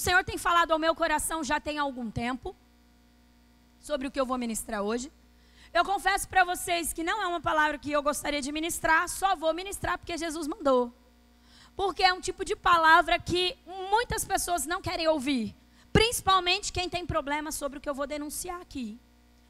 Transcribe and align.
O 0.00 0.02
Senhor 0.02 0.24
tem 0.24 0.38
falado 0.38 0.72
ao 0.72 0.78
meu 0.78 0.94
coração 0.94 1.44
já 1.44 1.60
tem 1.60 1.76
algum 1.76 2.10
tempo 2.10 2.56
sobre 3.78 4.06
o 4.06 4.10
que 4.10 4.18
eu 4.18 4.24
vou 4.24 4.38
ministrar 4.38 4.80
hoje. 4.80 5.12
Eu 5.74 5.84
confesso 5.84 6.26
para 6.26 6.42
vocês 6.42 6.94
que 6.94 7.04
não 7.04 7.20
é 7.20 7.26
uma 7.26 7.38
palavra 7.38 7.76
que 7.76 7.92
eu 7.92 8.02
gostaria 8.02 8.40
de 8.40 8.50
ministrar, 8.50 9.06
só 9.10 9.36
vou 9.36 9.52
ministrar 9.52 9.98
porque 9.98 10.16
Jesus 10.16 10.46
mandou. 10.48 10.90
Porque 11.76 12.02
é 12.02 12.14
um 12.14 12.20
tipo 12.28 12.46
de 12.46 12.56
palavra 12.56 13.18
que 13.18 13.54
muitas 13.90 14.24
pessoas 14.24 14.64
não 14.64 14.80
querem 14.80 15.06
ouvir, 15.06 15.54
principalmente 15.92 16.72
quem 16.72 16.88
tem 16.88 17.04
problemas 17.04 17.54
sobre 17.54 17.76
o 17.76 17.80
que 17.82 17.90
eu 17.90 17.94
vou 17.94 18.06
denunciar 18.06 18.58
aqui. 18.58 18.98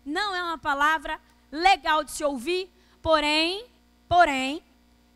Não 0.04 0.34
é 0.34 0.42
uma 0.42 0.58
palavra 0.58 1.20
legal 1.52 2.02
de 2.02 2.10
se 2.10 2.24
ouvir, 2.24 2.68
porém, 3.00 3.66
porém, 4.08 4.64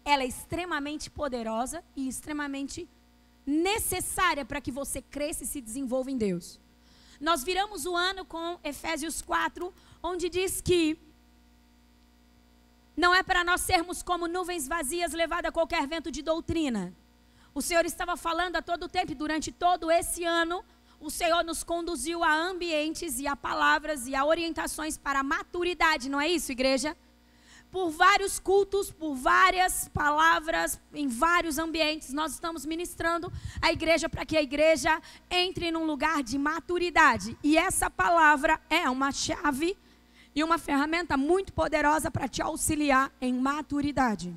ela 0.04 0.22
é 0.22 0.26
extremamente 0.26 1.10
poderosa 1.10 1.82
e 1.96 2.06
extremamente 2.06 2.88
necessária 3.46 4.44
para 4.44 4.60
que 4.60 4.70
você 4.70 5.02
cresça 5.02 5.44
e 5.44 5.46
se 5.46 5.60
desenvolva 5.60 6.10
em 6.10 6.16
Deus. 6.16 6.60
Nós 7.20 7.44
viramos 7.44 7.86
o 7.86 7.94
ano 7.94 8.24
com 8.24 8.58
Efésios 8.64 9.22
4, 9.22 9.72
onde 10.02 10.28
diz 10.28 10.60
que 10.60 10.98
não 12.96 13.14
é 13.14 13.22
para 13.22 13.42
nós 13.42 13.60
sermos 13.60 14.02
como 14.02 14.28
nuvens 14.28 14.68
vazias 14.68 15.12
levadas 15.12 15.48
a 15.48 15.52
qualquer 15.52 15.86
vento 15.86 16.10
de 16.10 16.22
doutrina. 16.22 16.92
O 17.54 17.62
Senhor 17.62 17.84
estava 17.84 18.16
falando 18.16 18.56
a 18.56 18.62
todo 18.62 18.88
tempo 18.88 19.12
e 19.12 19.14
durante 19.14 19.52
todo 19.52 19.90
esse 19.90 20.24
ano, 20.24 20.64
o 21.00 21.10
Senhor 21.10 21.44
nos 21.44 21.62
conduziu 21.62 22.24
a 22.24 22.34
ambientes 22.34 23.18
e 23.18 23.26
a 23.26 23.36
palavras 23.36 24.06
e 24.06 24.14
a 24.14 24.24
orientações 24.24 24.96
para 24.96 25.20
a 25.20 25.22
maturidade, 25.22 26.08
não 26.08 26.20
é 26.20 26.28
isso, 26.28 26.50
igreja? 26.50 26.96
Por 27.74 27.90
vários 27.90 28.38
cultos, 28.38 28.92
por 28.92 29.16
várias 29.16 29.88
palavras, 29.88 30.78
em 30.92 31.08
vários 31.08 31.58
ambientes, 31.58 32.12
nós 32.12 32.30
estamos 32.30 32.64
ministrando 32.64 33.32
a 33.60 33.72
igreja 33.72 34.08
para 34.08 34.24
que 34.24 34.36
a 34.36 34.42
igreja 34.42 35.02
entre 35.28 35.72
num 35.72 35.84
lugar 35.84 36.22
de 36.22 36.38
maturidade. 36.38 37.36
E 37.42 37.58
essa 37.58 37.90
palavra 37.90 38.60
é 38.70 38.88
uma 38.88 39.10
chave 39.10 39.76
e 40.32 40.44
uma 40.44 40.56
ferramenta 40.56 41.16
muito 41.16 41.52
poderosa 41.52 42.12
para 42.12 42.28
te 42.28 42.40
auxiliar 42.40 43.12
em 43.20 43.34
maturidade, 43.34 44.32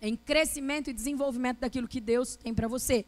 em 0.00 0.14
crescimento 0.14 0.88
e 0.88 0.92
desenvolvimento 0.92 1.58
daquilo 1.58 1.88
que 1.88 2.00
Deus 2.00 2.36
tem 2.36 2.54
para 2.54 2.68
você. 2.68 3.04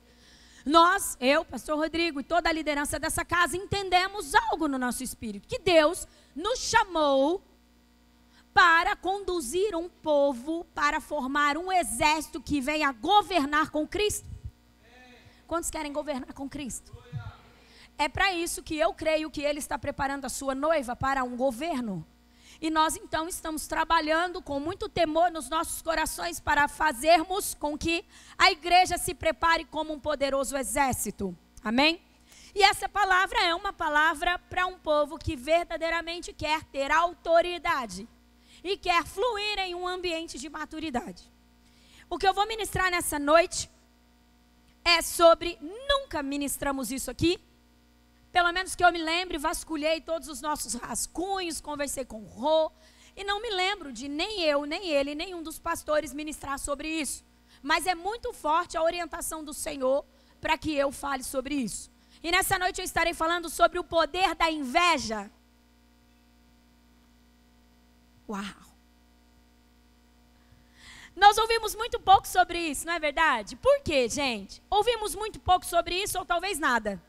Nós, 0.67 1.17
eu, 1.21 1.45
pastor 1.45 1.79
Rodrigo 1.79 2.19
e 2.19 2.25
toda 2.25 2.49
a 2.49 2.53
liderança 2.53 2.99
dessa 2.99 3.25
casa 3.25 3.57
entendemos 3.57 4.35
algo 4.35 4.67
no 4.67 4.79
nosso 4.79 5.05
espírito, 5.05 5.47
que 5.47 5.61
Deus 5.61 6.09
nos 6.35 6.59
chamou 6.59 7.41
para 8.55 8.95
conduzir 8.95 9.75
um 9.75 9.89
povo, 9.89 10.65
para 10.73 11.01
formar 11.01 11.59
um 11.59 11.73
exército 11.73 12.41
que 12.41 12.61
venha 12.61 12.93
governar 12.93 13.71
com 13.71 13.85
Cristo. 13.87 14.27
Quantos 15.45 15.71
querem 15.71 15.93
governar 15.93 16.33
com 16.33 16.49
Cristo? 16.49 16.97
É 17.99 18.09
para 18.09 18.33
isso 18.33 18.63
que 18.63 18.79
eu 18.79 18.95
creio 18.95 19.29
que 19.31 19.43
Ele 19.43 19.59
está 19.59 19.77
preparando 19.77 20.25
a 20.25 20.29
sua 20.29 20.55
noiva 20.55 20.95
para 20.95 21.25
um 21.25 21.37
governo. 21.37 22.07
E 22.61 22.71
nós 22.71 22.97
então 22.97 23.29
estamos 23.29 23.67
trabalhando 23.67 24.41
com 24.41 24.61
muito 24.61 24.89
temor 24.89 25.33
nos 25.33 25.51
nossos 25.51 25.83
corações 25.83 26.39
para 26.39 26.69
fazermos 26.69 27.55
com 27.55 27.77
que 27.77 28.05
a 28.39 28.53
igreja 28.53 28.97
se 28.97 29.15
prepare 29.15 29.65
como 29.65 29.93
um 29.93 29.99
poderoso 29.99 30.57
exército. 30.57 31.37
Amém? 31.63 32.01
E 32.55 32.63
essa 32.63 32.89
palavra 32.89 33.43
é 33.45 33.53
uma 33.53 33.73
palavra 33.73 34.39
para 34.39 34.65
um 34.67 34.79
povo 34.79 35.19
que 35.19 35.35
verdadeiramente 35.35 36.33
quer 36.33 36.63
ter 36.65 36.93
autoridade 36.93 38.09
e 38.65 38.79
quer 38.79 39.05
fluir 39.05 39.59
em 39.59 39.75
um 39.75 39.87
ambiente 39.87 40.39
de 40.39 40.49
maturidade. 40.49 41.31
O 42.09 42.19
que 42.19 42.27
eu 42.27 42.33
vou 42.33 42.47
ministrar 42.49 42.91
nessa 42.91 43.19
noite 43.19 43.71
é 44.83 45.03
sobre. 45.03 45.59
Nunca 45.61 46.23
ministramos 46.23 46.91
isso 46.91 47.11
aqui. 47.11 47.39
Pelo 48.33 48.51
menos 48.53 48.75
que 48.75 48.85
eu 48.85 48.91
me 48.91 49.01
lembre, 49.01 49.39
vasculhei 49.39 50.01
todos 50.01 50.29
os 50.29 50.41
nossos 50.41 50.75
rascunhos, 50.75 51.61
conversei 51.61 52.05
com 52.05 52.23
o 52.23 52.27
Rô, 52.27 52.73
e 53.15 53.23
não 53.23 53.41
me 53.41 53.49
lembro 53.49 53.93
de 53.93 54.09
nem 54.09 54.43
eu, 54.43 54.65
nem 54.65 54.89
ele, 54.89 55.15
nenhum 55.15 55.41
dos 55.41 55.59
pastores 55.59 56.13
ministrar 56.13 56.59
sobre 56.59 56.89
isso. 56.89 57.25
Mas 57.63 57.87
é 57.87 57.95
muito 57.95 58.33
forte 58.33 58.77
a 58.77 58.83
orientação 58.83 59.45
do 59.45 59.55
Senhor 59.55 60.05
para 60.41 60.59
que 60.59 60.75
eu 60.75 60.91
fale 60.91 61.23
sobre 61.23 61.55
isso. 61.55 61.91
E 62.23 62.31
nessa 62.31 62.59
noite 62.59 62.81
eu 62.81 62.85
estarei 62.85 63.15
falando 63.15 63.49
sobre 63.49 63.79
o 63.79 63.85
poder 63.85 64.35
da 64.35 64.51
inveja. 64.51 65.31
Uau! 68.29 68.75
Nós 71.15 71.39
ouvimos 71.39 71.75
muito 71.75 72.01
pouco 72.01 72.27
sobre 72.27 72.59
isso, 72.59 72.87
não 72.87 72.95
é 72.95 72.99
verdade? 72.99 73.55
Por 73.57 73.81
quê, 73.83 74.09
gente? 74.09 74.61
Ouvimos 74.69 75.15
muito 75.15 75.39
pouco 75.39 75.65
sobre 75.65 76.03
isso 76.03 76.19
ou 76.19 76.25
talvez 76.25 76.59
nada. 76.59 77.01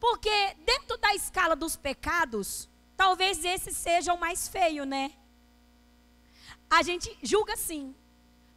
Porque 0.00 0.54
dentro 0.66 0.98
da 0.98 1.14
escala 1.14 1.54
dos 1.54 1.76
pecados, 1.76 2.68
talvez 2.96 3.44
esse 3.44 3.72
seja 3.72 4.12
o 4.12 4.18
mais 4.18 4.48
feio, 4.48 4.84
né? 4.84 5.12
A 6.68 6.82
gente 6.82 7.16
julga 7.22 7.56
sim. 7.56 7.94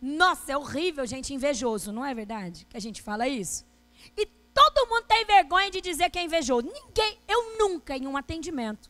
Nossa, 0.02 0.52
é 0.54 0.58
horrível, 0.58 1.06
gente, 1.06 1.34
invejoso, 1.34 1.92
não 1.92 2.04
é 2.04 2.14
verdade? 2.14 2.66
Que 2.66 2.78
a 2.78 2.82
gente 2.82 3.02
fala 3.02 3.28
isso. 3.28 3.64
E 4.18 4.26
todo 4.26 4.88
mundo 4.90 5.04
tem 5.04 5.26
vergonha 5.26 5.70
de 5.70 5.82
dizer 5.82 6.10
que 6.10 6.18
é 6.18 6.24
invejoso. 6.24 6.66
Ninguém, 6.66 7.20
eu 7.28 7.58
nunca 7.60 7.96
em 7.96 8.08
um 8.08 8.18
atendimento 8.18 8.90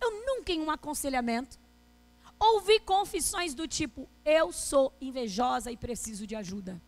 eu 0.00 0.26
nunca 0.26 0.52
em 0.52 0.60
um 0.60 0.70
aconselhamento 0.70 1.58
ouvi 2.40 2.80
confissões 2.80 3.54
do 3.54 3.68
tipo: 3.68 4.08
eu 4.24 4.50
sou 4.50 4.92
invejosa 5.00 5.70
e 5.70 5.76
preciso 5.76 6.26
de 6.26 6.34
ajuda. 6.34 6.80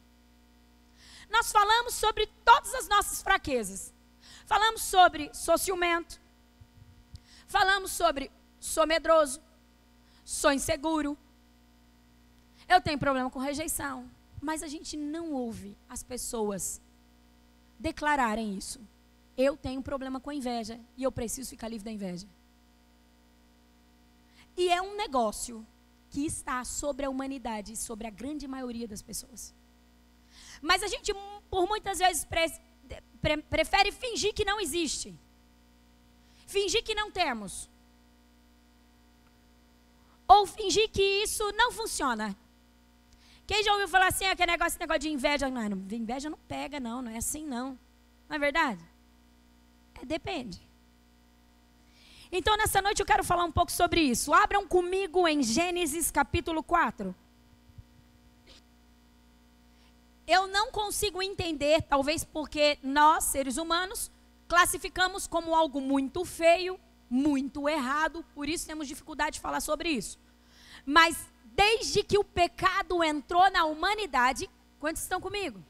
Nós 1.31 1.53
falamos 1.53 1.95
sobre 1.95 2.27
todas 2.45 2.75
as 2.75 2.89
nossas 2.89 3.22
fraquezas. 3.22 3.93
Falamos 4.47 4.83
sobre 4.83 5.31
sou 5.34 5.56
ciumento. 5.56 6.21
Falamos 7.47 7.93
sobre 7.93 8.31
sou 8.59 8.87
medroso. 8.87 9.41
Sou 10.25 10.53
inseguro. 10.53 11.17
Eu 12.69 12.81
tenho 12.81 12.99
problema 12.99 13.31
com 13.31 13.39
rejeição. 13.39 14.11
Mas 14.41 14.62
a 14.62 14.69
gente 14.69 14.97
não 14.97 15.33
ouve 15.33 15.77
as 15.89 16.03
pessoas 16.03 16.81
declararem 17.78 18.56
isso. 18.56 18.81
Eu 19.37 19.56
tenho 19.56 19.83
problema 19.83 20.21
com 20.21 20.31
inveja 20.33 20.78
e 20.97 21.03
eu 21.03 21.12
preciso 21.12 21.51
ficar 21.51 21.69
livre 21.69 21.84
da 21.84 21.91
inveja. 21.91 22.27
E 24.57 24.69
é 24.69 24.81
um 24.83 24.97
negócio 24.97 25.67
que 26.11 26.27
está 26.27 26.63
sobre 26.65 27.07
a 27.07 27.11
humanidade, 27.11 27.77
sobre 27.77 28.07
a 28.07 28.11
grande 28.11 28.47
maioria 28.47 28.87
das 28.87 29.03
pessoas. 29.03 29.55
Mas 30.61 30.83
a 30.83 30.87
gente, 30.87 31.13
por 31.51 31.67
muitas 31.67 31.99
vezes, 31.99 32.25
pre 32.25 32.47
pre 33.21 33.37
prefere 33.43 33.91
fingir 33.93 34.35
que 34.35 34.45
não 34.45 34.61
existe. 34.61 35.15
Fingir 36.47 36.83
que 36.85 36.95
não 36.95 37.11
temos. 37.11 37.71
Ou 40.29 40.47
fingir 40.47 40.91
que 40.91 41.03
isso 41.23 41.51
não 41.53 41.73
funciona. 41.73 42.37
Quem 43.47 43.63
já 43.63 43.73
ouviu 43.73 43.89
falar 43.89 44.09
assim, 44.09 44.25
aquele 44.27 44.53
negócio, 44.53 44.79
negócio 44.79 45.01
de 45.01 45.09
inveja? 45.09 45.51
Não, 45.51 45.65
inveja 45.91 46.31
não 46.31 46.39
pega, 46.39 46.79
não, 46.79 47.03
não 47.03 47.11
é 47.11 47.19
assim, 47.19 47.47
não. 47.47 47.79
Não 48.29 48.37
é 48.37 48.39
verdade? 48.39 48.83
É, 50.01 50.05
depende. 50.05 50.61
Então, 52.34 52.56
nessa 52.56 52.81
noite 52.81 52.98
eu 52.98 53.04
quero 53.04 53.22
falar 53.22 53.44
um 53.44 53.53
pouco 53.53 53.70
sobre 53.70 54.00
isso. 54.00 54.32
Abram 54.32 54.66
comigo 54.66 55.28
em 55.28 55.43
Gênesis 55.43 56.10
capítulo 56.10 56.62
4. 56.62 57.15
Eu 60.26 60.47
não 60.47 60.72
consigo 60.72 61.21
entender, 61.21 61.82
talvez 61.82 62.25
porque 62.25 62.78
nós, 62.82 63.25
seres 63.25 63.59
humanos, 63.59 64.10
classificamos 64.48 65.26
como 65.26 65.54
algo 65.54 65.78
muito 65.78 66.25
feio, 66.25 66.81
muito 67.10 67.69
errado, 67.69 68.25
por 68.34 68.48
isso 68.48 68.66
temos 68.66 68.88
dificuldade 68.88 69.34
de 69.34 69.41
falar 69.41 69.60
sobre 69.60 69.91
isso. 69.91 70.19
Mas 70.87 71.26
desde 71.44 72.03
que 72.03 72.16
o 72.16 72.24
pecado 72.24 73.04
entrou 73.04 73.51
na 73.51 73.66
humanidade, 73.66 74.48
quantos 74.80 75.03
estão 75.03 75.21
comigo? 75.21 75.62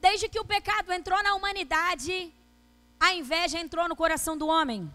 Desde 0.00 0.28
que 0.28 0.40
o 0.40 0.44
pecado 0.44 0.90
entrou 0.90 1.22
na 1.22 1.34
humanidade, 1.34 2.34
a 2.98 3.14
inveja 3.14 3.60
entrou 3.60 3.88
no 3.88 3.94
coração 3.94 4.36
do 4.36 4.48
homem. 4.48 4.90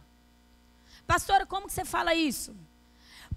Pastora, 1.05 1.45
como 1.45 1.67
que 1.67 1.73
você 1.73 1.85
fala 1.85 2.13
isso? 2.15 2.55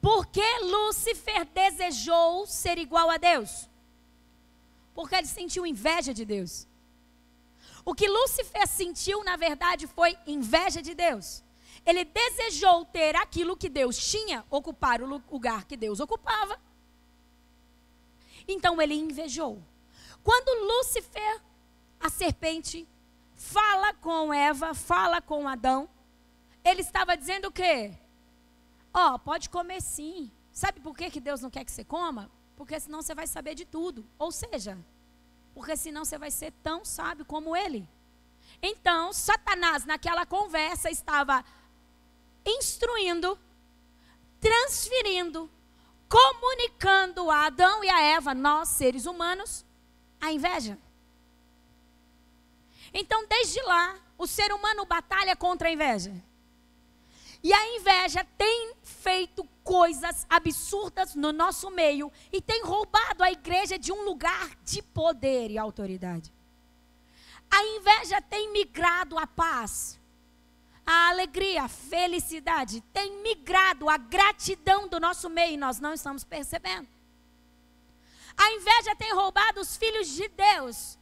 Porque 0.00 0.42
Lúcifer 0.60 1.44
desejou 1.46 2.46
ser 2.46 2.78
igual 2.78 3.10
a 3.10 3.16
Deus? 3.16 3.68
Porque 4.94 5.14
ele 5.14 5.26
sentiu 5.26 5.66
inveja 5.66 6.14
de 6.14 6.24
Deus. 6.24 6.66
O 7.84 7.94
que 7.94 8.08
Lúcifer 8.08 8.66
sentiu, 8.66 9.24
na 9.24 9.36
verdade, 9.36 9.86
foi 9.86 10.16
inveja 10.26 10.82
de 10.82 10.94
Deus. 10.94 11.42
Ele 11.84 12.04
desejou 12.04 12.84
ter 12.84 13.16
aquilo 13.16 13.56
que 13.56 13.68
Deus 13.68 13.96
tinha, 13.96 14.44
ocupar 14.50 15.00
o 15.00 15.06
lugar 15.06 15.64
que 15.64 15.76
Deus 15.76 16.00
ocupava. 16.00 16.60
Então 18.46 18.80
ele 18.80 18.94
invejou. 18.94 19.62
Quando 20.22 20.66
Lúcifer, 20.66 21.40
a 22.00 22.10
serpente, 22.10 22.86
fala 23.34 23.94
com 23.94 24.34
Eva, 24.34 24.74
fala 24.74 25.20
com 25.22 25.48
Adão, 25.48 25.88
ele 26.68 26.82
estava 26.82 27.16
dizendo 27.16 27.48
o 27.48 27.52
quê? 27.52 27.94
Ó, 28.92 29.14
oh, 29.14 29.18
pode 29.18 29.48
comer 29.48 29.80
sim. 29.80 30.30
Sabe 30.52 30.80
por 30.80 30.96
que, 30.96 31.10
que 31.10 31.20
Deus 31.20 31.40
não 31.40 31.50
quer 31.50 31.64
que 31.64 31.70
você 31.70 31.84
coma? 31.84 32.30
Porque 32.56 32.78
senão 32.80 33.00
você 33.00 33.14
vai 33.14 33.26
saber 33.26 33.54
de 33.54 33.64
tudo. 33.64 34.06
Ou 34.18 34.32
seja, 34.32 34.78
porque 35.54 35.76
senão 35.76 36.04
você 36.04 36.18
vai 36.18 36.30
ser 36.30 36.52
tão 36.62 36.84
sábio 36.84 37.24
como 37.24 37.56
ele. 37.56 37.88
Então, 38.60 39.12
Satanás, 39.12 39.84
naquela 39.84 40.26
conversa, 40.26 40.90
estava 40.90 41.44
instruindo, 42.44 43.38
transferindo, 44.40 45.50
comunicando 46.08 47.30
a 47.30 47.46
Adão 47.46 47.84
e 47.84 47.88
a 47.88 48.00
Eva, 48.00 48.34
nós 48.34 48.68
seres 48.68 49.06
humanos, 49.06 49.64
a 50.20 50.32
inveja. 50.32 50.78
Então, 52.92 53.26
desde 53.26 53.60
lá, 53.62 53.96
o 54.16 54.26
ser 54.26 54.52
humano 54.52 54.84
batalha 54.86 55.36
contra 55.36 55.68
a 55.68 55.72
inveja. 55.72 56.12
E 57.42 57.52
a 57.52 57.76
inveja 57.76 58.26
tem 58.36 58.74
feito 58.82 59.44
coisas 59.62 60.26
absurdas 60.28 61.14
no 61.14 61.32
nosso 61.32 61.70
meio 61.70 62.10
e 62.32 62.40
tem 62.40 62.62
roubado 62.62 63.22
a 63.22 63.30
igreja 63.30 63.78
de 63.78 63.92
um 63.92 64.04
lugar 64.04 64.50
de 64.64 64.82
poder 64.82 65.50
e 65.50 65.58
autoridade. 65.58 66.32
A 67.50 67.64
inveja 67.64 68.20
tem 68.20 68.52
migrado 68.52 69.16
a 69.16 69.26
paz, 69.26 69.98
a 70.84 71.08
alegria, 71.10 71.62
a 71.62 71.68
felicidade, 71.68 72.80
tem 72.92 73.22
migrado 73.22 73.88
a 73.88 73.96
gratidão 73.96 74.88
do 74.88 74.98
nosso 74.98 75.30
meio 75.30 75.54
e 75.54 75.56
nós 75.56 75.78
não 75.78 75.94
estamos 75.94 76.24
percebendo. 76.24 76.88
A 78.36 78.52
inveja 78.52 78.96
tem 78.96 79.12
roubado 79.14 79.60
os 79.60 79.76
filhos 79.76 80.08
de 80.08 80.28
Deus. 80.28 80.97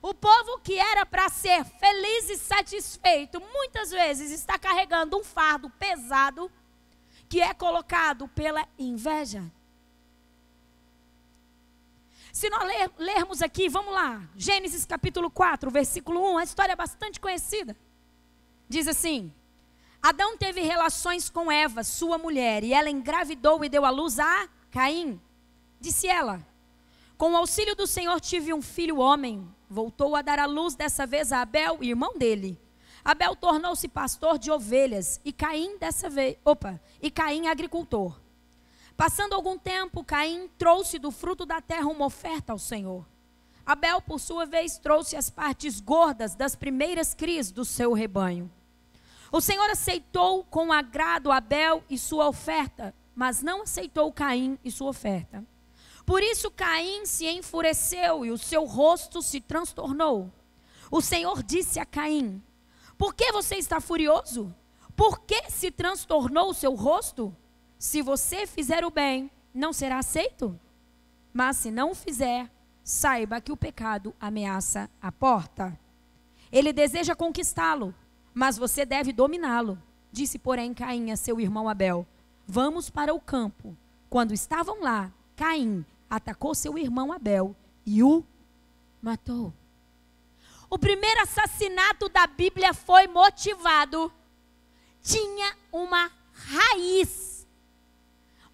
O 0.00 0.14
povo 0.14 0.58
que 0.60 0.78
era 0.78 1.04
para 1.04 1.28
ser 1.28 1.64
feliz 1.64 2.30
e 2.30 2.36
satisfeito, 2.36 3.40
muitas 3.40 3.90
vezes 3.90 4.30
está 4.30 4.58
carregando 4.58 5.18
um 5.18 5.24
fardo 5.24 5.68
pesado 5.70 6.50
que 7.28 7.40
é 7.40 7.52
colocado 7.52 8.28
pela 8.28 8.66
inveja. 8.78 9.44
Se 12.32 12.48
nós 12.48 12.62
ler, 12.64 12.90
lermos 12.98 13.42
aqui, 13.42 13.68
vamos 13.68 13.92
lá, 13.92 14.22
Gênesis 14.36 14.84
capítulo 14.84 15.28
4, 15.28 15.70
versículo 15.70 16.34
1, 16.34 16.38
a 16.38 16.44
história 16.44 16.72
é 16.72 16.76
bastante 16.76 17.18
conhecida. 17.18 17.76
Diz 18.68 18.86
assim: 18.86 19.32
Adão 20.00 20.36
teve 20.36 20.60
relações 20.60 21.28
com 21.28 21.50
Eva, 21.50 21.82
sua 21.82 22.16
mulher, 22.16 22.62
e 22.62 22.72
ela 22.72 22.88
engravidou 22.88 23.64
e 23.64 23.68
deu 23.68 23.84
à 23.84 23.90
luz 23.90 24.20
a 24.20 24.48
Caim. 24.70 25.20
Disse 25.80 26.06
ela: 26.06 26.46
Com 27.16 27.32
o 27.32 27.36
auxílio 27.36 27.74
do 27.74 27.86
Senhor 27.86 28.20
tive 28.20 28.54
um 28.54 28.62
filho 28.62 28.98
homem. 28.98 29.52
Voltou 29.68 30.16
a 30.16 30.22
dar 30.22 30.38
à 30.38 30.46
luz 30.46 30.74
dessa 30.74 31.06
vez 31.06 31.30
a 31.32 31.42
Abel, 31.42 31.78
irmão 31.82 32.16
dele. 32.16 32.58
Abel 33.04 33.36
tornou-se 33.36 33.86
pastor 33.88 34.38
de 34.38 34.50
ovelhas 34.50 35.20
e 35.24 35.32
Caim 35.32 35.78
dessa 35.78 36.08
vez, 36.08 36.36
opa, 36.44 36.80
e 37.00 37.10
Caim 37.10 37.46
agricultor. 37.46 38.18
Passando 38.96 39.34
algum 39.34 39.58
tempo, 39.58 40.02
Caim 40.02 40.48
trouxe 40.58 40.98
do 40.98 41.10
fruto 41.10 41.46
da 41.46 41.60
terra 41.60 41.86
uma 41.86 42.06
oferta 42.06 42.52
ao 42.52 42.58
Senhor. 42.58 43.06
Abel, 43.64 44.00
por 44.00 44.18
sua 44.18 44.46
vez, 44.46 44.78
trouxe 44.78 45.14
as 45.14 45.28
partes 45.28 45.78
gordas 45.78 46.34
das 46.34 46.56
primeiras 46.56 47.14
crias 47.14 47.50
do 47.50 47.64
seu 47.64 47.92
rebanho. 47.92 48.50
O 49.30 49.40
Senhor 49.40 49.68
aceitou 49.70 50.42
com 50.44 50.72
agrado 50.72 51.30
Abel 51.30 51.84
e 51.90 51.98
sua 51.98 52.26
oferta, 52.26 52.94
mas 53.14 53.42
não 53.42 53.62
aceitou 53.62 54.10
Caim 54.10 54.58
e 54.64 54.70
sua 54.70 54.88
oferta. 54.88 55.44
Por 56.08 56.22
isso 56.22 56.50
Caim 56.50 57.04
se 57.04 57.26
enfureceu 57.26 58.24
e 58.24 58.30
o 58.30 58.38
seu 58.38 58.64
rosto 58.64 59.20
se 59.20 59.42
transtornou. 59.42 60.32
O 60.90 61.02
Senhor 61.02 61.42
disse 61.42 61.78
a 61.78 61.84
Caim: 61.84 62.42
Por 62.96 63.14
que 63.14 63.30
você 63.30 63.56
está 63.56 63.78
furioso? 63.78 64.54
Por 64.96 65.20
que 65.20 65.50
se 65.50 65.70
transtornou 65.70 66.48
o 66.48 66.54
seu 66.54 66.74
rosto? 66.74 67.36
Se 67.78 68.00
você 68.00 68.46
fizer 68.46 68.86
o 68.86 68.90
bem, 68.90 69.30
não 69.52 69.70
será 69.70 69.98
aceito? 69.98 70.58
Mas 71.30 71.58
se 71.58 71.70
não 71.70 71.94
fizer, 71.94 72.50
saiba 72.82 73.38
que 73.38 73.52
o 73.52 73.56
pecado 73.56 74.14
ameaça 74.18 74.88
a 75.02 75.12
porta. 75.12 75.78
Ele 76.50 76.72
deseja 76.72 77.14
conquistá-lo, 77.14 77.94
mas 78.32 78.56
você 78.56 78.86
deve 78.86 79.12
dominá-lo. 79.12 79.78
Disse, 80.10 80.38
porém, 80.38 80.72
Caim 80.72 81.10
a 81.10 81.18
seu 81.18 81.38
irmão 81.38 81.68
Abel: 81.68 82.06
Vamos 82.46 82.88
para 82.88 83.12
o 83.12 83.20
campo. 83.20 83.76
Quando 84.08 84.32
estavam 84.32 84.80
lá, 84.80 85.12
Caim 85.36 85.84
atacou 86.08 86.54
seu 86.54 86.78
irmão 86.78 87.12
Abel 87.12 87.54
e 87.84 88.02
o 88.02 88.24
matou. 89.00 89.52
O 90.70 90.78
primeiro 90.78 91.22
assassinato 91.22 92.08
da 92.08 92.26
Bíblia 92.26 92.74
foi 92.74 93.06
motivado, 93.06 94.12
tinha 95.02 95.56
uma 95.72 96.10
raiz 96.32 97.28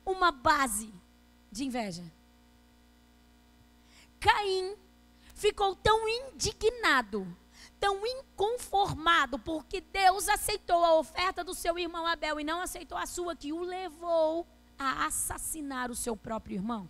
uma 0.05 0.31
base 0.31 0.93
de 1.51 1.65
inveja. 1.65 2.05
Caim 4.21 4.77
ficou 5.35 5.75
tão 5.77 6.09
indignado, 6.09 7.27
tão 7.81 8.07
inconformado, 8.07 9.39
porque 9.39 9.81
Deus 9.81 10.29
aceitou 10.29 10.85
a 10.85 10.95
oferta 10.95 11.43
do 11.43 11.55
seu 11.55 11.79
irmão 11.79 12.07
Abel 12.07 12.41
e 12.41 12.45
não 12.45 12.61
aceitou 12.61 12.99
a 12.99 13.07
sua, 13.07 13.37
que 13.37 13.53
o 13.53 13.63
levou 13.63 14.47
a 14.79 15.07
assassinar 15.07 15.91
o 15.91 15.95
seu 15.95 16.17
próprio 16.17 16.55
irmão. 16.55 16.89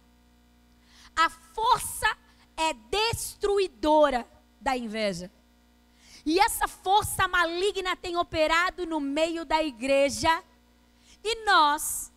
A 1.17 1.31
força 1.31 2.17
é 2.57 2.73
destruidora 2.73 4.27
da 4.61 4.77
inveja. 4.77 5.31
E 6.27 6.39
essa 6.41 6.67
força 6.67 7.29
maligna 7.29 7.95
tem 7.95 8.17
operado 8.17 8.87
no 8.87 8.99
meio 9.01 9.45
da 9.45 9.63
igreja. 9.63 10.43
E 11.23 11.45
nós 11.45 12.13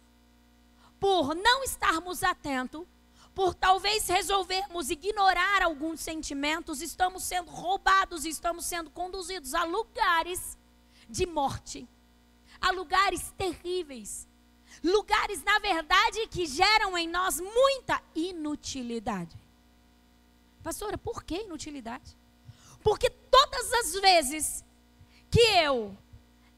por 1.00 1.36
não 1.36 1.64
estarmos 1.64 2.24
atentos, 2.24 2.86
por 3.34 3.54
talvez 3.54 4.08
resolvermos 4.08 4.90
ignorar 4.90 5.62
alguns 5.62 6.02
sentimentos, 6.02 6.82
estamos 6.82 7.24
sendo 7.24 7.52
roubados 7.52 8.26
estamos 8.26 8.66
sendo 8.66 8.90
conduzidos 8.90 9.54
a 9.54 9.64
lugares 9.64 10.58
de 11.08 11.26
morte, 11.28 11.88
a 12.60 12.72
lugares 12.72 13.32
terríveis, 13.38 14.27
lugares, 14.88 15.44
na 15.44 15.60
verdade, 15.60 16.28
que 16.28 16.46
geram 16.46 16.98
em 16.98 17.08
nós 17.08 17.40
muita 17.40 18.02
inutilidade. 18.16 19.38
Pastora, 20.64 20.98
por 20.98 21.24
que 21.24 21.44
inutilidade? 21.44 22.18
Porque 22.82 23.10
todas 23.10 23.72
as 23.74 23.94
vezes 24.00 24.66
que 25.30 25.40
eu 25.40 25.96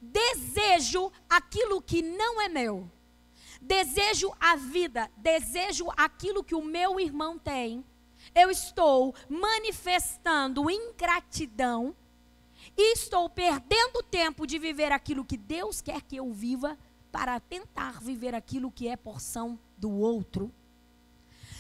desejo 0.02 1.12
aquilo 1.30 1.82
que 1.82 2.02
não 2.02 2.42
é 2.42 2.48
meu, 2.48 2.90
desejo 3.62 4.32
a 4.40 4.56
vida, 4.56 5.12
desejo 5.18 5.88
aquilo 5.98 6.44
que 6.44 6.56
o 6.56 6.64
meu 6.64 7.00
irmão 7.00 7.38
tem, 7.38 7.84
eu 8.36 8.50
estou 8.50 9.14
manifestando 9.28 10.70
ingratidão 10.70 11.96
e 12.78 12.94
estou 12.94 13.30
perdendo 13.30 14.04
tempo 14.04 14.46
de 14.46 14.60
viver 14.60 14.92
aquilo 14.92 15.26
que 15.26 15.36
Deus 15.36 15.82
quer 15.82 16.02
que 16.02 16.18
eu 16.18 16.32
viva 16.32 16.78
para 17.12 17.40
tentar 17.40 18.00
viver 18.02 18.36
aquilo 18.36 18.72
que 18.72 18.88
é 18.88 18.96
porção 18.96 19.60
do 19.78 19.92
outro. 19.92 20.54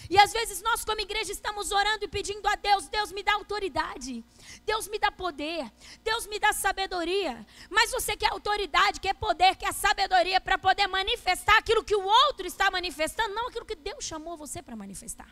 E 0.09 0.17
às 0.17 0.33
vezes 0.33 0.61
nós, 0.63 0.83
como 0.83 0.99
igreja, 1.01 1.31
estamos 1.31 1.71
orando 1.71 2.03
e 2.03 2.07
pedindo 2.07 2.47
a 2.47 2.55
Deus: 2.55 2.87
Deus 2.87 3.11
me 3.11 3.21
dá 3.21 3.33
autoridade, 3.33 4.25
Deus 4.65 4.87
me 4.87 4.97
dá 4.97 5.11
poder, 5.11 5.71
Deus 6.03 6.25
me 6.25 6.39
dá 6.39 6.51
sabedoria. 6.51 7.45
Mas 7.69 7.91
você 7.91 8.17
quer 8.17 8.31
autoridade, 8.31 8.99
quer 8.99 9.13
poder, 9.13 9.55
quer 9.55 9.71
sabedoria 9.71 10.41
para 10.41 10.57
poder 10.57 10.87
manifestar 10.87 11.57
aquilo 11.59 11.83
que 11.83 11.95
o 11.95 12.03
outro 12.03 12.47
está 12.47 12.71
manifestando, 12.71 13.35
não 13.35 13.49
aquilo 13.49 13.65
que 13.65 13.75
Deus 13.75 14.03
chamou 14.03 14.35
você 14.35 14.63
para 14.63 14.75
manifestar. 14.75 15.29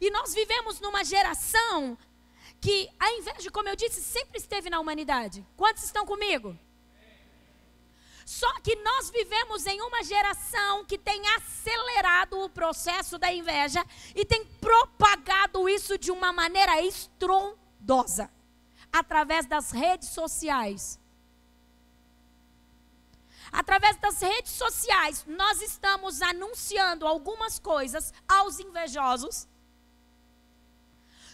E 0.00 0.10
nós 0.10 0.32
vivemos 0.32 0.80
numa 0.80 1.04
geração 1.04 1.98
que 2.58 2.88
a 2.98 3.12
inveja, 3.12 3.50
como 3.50 3.68
eu 3.68 3.76
disse, 3.76 4.02
sempre 4.02 4.38
esteve 4.38 4.70
na 4.70 4.80
humanidade. 4.80 5.46
Quantos 5.56 5.84
estão 5.84 6.06
comigo? 6.06 6.58
Só 8.24 8.50
que 8.60 8.74
nós 8.76 9.10
vivemos 9.10 9.66
em 9.66 9.80
uma 9.82 10.02
geração 10.02 10.84
que 10.84 10.96
tem 10.96 11.22
acelerado 11.36 12.40
o 12.40 12.48
processo 12.48 13.18
da 13.18 13.32
inveja 13.32 13.84
e 14.14 14.24
tem 14.24 14.44
propagado 14.60 15.68
isso 15.68 15.98
de 15.98 16.10
uma 16.10 16.32
maneira 16.32 16.80
estrondosa 16.82 18.30
através 18.90 19.44
das 19.46 19.70
redes 19.70 20.08
sociais. 20.08 20.98
Através 23.52 23.96
das 23.98 24.20
redes 24.20 24.52
sociais, 24.52 25.24
nós 25.28 25.60
estamos 25.60 26.22
anunciando 26.22 27.06
algumas 27.06 27.58
coisas 27.58 28.12
aos 28.26 28.58
invejosos. 28.58 29.46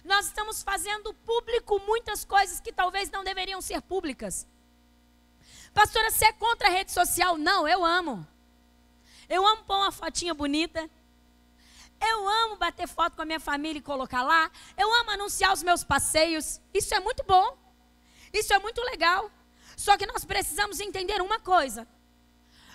Nós 0.04 0.26
estamos 0.26 0.62
fazendo 0.62 1.14
público 1.14 1.78
muitas 1.87 2.25
coisas 2.25 2.61
que 2.61 2.73
talvez 2.73 3.11
não 3.11 3.23
deveriam 3.23 3.61
ser 3.61 3.80
públicas. 3.80 4.47
Pastora, 5.72 6.10
você 6.10 6.26
é 6.26 6.32
contra 6.32 6.68
a 6.68 6.70
rede 6.70 6.92
social? 6.92 7.38
Não, 7.38 7.66
eu 7.66 7.84
amo. 7.84 8.26
Eu 9.28 9.46
amo 9.46 9.64
pôr 9.64 9.76
uma 9.76 9.92
fotinha 9.92 10.34
bonita. 10.34 10.90
Eu 12.00 12.28
amo 12.28 12.56
bater 12.56 12.88
foto 12.88 13.14
com 13.14 13.22
a 13.22 13.24
minha 13.24 13.40
família 13.40 13.78
e 13.78 13.82
colocar 13.82 14.22
lá. 14.22 14.50
Eu 14.76 14.92
amo 15.00 15.10
anunciar 15.10 15.52
os 15.52 15.62
meus 15.62 15.84
passeios. 15.84 16.60
Isso 16.72 16.94
é 16.94 17.00
muito 17.00 17.22
bom. 17.24 17.56
Isso 18.32 18.52
é 18.52 18.58
muito 18.58 18.80
legal. 18.82 19.30
Só 19.76 19.96
que 19.96 20.06
nós 20.06 20.24
precisamos 20.24 20.80
entender 20.80 21.20
uma 21.20 21.38
coisa. 21.38 21.86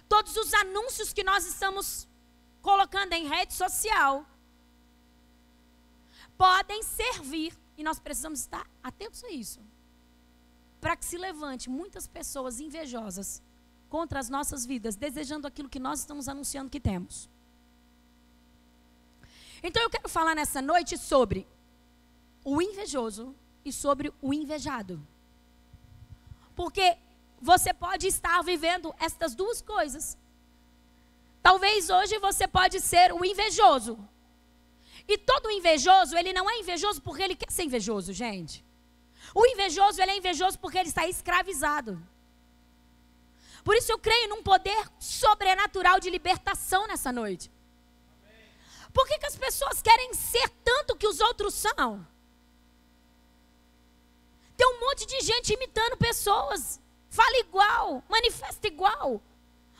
Todos 0.07 0.37
os 0.37 0.53
anúncios 0.53 1.11
que 1.11 1.23
nós 1.23 1.45
estamos 1.45 2.07
colocando 2.61 3.13
em 3.13 3.27
rede 3.27 3.53
social 3.53 4.25
podem 6.37 6.83
servir, 6.83 7.57
e 7.77 7.83
nós 7.83 7.99
precisamos 7.99 8.39
estar 8.39 8.65
atentos 8.83 9.23
a 9.23 9.29
isso, 9.29 9.59
para 10.81 10.95
que 10.95 11.05
se 11.05 11.17
levante 11.17 11.69
muitas 11.69 12.07
pessoas 12.07 12.59
invejosas 12.59 13.41
contra 13.89 14.19
as 14.19 14.29
nossas 14.29 14.65
vidas, 14.65 14.95
desejando 14.95 15.47
aquilo 15.47 15.69
que 15.69 15.79
nós 15.79 15.99
estamos 15.99 16.27
anunciando 16.27 16.69
que 16.69 16.79
temos. 16.79 17.29
Então 19.63 19.81
eu 19.81 19.89
quero 19.89 20.09
falar 20.09 20.35
nessa 20.35 20.61
noite 20.61 20.97
sobre 20.97 21.47
o 22.43 22.61
invejoso 22.61 23.35
e 23.63 23.71
sobre 23.71 24.13
o 24.21 24.33
invejado. 24.33 25.01
Porque 26.55 26.97
você 27.41 27.73
pode 27.73 28.07
estar 28.07 28.41
vivendo 28.43 28.93
estas 28.99 29.35
duas 29.35 29.61
coisas. 29.61 30.17
Talvez 31.41 31.89
hoje 31.89 32.17
você 32.19 32.47
pode 32.47 32.79
ser 32.79 33.13
o 33.13 33.23
invejoso. 33.23 33.97
E 35.07 35.17
todo 35.17 35.51
invejoso, 35.51 36.17
ele 36.17 36.33
não 36.33 36.49
é 36.49 36.57
invejoso 36.59 37.01
porque 37.01 37.21
ele 37.21 37.35
quer 37.35 37.51
ser 37.51 37.63
invejoso, 37.63 38.11
gente. 38.11 38.64
O 39.35 39.45
invejoso, 39.45 40.01
ele 40.01 40.11
é 40.11 40.17
invejoso 40.17 40.57
porque 40.57 40.77
ele 40.77 40.87
está 40.87 41.05
escravizado. 41.05 42.01
Por 43.65 43.75
isso 43.75 43.91
eu 43.91 43.99
creio 43.99 44.29
num 44.29 44.41
poder 44.41 44.89
sobrenatural 44.97 45.99
de 45.99 46.09
libertação 46.09 46.87
nessa 46.87 47.11
noite. 47.11 47.51
Por 48.93 49.05
que, 49.05 49.19
que 49.19 49.25
as 49.25 49.35
pessoas 49.35 49.81
querem 49.81 50.13
ser 50.13 50.47
tanto 50.63 50.95
que 50.95 51.05
os 51.05 51.19
outros 51.19 51.53
são? 51.53 52.07
Tem 54.55 54.65
um 54.65 54.79
monte 54.79 55.05
de 55.05 55.19
gente 55.19 55.51
imitando 55.51 55.97
pessoas. 55.97 56.79
Fala 57.09 57.37
igual, 57.39 58.01
manifesta 58.07 58.67
igual. 58.67 59.21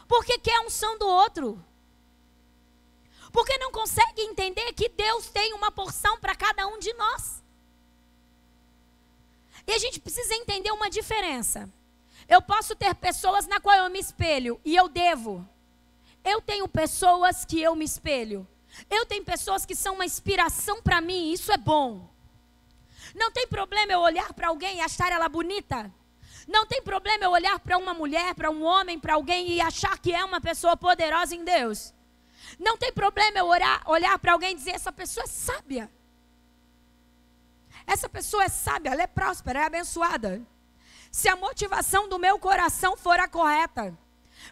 Porque 0.06 0.38
quer 0.38 0.58
a 0.58 0.62
unção 0.64 0.98
do 0.98 1.08
outro. 1.08 1.64
Porque 3.32 3.58
não 3.58 3.72
consegue 3.72 4.22
entender 4.22 4.74
que 4.74 4.90
Deus 4.90 5.30
tem 5.30 5.54
uma 5.54 5.72
porção 5.72 6.20
para 6.20 6.36
cada 6.36 6.68
um 6.68 6.78
de 6.78 6.92
nós. 6.94 7.45
E 9.68 9.72
a 9.72 9.78
gente 9.78 10.00
precisa 10.00 10.34
entender 10.36 10.72
uma 10.72 10.90
diferença. 10.90 11.70
Eu 12.28 12.42
posso 12.42 12.76
ter 12.76 12.94
pessoas 12.96 13.48
na 13.48 13.60
qual 13.60 13.76
eu 13.76 13.90
me 13.90 14.00
espelho 14.00 14.60
e 14.64 14.76
eu 14.76 14.88
devo. 14.88 15.48
Eu 16.24 16.42
tenho 16.42 16.68
pessoas 16.68 17.46
que 17.46 17.62
eu 17.62 17.76
me 17.76 17.86
espelho. 17.86 18.48
Eu 18.90 19.06
tenho 19.06 19.24
pessoas 19.24 19.66
que 19.66 19.76
são 19.76 19.96
uma 19.96 20.06
inspiração 20.06 20.82
para 20.82 21.00
mim, 21.00 21.32
isso 21.32 21.52
é 21.52 21.58
bom. 21.58 22.10
Não 23.14 23.32
tem 23.32 23.48
problema 23.48 23.94
eu 23.94 24.00
olhar 24.00 24.34
para 24.34 24.50
alguém 24.50 24.78
e 24.78 24.82
achar 24.82 25.12
ela 25.12 25.30
bonita. 25.30 25.92
Não 26.48 26.66
tem 26.66 26.82
problema 26.82 27.24
eu 27.24 27.32
olhar 27.32 27.60
para 27.60 27.78
uma 27.78 27.94
mulher, 27.94 28.36
para 28.36 28.52
um 28.52 28.64
homem, 28.64 29.00
para 29.00 29.16
alguém 29.16 29.50
e 29.50 29.62
achar 29.62 29.98
que 29.98 30.14
é 30.14 30.24
uma 30.24 30.42
pessoa 30.42 30.76
poderosa 30.76 31.36
em 31.36 31.44
Deus. 31.44 31.94
Não 32.60 32.78
tem 32.78 32.92
problema 32.92 33.40
eu 33.40 33.48
orar, 33.48 33.82
olhar 33.90 34.18
para 34.20 34.34
alguém 34.34 34.52
e 34.52 34.56
dizer: 34.56 34.72
essa 34.72 34.92
pessoa 34.92 35.24
é 35.24 35.28
sábia. 35.28 35.90
Essa 37.86 38.10
pessoa 38.10 38.44
é 38.44 38.50
sábia, 38.50 38.92
ela 38.92 39.04
é 39.04 39.08
próspera, 39.08 39.60
é 39.60 39.64
abençoada. 39.66 40.42
Se 41.12 41.30
a 41.30 41.36
motivação 41.36 42.10
do 42.10 42.20
meu 42.20 42.40
coração 42.40 42.98
for 42.98 43.20
a 43.20 43.28
correta. 43.28 43.98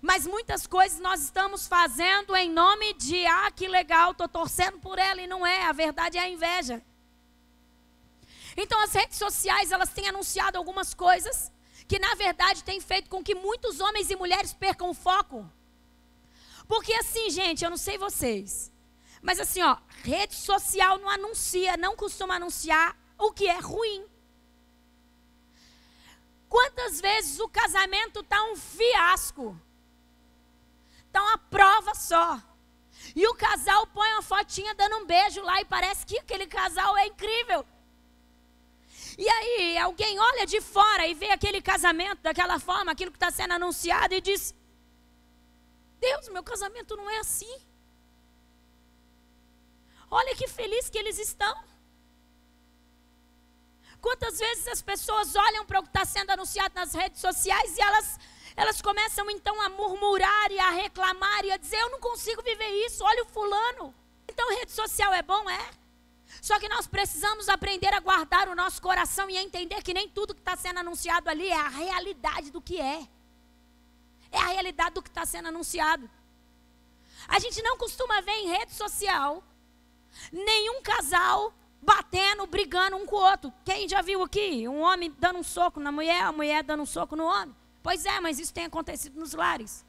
Mas 0.01 0.25
muitas 0.25 0.65
coisas 0.65 0.99
nós 0.99 1.21
estamos 1.21 1.67
fazendo 1.67 2.35
em 2.35 2.49
nome 2.49 2.93
de, 2.93 3.25
ah, 3.25 3.51
que 3.51 3.67
legal, 3.67 4.11
estou 4.11 4.27
torcendo 4.27 4.79
por 4.79 4.97
ela 4.97 5.21
e 5.21 5.27
não 5.27 5.45
é. 5.45 5.63
A 5.65 5.71
verdade 5.71 6.17
é 6.17 6.21
a 6.21 6.29
inveja. 6.29 6.81
Então 8.55 8.79
as 8.81 8.93
redes 8.93 9.17
sociais, 9.17 9.71
elas 9.71 9.89
têm 9.89 10.07
anunciado 10.07 10.57
algumas 10.57 10.93
coisas 10.93 11.51
que 11.87 11.99
na 11.99 12.15
verdade 12.15 12.63
têm 12.63 12.79
feito 12.79 13.09
com 13.09 13.23
que 13.23 13.35
muitos 13.35 13.79
homens 13.79 14.09
e 14.09 14.15
mulheres 14.15 14.53
percam 14.53 14.89
o 14.89 14.93
foco. 14.93 15.49
Porque 16.67 16.93
assim, 16.93 17.29
gente, 17.29 17.63
eu 17.63 17.69
não 17.69 17.77
sei 17.77 17.97
vocês, 17.97 18.71
mas 19.21 19.39
assim, 19.39 19.61
ó, 19.61 19.77
rede 20.03 20.33
social 20.33 20.97
não 20.97 21.09
anuncia, 21.09 21.75
não 21.75 21.95
costuma 21.95 22.35
anunciar 22.35 22.97
o 23.27 23.31
que 23.31 23.47
é 23.47 23.59
ruim. 23.59 24.05
Quantas 26.49 27.01
vezes 27.01 27.39
o 27.39 27.49
casamento 27.49 28.19
está 28.19 28.43
um 28.43 28.55
fiasco? 28.55 29.59
Está 31.07 31.21
uma 31.21 31.37
prova 31.37 31.95
só. 31.95 32.41
E 33.15 33.27
o 33.27 33.35
casal 33.35 33.85
põe 33.87 34.09
uma 34.13 34.21
fotinha 34.21 34.73
dando 34.75 34.97
um 34.97 35.05
beijo 35.05 35.41
lá 35.41 35.59
e 35.61 35.65
parece 35.65 36.05
que 36.05 36.17
aquele 36.19 36.47
casal 36.47 36.95
é 36.97 37.07
incrível. 37.07 37.65
E 39.17 39.27
aí 39.27 39.77
alguém 39.77 40.19
olha 40.19 40.45
de 40.45 40.59
fora 40.61 41.05
e 41.07 41.13
vê 41.13 41.29
aquele 41.29 41.61
casamento 41.61 42.21
daquela 42.21 42.59
forma, 42.59 42.91
aquilo 42.91 43.11
que 43.11 43.17
está 43.17 43.31
sendo 43.31 43.53
anunciado, 43.53 44.13
e 44.13 44.21
diz: 44.21 44.55
Deus, 45.99 46.29
meu 46.29 46.43
casamento 46.43 46.95
não 46.95 47.09
é 47.09 47.19
assim. 47.19 47.61
Olha 50.09 50.35
que 50.35 50.47
feliz 50.47 50.89
que 50.89 50.97
eles 50.97 51.19
estão. 51.19 51.72
Quantas 54.03 54.37
vezes 54.37 54.67
as 54.67 54.81
pessoas 54.81 55.33
olham 55.33 55.65
para 55.65 55.79
o 55.79 55.83
que 55.83 55.87
está 55.87 56.03
sendo 56.03 56.31
anunciado 56.31 56.75
nas 56.75 56.93
redes 56.93 57.21
sociais 57.21 57.77
e 57.77 57.81
elas, 57.81 58.19
elas 58.53 58.81
começam 58.81 59.29
então 59.31 59.61
a 59.61 59.69
murmurar 59.69 60.51
e 60.51 60.59
a 60.59 60.71
reclamar 60.71 61.45
e 61.45 61.51
a 61.53 61.55
dizer: 61.55 61.79
Eu 61.79 61.89
não 61.89 62.01
consigo 62.01 62.43
viver 62.43 62.69
isso, 62.85 63.01
olha 63.01 63.23
o 63.23 63.27
fulano. 63.27 63.95
Então, 64.27 64.57
rede 64.57 64.73
social 64.73 65.13
é 65.13 65.21
bom? 65.21 65.49
É. 65.49 65.69
Só 66.41 66.59
que 66.59 66.67
nós 66.67 66.85
precisamos 66.85 67.47
aprender 67.47 67.93
a 67.93 68.01
guardar 68.01 68.49
o 68.49 68.55
nosso 68.55 68.81
coração 68.81 69.29
e 69.29 69.37
a 69.37 69.41
entender 69.41 69.81
que 69.81 69.93
nem 69.93 70.09
tudo 70.09 70.35
que 70.35 70.41
está 70.41 70.57
sendo 70.57 70.79
anunciado 70.79 71.29
ali 71.29 71.47
é 71.47 71.55
a 71.55 71.69
realidade 71.69 72.51
do 72.51 72.61
que 72.61 72.81
é. 72.81 73.07
É 74.33 74.37
a 74.37 74.47
realidade 74.47 74.95
do 74.95 75.01
que 75.01 75.07
está 75.07 75.25
sendo 75.25 75.47
anunciado. 75.47 76.11
A 77.25 77.39
gente 77.39 77.61
não 77.61 77.77
costuma 77.77 78.19
ver 78.19 78.33
em 78.33 78.49
rede 78.49 78.73
social 78.73 79.41
nenhum 80.29 80.81
casal 80.81 81.53
batendo, 81.83 82.47
brigando 82.47 82.95
um 82.95 83.05
com 83.05 83.17
o 83.17 83.21
outro. 83.21 83.53
Quem 83.65 83.87
já 83.87 84.01
viu 84.01 84.23
aqui? 84.23 84.67
Um 84.67 84.81
homem 84.81 85.13
dando 85.19 85.39
um 85.39 85.43
soco 85.43 85.79
na 85.79 85.91
mulher, 85.91 86.23
a 86.23 86.31
mulher 86.31 86.63
dando 86.63 86.83
um 86.83 86.85
soco 86.85 87.15
no 87.15 87.25
homem? 87.25 87.55
Pois 87.81 88.05
é, 88.05 88.19
mas 88.19 88.39
isso 88.39 88.53
tem 88.53 88.65
acontecido 88.65 89.19
nos 89.19 89.33
lares. 89.33 89.85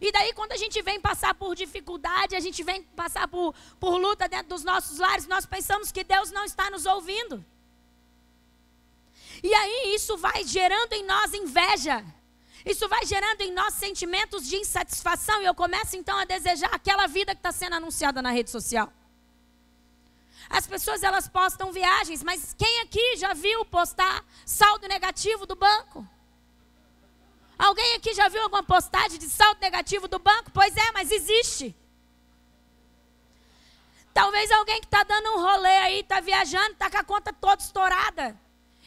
E 0.00 0.12
daí, 0.12 0.32
quando 0.32 0.52
a 0.52 0.56
gente 0.56 0.80
vem 0.82 1.00
passar 1.00 1.34
por 1.34 1.54
dificuldade, 1.54 2.36
a 2.36 2.40
gente 2.40 2.62
vem 2.62 2.82
passar 2.82 3.26
por, 3.28 3.54
por 3.80 3.96
luta 3.96 4.28
dentro 4.28 4.48
dos 4.48 4.64
nossos 4.64 4.98
lares, 4.98 5.26
nós 5.26 5.46
pensamos 5.46 5.90
que 5.90 6.04
Deus 6.04 6.30
não 6.30 6.44
está 6.44 6.70
nos 6.70 6.84
ouvindo. 6.84 7.44
E 9.42 9.54
aí, 9.54 9.94
isso 9.94 10.16
vai 10.16 10.44
gerando 10.44 10.92
em 10.92 11.04
nós 11.04 11.32
inveja. 11.32 12.04
Isso 12.66 12.88
vai 12.88 13.06
gerando 13.06 13.40
em 13.40 13.52
nós 13.52 13.74
sentimentos 13.74 14.46
de 14.48 14.56
insatisfação. 14.56 15.40
E 15.40 15.46
eu 15.46 15.54
começo 15.54 15.96
então 15.96 16.18
a 16.18 16.24
desejar 16.24 16.70
aquela 16.72 17.06
vida 17.06 17.34
que 17.34 17.38
está 17.38 17.52
sendo 17.52 17.76
anunciada 17.76 18.20
na 18.20 18.30
rede 18.30 18.50
social. 18.50 18.92
As 20.48 20.66
pessoas 20.66 21.02
elas 21.02 21.28
postam 21.28 21.72
viagens, 21.72 22.22
mas 22.22 22.54
quem 22.54 22.80
aqui 22.80 23.16
já 23.16 23.34
viu 23.34 23.64
postar 23.66 24.24
saldo 24.46 24.88
negativo 24.88 25.46
do 25.46 25.54
banco? 25.54 26.08
Alguém 27.58 27.96
aqui 27.96 28.14
já 28.14 28.28
viu 28.28 28.42
alguma 28.42 28.62
postagem 28.62 29.18
de 29.18 29.28
saldo 29.28 29.60
negativo 29.60 30.06
do 30.08 30.18
banco? 30.18 30.50
Pois 30.52 30.76
é, 30.76 30.92
mas 30.92 31.10
existe. 31.10 31.76
Talvez 34.14 34.50
alguém 34.50 34.80
que 34.80 34.86
está 34.86 35.02
dando 35.04 35.30
um 35.34 35.40
rolê 35.40 35.76
aí, 35.78 36.00
está 36.00 36.20
viajando, 36.20 36.72
está 36.72 36.90
com 36.90 36.98
a 36.98 37.04
conta 37.04 37.32
toda 37.32 37.62
estourada. 37.62 38.40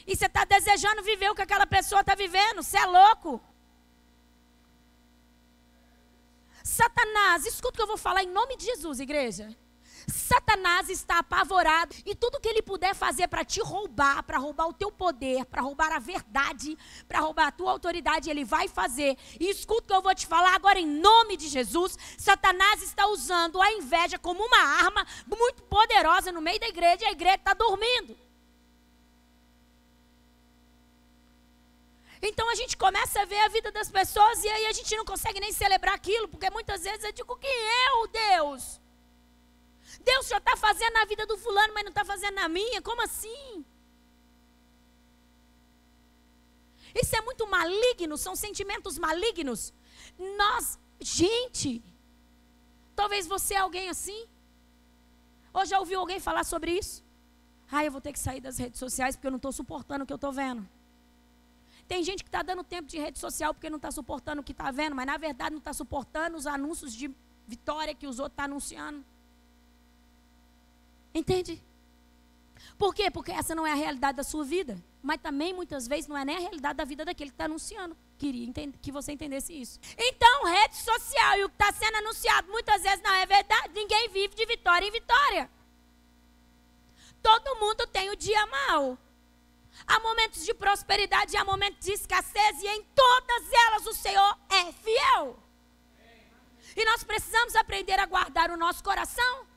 E 0.08 0.16
você 0.16 0.26
está 0.26 0.46
desejando 0.46 1.04
viver 1.04 1.30
o 1.30 1.36
que 1.36 1.42
aquela 1.42 1.68
pessoa 1.68 2.02
está 2.02 2.16
vivendo. 2.16 2.64
Você 2.64 2.78
é 2.78 2.86
louco. 2.86 3.42
Satanás, 6.64 7.46
escuta 7.46 7.70
o 7.70 7.74
que 7.74 7.82
eu 7.82 7.88
vou 7.88 7.98
falar 7.98 8.24
em 8.24 8.28
nome 8.28 8.58
de 8.58 8.66
Jesus, 8.66 9.00
igreja. 9.00 9.56
Satanás 10.12 10.90
está 10.90 11.20
apavorado 11.20 11.96
e 12.06 12.16
tudo 12.16 12.40
que 12.40 12.48
ele 12.48 12.62
puder 12.62 12.94
fazer 12.94 13.28
para 13.28 13.46
te 13.46 13.62
roubar, 13.62 14.24
para 14.24 14.38
roubar 14.38 14.68
o 14.68 14.74
teu 14.74 14.92
poder, 14.92 15.46
para 15.46 15.62
roubar 15.62 15.92
a 15.92 16.00
verdade, 16.00 16.78
para 17.08 17.20
roubar 17.20 17.48
a 17.48 17.52
tua 17.52 17.72
autoridade, 17.72 18.30
ele 18.30 18.44
vai 18.44 18.68
fazer. 18.68 19.18
E 19.40 19.50
escuta 19.50 19.84
o 19.84 19.88
que 19.88 19.94
eu 19.94 20.02
vou 20.02 20.16
te 20.16 20.28
falar 20.28 20.54
agora 20.56 20.80
em 20.80 20.88
nome 20.88 21.38
de 21.38 21.48
Jesus. 21.48 21.98
Satanás 22.18 22.82
está 22.82 23.08
usando 23.08 23.62
a 23.62 23.72
inveja 23.72 24.20
como 24.20 24.44
uma 24.44 24.62
arma 24.62 25.06
muito 25.28 25.64
poderosa 25.64 26.32
no 26.32 26.42
meio 26.42 26.60
da 26.60 26.68
igreja 26.68 27.04
e 27.04 27.08
a 27.08 27.12
igreja 27.12 27.36
está 27.36 27.54
dormindo. 27.54 28.18
Então 32.22 32.48
a 32.50 32.56
gente 32.56 32.78
começa 32.78 33.22
a 33.22 33.26
ver 33.26 33.40
a 33.40 33.48
vida 33.48 33.72
das 33.72 33.90
pessoas 33.90 34.44
e 34.44 34.48
aí 34.48 34.68
a 34.68 34.72
gente 34.72 34.96
não 34.96 35.04
consegue 35.04 35.40
nem 35.40 35.52
celebrar 35.52 35.96
aquilo, 35.96 36.28
porque 36.28 36.50
muitas 36.52 36.84
vezes 36.84 37.04
eu 37.04 37.12
digo: 37.12 37.36
quem 37.38 37.50
é 37.50 37.92
o 37.94 38.08
Deus? 38.08 38.80
Deus 40.04 40.28
já 40.28 40.38
está 40.38 40.56
fazendo 40.58 40.94
na 40.94 41.06
vida 41.06 41.26
do 41.26 41.38
fulano, 41.38 41.74
mas 41.74 41.84
não 41.84 41.90
está 41.90 42.04
fazendo 42.04 42.36
na 42.36 42.48
minha? 42.50 42.82
Como 42.82 43.02
assim? 43.02 43.66
Isso 46.94 47.16
é 47.16 47.22
muito 47.22 47.48
maligno, 47.48 48.18
são 48.18 48.36
sentimentos 48.36 48.98
malignos. 48.98 49.74
Nós, 50.38 50.80
gente, 51.00 51.82
talvez 52.96 53.26
você 53.28 53.54
é 53.54 53.60
alguém 53.60 53.90
assim. 53.90 54.28
Ou 55.54 55.66
já 55.66 55.80
ouviu 55.80 56.00
alguém 56.00 56.20
falar 56.20 56.44
sobre 56.44 56.72
isso? 56.78 57.04
Ah, 57.72 57.86
eu 57.86 57.92
vou 57.92 58.02
ter 58.02 58.12
que 58.12 58.20
sair 58.20 58.42
das 58.42 58.58
redes 58.58 58.80
sociais 58.80 59.16
porque 59.16 59.28
eu 59.28 59.32
não 59.32 59.38
estou 59.38 59.52
suportando 59.52 60.04
o 60.04 60.08
que 60.08 60.14
eu 60.14 60.16
estou 60.16 60.32
vendo. 60.32 60.68
Tem 61.88 62.04
gente 62.04 62.24
que 62.24 62.30
está 62.30 62.42
dando 62.42 62.64
tempo 62.64 62.88
de 62.88 62.98
rede 62.98 63.20
social 63.20 63.54
porque 63.54 63.70
não 63.70 63.78
está 63.78 63.92
suportando 63.92 64.42
o 64.42 64.44
que 64.44 64.52
está 64.52 64.72
vendo, 64.72 64.96
mas 64.96 65.06
na 65.06 65.18
verdade 65.18 65.52
não 65.52 65.60
está 65.60 65.74
suportando 65.74 66.38
os 66.38 66.48
anúncios 66.48 66.94
de 66.94 67.14
vitória 67.48 67.94
que 67.94 68.08
os 68.08 68.20
outros 68.20 68.34
estão 68.34 68.46
tá 68.46 68.52
anunciando. 68.52 69.06
Entende? 71.14 71.62
Por 72.78 72.96
quê? 72.96 73.12
Porque 73.12 73.32
essa 73.32 73.54
não 73.54 73.66
é 73.66 73.72
a 73.72 73.76
realidade 73.76 74.18
da 74.18 74.24
sua 74.24 74.44
vida. 74.44 74.82
Mas 75.02 75.20
também, 75.22 75.54
muitas 75.54 75.88
vezes, 75.88 76.08
não 76.08 76.18
é 76.18 76.24
nem 76.24 76.38
a 76.38 76.40
realidade 76.40 76.78
da 76.78 76.86
vida 76.86 77.04
daquele 77.04 77.30
que 77.30 77.34
está 77.34 77.46
anunciando. 77.46 77.98
Queria 78.18 78.52
que 78.82 78.92
você 78.92 79.12
entendesse 79.12 79.54
isso. 79.54 79.80
Então, 79.98 80.46
rede 80.46 80.78
social 80.78 81.40
e 81.40 81.44
o 81.44 81.50
que 81.50 81.56
está 81.56 81.72
sendo 81.74 81.98
anunciado 81.98 82.52
muitas 82.52 82.84
vezes 82.84 83.02
não 83.02 83.14
é 83.14 83.26
verdade. 83.26 83.74
Ninguém 83.74 84.10
vive 84.10 84.36
de 84.36 84.46
vitória 84.46 84.88
em 84.88 84.92
vitória. 84.92 85.50
Todo 87.22 87.60
mundo 87.60 87.88
tem 87.88 88.10
o 88.10 88.16
dia 88.16 88.46
mal. 88.48 88.98
Há 89.88 90.00
momentos 90.00 90.46
de 90.46 90.54
prosperidade 90.54 91.34
e 91.34 91.38
há 91.38 91.44
momentos 91.44 91.86
de 91.86 91.94
escassez, 91.94 92.62
e 92.62 92.68
em 92.68 92.84
todas 92.96 93.54
elas 93.68 93.88
o 93.88 93.94
Senhor 93.94 94.38
é 94.50 94.72
fiel. 94.72 95.40
E 96.76 96.86
nós 96.86 97.04
precisamos 97.04 97.56
aprender 97.56 98.00
a 98.00 98.06
guardar 98.06 98.52
o 98.52 98.58
nosso 98.58 98.84
coração. 98.84 99.51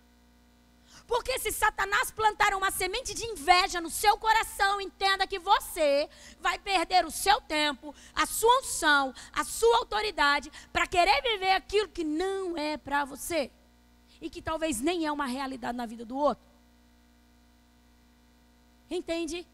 Porque 1.07 1.39
se 1.39 1.53
Satanás 1.53 2.11
plantar 2.11 2.55
uma 2.55 2.71
semente 2.71 3.13
de 3.15 3.25
inveja 3.27 3.81
no 3.81 3.91
seu 3.91 4.17
coração, 4.17 4.81
entenda 4.81 5.27
que 5.27 5.39
você 5.39 6.09
vai 6.41 6.59
perder 6.59 7.05
o 7.05 7.11
seu 7.11 7.41
tempo, 7.43 7.95
a 8.15 8.25
sua 8.25 8.61
unção, 8.61 9.15
a 9.33 9.45
sua 9.45 9.79
autoridade 9.79 10.51
para 10.73 10.87
querer 10.87 11.21
viver 11.23 11.53
aquilo 11.53 11.89
que 11.89 12.05
não 12.05 12.57
é 12.57 12.77
para 12.79 13.05
você 13.05 13.51
e 14.21 14.31
que 14.31 14.41
talvez 14.41 14.81
nem 14.81 15.05
é 15.05 15.13
uma 15.13 15.27
realidade 15.27 15.77
na 15.77 15.85
vida 15.85 16.05
do 16.05 16.17
outro. 16.17 16.45
Entende? 18.91 19.47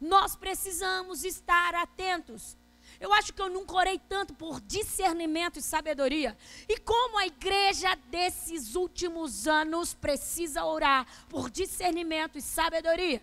Nós 0.00 0.36
precisamos 0.36 1.24
estar 1.24 1.74
atentos. 1.74 2.56
Eu 3.04 3.12
acho 3.12 3.34
que 3.34 3.42
eu 3.42 3.50
nunca 3.50 3.74
orei 3.74 3.98
tanto 3.98 4.32
por 4.32 4.62
discernimento 4.62 5.58
e 5.58 5.62
sabedoria. 5.62 6.34
E 6.66 6.78
como 6.78 7.18
a 7.18 7.26
igreja 7.26 7.94
desses 8.08 8.74
últimos 8.74 9.46
anos 9.46 9.92
precisa 9.92 10.64
orar 10.64 11.06
por 11.28 11.50
discernimento 11.50 12.38
e 12.38 12.40
sabedoria. 12.40 13.20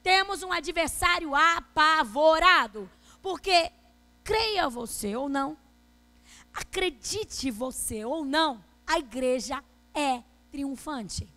Temos 0.00 0.44
um 0.44 0.52
adversário 0.52 1.34
apavorado. 1.34 2.88
Porque, 3.20 3.72
creia 4.22 4.68
você 4.68 5.16
ou 5.16 5.28
não, 5.28 5.58
acredite 6.54 7.50
você 7.50 8.04
ou 8.04 8.24
não, 8.24 8.64
a 8.86 9.00
igreja 9.00 9.60
é 9.92 10.22
triunfante. 10.52 11.28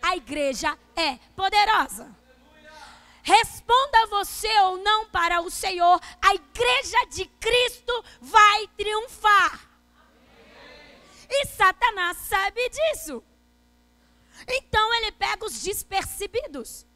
A 0.00 0.14
igreja 0.14 0.78
é 0.94 1.16
poderosa. 1.34 2.14
Responda 3.24 4.06
você 4.08 4.54
ou 4.60 4.76
não 4.76 5.06
para 5.06 5.40
o 5.40 5.50
Senhor, 5.50 5.98
a 6.20 6.34
igreja 6.34 7.06
de 7.06 7.24
Cristo 7.24 8.04
vai 8.20 8.68
triunfar. 8.76 9.66
E 11.30 11.46
Satanás 11.46 12.18
sabe 12.18 12.68
disso. 12.68 13.24
Então 14.46 14.94
ele 14.96 15.10
pega 15.12 15.46
os 15.46 15.62
despercebidos. 15.62 16.86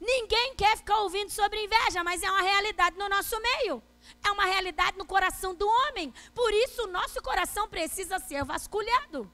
Ninguém 0.00 0.56
quer 0.56 0.76
ficar 0.76 0.98
ouvindo 1.02 1.30
sobre 1.30 1.62
inveja, 1.62 2.02
mas 2.02 2.20
é 2.24 2.28
uma 2.28 2.42
realidade 2.42 2.98
no 2.98 3.08
nosso 3.08 3.40
meio. 3.40 3.80
É 4.24 4.32
uma 4.32 4.46
realidade 4.46 4.98
no 4.98 5.06
coração 5.06 5.54
do 5.54 5.68
homem. 5.68 6.12
Por 6.34 6.52
isso, 6.52 6.82
o 6.82 6.88
nosso 6.88 7.22
coração 7.22 7.68
precisa 7.68 8.18
ser 8.18 8.44
vasculhado. 8.44 9.32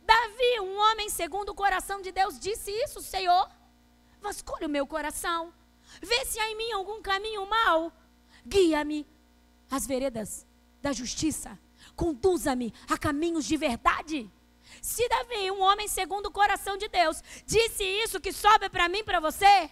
Davi, 0.00 0.60
um 0.60 0.78
homem 0.78 1.10
segundo 1.10 1.50
o 1.50 1.54
coração 1.54 2.00
de 2.00 2.10
Deus, 2.10 2.40
disse 2.40 2.70
isso, 2.70 3.02
Senhor 3.02 3.46
vasculha 4.24 4.66
o 4.66 4.70
meu 4.70 4.86
coração, 4.86 5.52
vê 6.02 6.24
se 6.24 6.40
há 6.40 6.50
em 6.50 6.56
mim 6.56 6.72
algum 6.72 7.00
caminho 7.00 7.46
mau, 7.46 7.92
guia-me 8.44 9.06
às 9.70 9.86
veredas 9.86 10.46
da 10.82 10.92
justiça, 10.92 11.56
conduza-me 11.94 12.72
a 12.88 12.98
caminhos 12.98 13.44
de 13.44 13.56
verdade. 13.56 14.30
Se 14.82 15.08
Davi, 15.08 15.50
um 15.50 15.60
homem 15.60 15.86
segundo 15.86 16.26
o 16.26 16.32
coração 16.32 16.76
de 16.76 16.88
Deus, 16.88 17.22
disse 17.46 17.84
isso 17.84 18.20
que 18.20 18.32
sobe 18.32 18.68
para 18.68 18.88
mim, 18.88 19.04
para 19.04 19.20
você, 19.20 19.70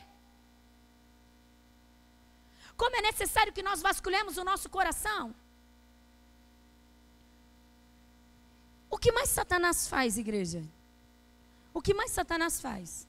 como 2.76 2.96
é 2.96 3.02
necessário 3.02 3.52
que 3.52 3.62
nós 3.62 3.80
vasculhemos 3.80 4.36
o 4.36 4.44
nosso 4.44 4.68
coração. 4.68 5.34
O 8.90 8.98
que 8.98 9.10
mais 9.12 9.30
Satanás 9.30 9.88
faz, 9.88 10.18
igreja? 10.18 10.62
O 11.72 11.80
que 11.80 11.94
mais 11.94 12.10
Satanás 12.10 12.60
faz? 12.60 13.08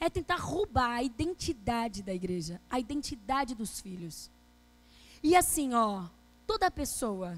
É 0.00 0.08
tentar 0.08 0.36
roubar 0.36 0.90
a 0.90 1.02
identidade 1.02 2.02
da 2.02 2.14
igreja, 2.14 2.60
a 2.70 2.78
identidade 2.78 3.54
dos 3.54 3.80
filhos. 3.80 4.30
E 5.22 5.34
assim, 5.34 5.74
ó, 5.74 6.04
toda 6.46 6.70
pessoa 6.70 7.36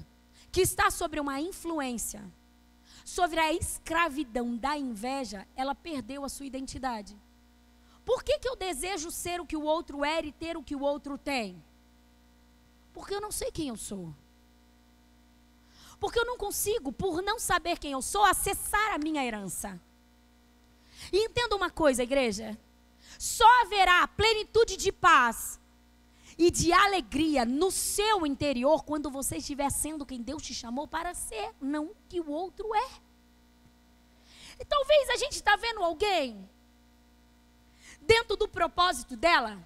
que 0.51 0.61
está 0.61 0.91
sobre 0.91 1.19
uma 1.19 1.39
influência, 1.39 2.23
sobre 3.03 3.39
a 3.39 3.51
escravidão 3.51 4.55
da 4.55 4.77
inveja, 4.77 5.47
ela 5.55 5.73
perdeu 5.73 6.23
a 6.23 6.29
sua 6.29 6.45
identidade. 6.45 7.17
Por 8.05 8.23
que, 8.23 8.39
que 8.39 8.47
eu 8.47 8.55
desejo 8.55 9.09
ser 9.11 9.39
o 9.39 9.45
que 9.45 9.57
o 9.57 9.63
outro 9.63 10.03
é 10.03 10.23
e 10.23 10.31
ter 10.31 10.57
o 10.57 10.63
que 10.63 10.75
o 10.75 10.81
outro 10.81 11.17
tem? 11.17 11.61
Porque 12.93 13.13
eu 13.13 13.21
não 13.21 13.31
sei 13.31 13.51
quem 13.51 13.69
eu 13.69 13.77
sou. 13.77 14.13
Porque 15.99 16.19
eu 16.19 16.25
não 16.25 16.37
consigo, 16.37 16.91
por 16.91 17.21
não 17.21 17.39
saber 17.39 17.77
quem 17.77 17.91
eu 17.91 18.01
sou, 18.01 18.23
acessar 18.23 18.93
a 18.93 18.97
minha 18.97 19.23
herança. 19.23 19.79
E 21.11 21.25
entenda 21.25 21.55
uma 21.55 21.69
coisa, 21.69 22.03
igreja: 22.03 22.57
só 23.19 23.47
haverá 23.61 24.07
plenitude 24.07 24.77
de 24.77 24.91
paz 24.91 25.59
e 26.37 26.49
de 26.49 26.71
alegria 26.71 27.45
no 27.45 27.69
seu 27.69 28.25
interior 28.25 28.83
quando 28.83 29.11
você 29.11 29.37
estiver 29.37 29.69
sendo 29.69 30.05
quem 30.05 30.21
Deus 30.21 30.41
te 30.41 30.53
chamou 30.53 30.87
para 30.87 31.13
ser, 31.13 31.53
não 31.59 31.93
que 32.07 32.19
o 32.19 32.29
outro 32.29 32.73
é. 32.73 32.89
E 34.59 34.65
talvez 34.65 35.09
a 35.09 35.17
gente 35.17 35.33
está 35.33 35.55
vendo 35.55 35.83
alguém 35.83 36.49
dentro 38.01 38.35
do 38.35 38.47
propósito 38.47 39.15
dela, 39.15 39.59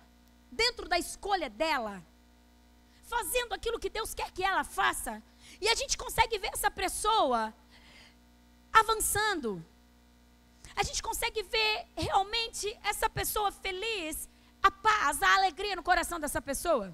dentro 0.52 0.88
da 0.88 0.98
escolha 0.98 1.50
dela, 1.50 2.04
fazendo 3.04 3.54
aquilo 3.54 3.80
que 3.80 3.90
Deus 3.90 4.14
quer 4.14 4.32
que 4.32 4.44
ela 4.44 4.64
faça, 4.64 5.22
e 5.62 5.68
a 5.70 5.76
gente 5.76 5.98
consegue 5.98 6.38
ver 6.38 6.50
essa 6.54 6.72
pessoa 6.72 7.54
avançando, 8.74 9.64
a 10.76 10.84
gente 10.84 11.02
consegue 11.02 11.42
ver 11.44 11.88
realmente 11.96 12.78
essa 12.84 13.10
pessoa 13.10 13.52
feliz, 13.52 14.30
a 14.62 14.70
paz, 14.70 15.22
a 15.22 15.36
alegria 15.36 15.76
no 15.76 15.84
coração 15.84 16.20
dessa 16.20 16.42
pessoa. 16.42 16.94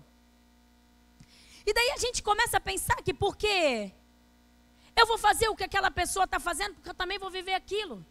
E 1.65 1.73
daí 1.73 1.91
a 1.91 1.97
gente 1.97 2.21
começa 2.21 2.57
a 2.57 2.61
pensar 2.61 2.95
que 2.97 3.13
porque 3.13 3.91
eu 4.95 5.07
vou 5.07 5.17
fazer 5.17 5.47
o 5.49 5.55
que 5.55 5.63
aquela 5.63 5.89
pessoa 5.89 6.25
está 6.25 6.39
fazendo, 6.39 6.75
porque 6.75 6.89
eu 6.89 6.93
também 6.93 7.17
vou 7.17 7.29
viver 7.29 7.53
aquilo. 7.53 8.05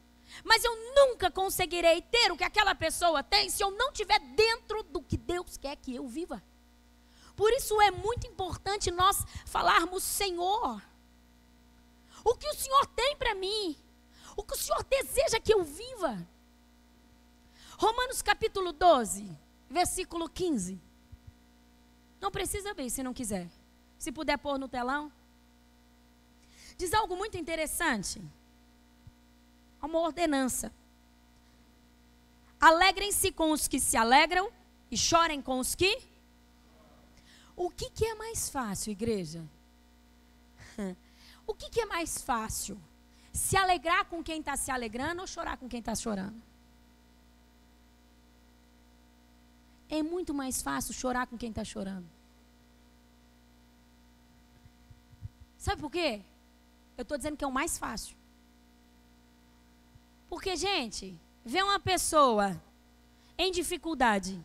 Mas 0.45 0.65
eu 0.65 0.75
nunca 0.95 1.31
conseguirei 1.31 2.01
ter 2.03 2.31
o 2.31 2.37
que 2.37 2.45
aquela 2.45 2.75
pessoa 2.75 3.23
tem 3.23 3.51
se 3.51 3.63
eu 3.63 3.71
não 3.73 3.91
estiver 3.91 4.19
dentro 4.35 4.83
do 4.85 5.03
que 5.03 5.17
Deus 5.17 5.57
quer 5.57 5.77
que 5.77 5.95
eu 5.95 6.07
viva. 6.07 6.43
Por 7.37 7.53
isso 7.53 7.81
é 7.81 7.91
muito 7.91 8.27
importante 8.27 8.91
nós 8.91 9.25
falarmos, 9.47 10.03
Senhor, 10.03 10.81
o 12.25 12.35
que 12.35 12.49
o 12.49 12.55
Senhor 12.55 12.87
tem 12.87 13.17
para 13.17 13.35
mim? 13.35 13.77
O 14.41 14.43
que 14.43 14.55
o 14.55 14.57
Senhor 14.57 14.83
deseja 14.85 15.39
que 15.39 15.53
eu 15.53 15.63
viva. 15.63 16.27
Romanos 17.79 18.23
capítulo 18.23 18.73
12, 18.73 19.31
versículo 19.69 20.29
15. 20.29 20.81
Não 22.19 22.31
precisa 22.31 22.73
ver 22.73 22.89
se 22.89 23.03
não 23.03 23.13
quiser. 23.13 23.49
Se 23.99 24.11
puder 24.11 24.39
pôr 24.39 24.59
no 24.59 24.67
telão. 24.67 25.13
Diz 26.79 26.95
algo 26.95 27.17
muito 27.17 27.37
interessante. 27.37 28.23
Uma 29.83 29.99
ordenança. 29.99 30.73
Alegrem-se 32.59 33.31
com 33.33 33.51
os 33.53 33.69
que 33.69 33.79
se 33.79 33.97
alegram 33.97 34.51
e 34.91 34.97
chorem 34.97 35.43
com 35.43 35.59
os 35.59 35.75
que. 35.75 36.01
O 37.55 37.71
que, 37.71 37.91
que 37.91 38.07
é 38.07 38.15
mais 38.15 38.49
fácil, 38.49 38.91
igreja? 38.91 39.45
O 41.47 41.55
que, 41.55 41.69
que 41.69 41.81
é 41.81 41.87
mais 41.87 42.23
fácil? 42.23 42.81
Se 43.33 43.57
alegrar 43.57 44.05
com 44.07 44.23
quem 44.23 44.41
está 44.41 44.57
se 44.57 44.71
alegrando 44.71 45.21
ou 45.21 45.27
chorar 45.27 45.57
com 45.57 45.69
quem 45.69 45.81
está 45.81 45.95
chorando. 45.95 46.41
É 49.89 50.03
muito 50.03 50.33
mais 50.33 50.63
fácil 50.63 50.95
chorar 50.95 51.27
com 51.27 51.37
quem 51.37 51.51
está 51.51 51.65
chorando. 51.65 52.09
Sabe 55.59 55.81
por 55.81 55.91
quê? 55.91 56.23
Eu 56.97 57.03
estou 57.03 57.17
dizendo 57.17 57.37
que 57.37 57.45
é 57.45 57.47
o 57.47 57.53
mais 57.53 57.77
fácil. 57.79 58.17
Porque, 60.29 60.57
gente, 60.57 61.19
ver 61.45 61.63
uma 61.65 61.81
pessoa 61.81 62.61
em 63.37 63.51
dificuldade 63.51 64.43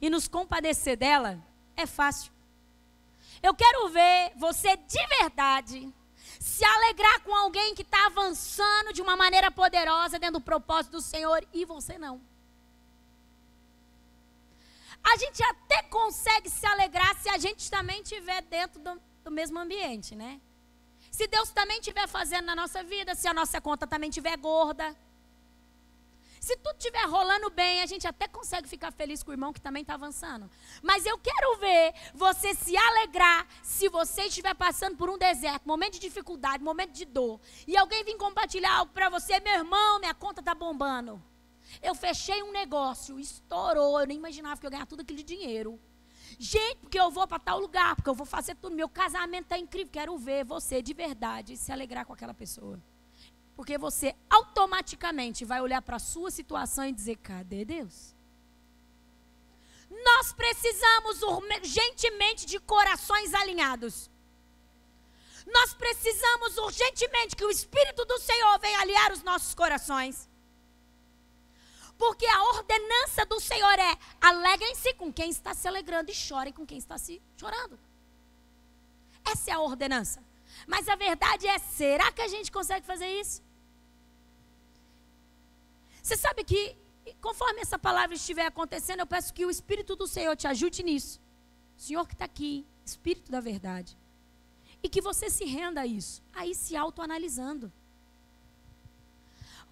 e 0.00 0.10
nos 0.10 0.28
compadecer 0.28 0.96
dela 0.96 1.42
é 1.76 1.86
fácil. 1.86 2.32
Eu 3.42 3.54
quero 3.54 3.88
ver 3.88 4.32
você 4.36 4.76
de 4.76 5.06
verdade 5.18 5.92
se 6.40 6.64
alegrar 6.64 7.20
com 7.20 7.34
alguém 7.34 7.74
que 7.74 7.82
está 7.82 8.06
avançando 8.06 8.94
de 8.94 9.02
uma 9.02 9.14
maneira 9.14 9.50
poderosa 9.50 10.18
dentro 10.18 10.40
do 10.40 10.44
propósito 10.44 10.92
do 10.92 11.02
Senhor 11.02 11.46
e 11.52 11.66
você 11.66 11.98
não. 11.98 12.18
A 15.04 15.16
gente 15.18 15.42
até 15.42 15.82
consegue 15.82 16.48
se 16.48 16.64
alegrar 16.66 17.14
se 17.20 17.28
a 17.28 17.36
gente 17.36 17.70
também 17.70 18.00
estiver 18.00 18.40
dentro 18.42 18.80
do, 18.80 19.00
do 19.22 19.30
mesmo 19.30 19.58
ambiente, 19.58 20.14
né? 20.14 20.40
Se 21.10 21.26
Deus 21.26 21.50
também 21.50 21.78
estiver 21.78 22.08
fazendo 22.08 22.46
na 22.46 22.56
nossa 22.56 22.82
vida, 22.82 23.14
se 23.14 23.28
a 23.28 23.34
nossa 23.34 23.60
conta 23.60 23.86
também 23.86 24.08
estiver 24.08 24.36
gorda. 24.38 24.96
Se 26.40 26.56
tudo 26.56 26.76
estiver 26.78 27.04
rolando 27.04 27.50
bem, 27.50 27.82
a 27.82 27.86
gente 27.86 28.08
até 28.08 28.26
consegue 28.26 28.66
ficar 28.66 28.90
feliz 28.90 29.22
com 29.22 29.30
o 29.30 29.34
irmão 29.34 29.52
que 29.52 29.60
também 29.60 29.82
está 29.82 29.92
avançando. 29.92 30.50
Mas 30.82 31.04
eu 31.04 31.18
quero 31.18 31.58
ver 31.58 31.92
você 32.14 32.54
se 32.54 32.74
alegrar 32.74 33.46
se 33.62 33.90
você 33.90 34.22
estiver 34.22 34.54
passando 34.54 34.96
por 34.96 35.10
um 35.10 35.18
deserto, 35.18 35.68
momento 35.68 35.92
de 35.92 36.00
dificuldade, 36.00 36.64
momento 36.64 36.92
de 36.92 37.04
dor. 37.04 37.38
E 37.68 37.76
alguém 37.76 38.02
vir 38.04 38.16
compartilhar 38.16 38.74
algo 38.74 38.90
para 38.90 39.10
você, 39.10 39.38
meu 39.40 39.52
irmão, 39.52 40.00
minha 40.00 40.14
conta 40.14 40.40
está 40.40 40.54
bombando. 40.54 41.22
Eu 41.82 41.94
fechei 41.94 42.42
um 42.42 42.52
negócio, 42.52 43.20
estourou. 43.20 44.00
Eu 44.00 44.06
nem 44.06 44.16
imaginava 44.16 44.58
que 44.58 44.66
eu 44.66 44.68
ia 44.68 44.72
ganhar 44.72 44.86
tudo 44.86 45.02
aquele 45.02 45.22
dinheiro. 45.22 45.78
Gente, 46.38 46.76
porque 46.76 46.98
eu 46.98 47.10
vou 47.10 47.28
para 47.28 47.38
tal 47.38 47.60
lugar, 47.60 47.94
porque 47.96 48.08
eu 48.08 48.14
vou 48.14 48.26
fazer 48.26 48.54
tudo. 48.54 48.74
Meu 48.74 48.88
casamento 48.88 49.42
está 49.42 49.58
incrível. 49.58 49.92
Quero 49.92 50.16
ver 50.16 50.42
você 50.42 50.80
de 50.80 50.94
verdade 50.94 51.58
se 51.58 51.70
alegrar 51.70 52.06
com 52.06 52.14
aquela 52.14 52.32
pessoa. 52.32 52.80
Porque 53.60 53.76
você 53.76 54.16
automaticamente 54.30 55.44
vai 55.44 55.60
olhar 55.60 55.82
para 55.82 55.96
a 55.96 56.06
sua 56.12 56.30
situação 56.30 56.86
e 56.86 56.92
dizer: 56.92 57.16
cadê 57.16 57.62
Deus? 57.62 58.14
Nós 59.90 60.32
precisamos 60.32 61.20
urgentemente 61.20 62.46
de 62.46 62.58
corações 62.58 63.34
alinhados. 63.34 64.10
Nós 65.46 65.74
precisamos 65.74 66.56
urgentemente 66.56 67.36
que 67.36 67.44
o 67.44 67.50
Espírito 67.50 68.06
do 68.06 68.18
Senhor 68.18 68.58
venha 68.60 68.80
aliar 68.80 69.12
os 69.12 69.22
nossos 69.22 69.54
corações. 69.54 70.26
Porque 71.98 72.24
a 72.24 72.42
ordenança 72.44 73.26
do 73.26 73.38
Senhor 73.38 73.78
é: 73.78 73.98
alegrem-se 74.22 74.94
com 74.94 75.12
quem 75.12 75.28
está 75.28 75.52
se 75.52 75.68
alegrando 75.68 76.10
e 76.10 76.14
chorem 76.14 76.54
com 76.54 76.64
quem 76.64 76.78
está 76.78 76.96
se 76.96 77.20
chorando. 77.36 77.78
Essa 79.22 79.50
é 79.50 79.52
a 79.52 79.60
ordenança. 79.60 80.24
Mas 80.66 80.88
a 80.88 80.96
verdade 80.96 81.46
é: 81.46 81.58
será 81.58 82.10
que 82.10 82.22
a 82.22 82.28
gente 82.28 82.50
consegue 82.50 82.86
fazer 82.86 83.20
isso? 83.20 83.49
Você 86.10 86.16
sabe 86.16 86.42
que, 86.42 86.76
conforme 87.20 87.60
essa 87.60 87.78
palavra 87.78 88.16
estiver 88.16 88.44
acontecendo, 88.44 88.98
eu 88.98 89.06
peço 89.06 89.32
que 89.32 89.46
o 89.46 89.50
Espírito 89.50 89.94
do 89.94 90.08
Senhor 90.08 90.34
te 90.34 90.48
ajude 90.48 90.82
nisso. 90.82 91.20
O 91.78 91.80
Senhor 91.80 92.04
que 92.04 92.14
está 92.14 92.24
aqui, 92.24 92.66
Espírito 92.84 93.30
da 93.30 93.38
verdade. 93.38 93.96
E 94.82 94.88
que 94.88 95.00
você 95.00 95.30
se 95.30 95.44
renda 95.44 95.82
a 95.82 95.86
isso, 95.86 96.20
aí 96.32 96.52
se 96.52 96.74
autoanalisando. 96.74 97.72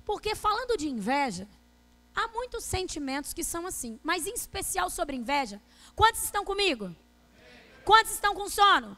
Porque 0.04 0.36
falando 0.36 0.76
de 0.76 0.88
inveja, 0.88 1.48
há 2.14 2.28
muitos 2.28 2.62
sentimentos 2.62 3.32
que 3.32 3.42
são 3.42 3.66
assim, 3.66 3.98
mas 4.04 4.24
em 4.24 4.34
especial 4.34 4.88
sobre 4.90 5.16
inveja. 5.16 5.60
Quantos 5.96 6.22
estão 6.22 6.44
comigo? 6.44 6.94
Quantos 7.84 8.12
estão 8.12 8.32
com 8.32 8.48
sono? 8.48 8.96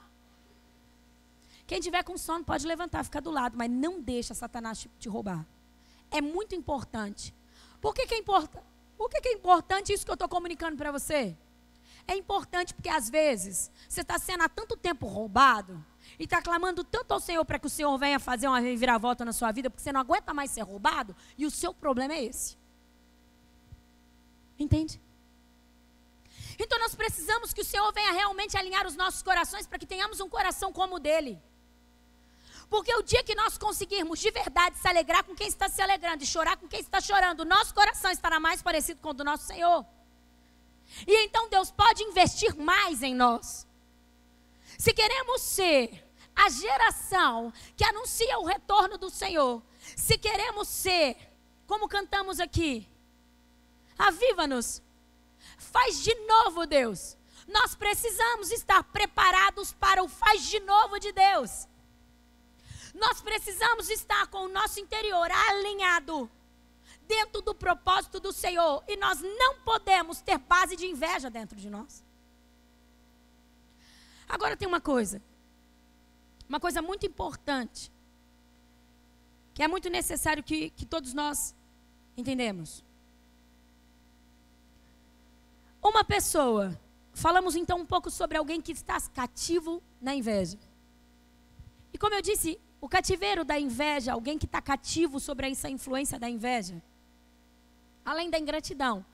Quem 1.67 1.81
tiver 1.81 2.03
com 2.03 2.19
sono 2.19 2.45
pode 2.45 2.67
levantar, 2.67 3.03
ficar 3.03 3.21
do 3.21 3.31
lado, 3.31 3.57
mas 3.57 3.71
não 3.71 3.99
deixa 3.99 4.35
Satanás 4.35 4.87
te, 4.99 5.09
roubar 5.09 5.47
é 6.11 6.21
muito 6.21 6.55
importante. 6.55 7.35
Por 7.81 7.95
que, 7.95 8.07
que 8.07 8.15
é 8.15 8.19
importante? 8.19 8.65
Por 8.97 9.09
que, 9.09 9.21
que 9.21 9.29
é 9.29 9.33
importante 9.33 9.93
isso 9.93 10.05
que 10.05 10.11
eu 10.11 10.15
estou 10.15 10.29
comunicando 10.29 10.77
para 10.77 10.93
você? 10.93 11.37
É 12.07 12.15
importante 12.15 12.75
porque 12.75 12.89
às 12.89 13.09
vezes 13.09 13.71
você 13.89 14.03
está 14.03 14.19
sendo 14.19 14.43
há 14.43 14.49
tanto 14.49 14.77
tempo 14.77 15.07
roubado 15.07 15.83
e 16.19 16.25
está 16.25 16.43
clamando 16.43 16.85
tanto 16.85 17.13
ao 17.13 17.21
Senhor 17.21 17.45
para 17.45 17.59
que 17.59 17.67
o 17.67 17.71
Senhor 17.71 17.97
venha 17.99 18.19
fazer 18.19 18.49
uma 18.49 18.59
reviravolta 18.59 19.25
na 19.25 19.33
sua 19.33 19.53
vida, 19.53 19.71
porque 19.71 19.83
você 19.83 19.93
não 19.93 20.01
aguenta 20.01 20.35
mais 20.35 20.51
ser 20.51 20.63
roubado 20.63 21.17
e 21.39 21.47
o 21.47 21.51
seu 21.51 21.73
problema 21.73 22.15
é 22.15 22.25
esse. 22.25 22.59
Entende? 24.59 25.01
Então 26.59 26.79
nós 26.79 26.95
precisamos 26.95 27.55
que 27.55 27.63
o 27.63 27.65
Senhor 27.65 27.91
venha 27.93 28.13
realmente 28.13 28.57
alinhar 28.57 28.87
os 28.87 28.97
nossos 28.97 29.23
corações 29.23 29.67
para 29.67 29.79
que 29.79 29.87
tenhamos 29.87 30.21
um 30.21 30.29
coração 30.29 30.73
como 30.73 30.97
o 30.97 31.01
dele. 31.01 31.41
Porque 32.71 32.95
o 32.95 33.03
dia 33.03 33.25
que 33.25 33.35
nós 33.35 33.59
conseguirmos 33.59 34.21
de 34.21 34.31
verdade 34.31 34.79
se 34.79 34.87
alegrar 34.87 35.25
com 35.25 35.35
quem 35.35 35.49
está 35.49 35.69
se 35.69 35.83
alegrando 35.83 36.23
e 36.23 36.27
chorar 36.27 36.57
com 36.57 36.69
quem 36.69 36.79
está 36.79 37.01
chorando, 37.01 37.45
nosso 37.45 37.75
coração 37.75 38.13
estará 38.13 38.39
mais 38.39 38.63
parecido 38.63 39.01
com 39.01 39.11
o 39.11 39.13
do 39.13 39.25
nosso 39.25 39.45
Senhor. 39.45 39.85
E 41.05 41.25
então 41.25 41.49
Deus 41.49 41.73
pode 41.73 42.05
investir 42.05 42.55
mais 42.57 43.03
em 43.03 43.13
nós. 43.13 43.67
Se 44.79 44.95
queremos 44.95 45.43
ser 45.43 46.09
a 46.35 46.49
geração 46.49 47.53
que 47.77 47.85
anuncia 47.85 48.39
o 48.39 48.47
retorno 48.47 48.97
do 48.97 49.11
Senhor, 49.11 49.61
se 49.97 50.17
queremos 50.17 50.69
ser, 50.69 51.17
como 51.67 51.89
cantamos 51.89 52.39
aqui, 52.39 52.89
aviva-nos, 53.99 54.81
faz 55.59 56.05
de 56.05 56.15
novo, 56.27 56.67
Deus. 56.67 57.17
Nós 57.49 57.75
precisamos 57.75 58.53
estar 58.53 58.85
preparados 58.85 59.73
para 59.73 60.05
o 60.05 60.09
faz 60.09 60.45
de 60.45 60.61
novo 60.61 61.01
de 61.01 61.11
Deus. 61.11 61.69
Nós 62.95 63.21
precisamos 63.21 63.89
estar 63.89 64.27
com 64.29 64.39
o 64.39 64.49
nosso 64.49 64.81
interior 64.81 65.31
alinhado 65.31 66.31
dentro 67.07 67.43
do 67.43 67.55
propósito 67.55 68.21
do 68.21 68.33
Senhor. 68.33 68.83
E 68.89 68.97
nós 68.97 69.21
não 69.21 69.61
podemos 69.61 70.21
ter 70.21 70.39
base 70.39 70.77
de 70.77 70.87
inveja 70.87 71.31
dentro 71.31 71.59
de 71.59 71.69
nós. 71.69 72.05
Agora 74.29 74.57
tem 74.57 74.69
uma 74.69 74.81
coisa. 74.81 75.23
Uma 76.49 76.61
coisa 76.61 76.81
muito 76.81 77.05
importante. 77.07 77.91
Que 79.55 79.63
é 79.63 79.69
muito 79.69 79.89
necessário 79.91 80.43
que, 80.43 80.71
que 80.71 80.87
todos 80.87 81.13
nós 81.13 81.55
entendemos. 82.17 82.85
Uma 85.83 86.05
pessoa. 86.05 86.79
Falamos 87.13 87.57
então 87.57 87.79
um 87.81 87.87
pouco 87.87 88.11
sobre 88.11 88.39
alguém 88.39 88.61
que 88.61 88.73
está 88.73 89.01
cativo 89.13 89.83
na 90.01 90.15
inveja. 90.15 90.59
E 91.93 91.99
como 91.99 92.15
eu 92.15 92.23
disse, 92.23 92.61
o 92.81 92.89
cativeiro 92.89 93.45
da 93.45 93.59
inveja, 93.61 94.13
alguém 94.13 94.39
que 94.39 94.47
está 94.47 94.61
cativo 94.61 95.21
sobre 95.21 95.51
essa 95.51 95.69
influência 95.69 96.19
da 96.19 96.29
inveja, 96.29 96.83
além 98.05 98.31
da 98.31 98.39
ingratidão, 98.39 99.05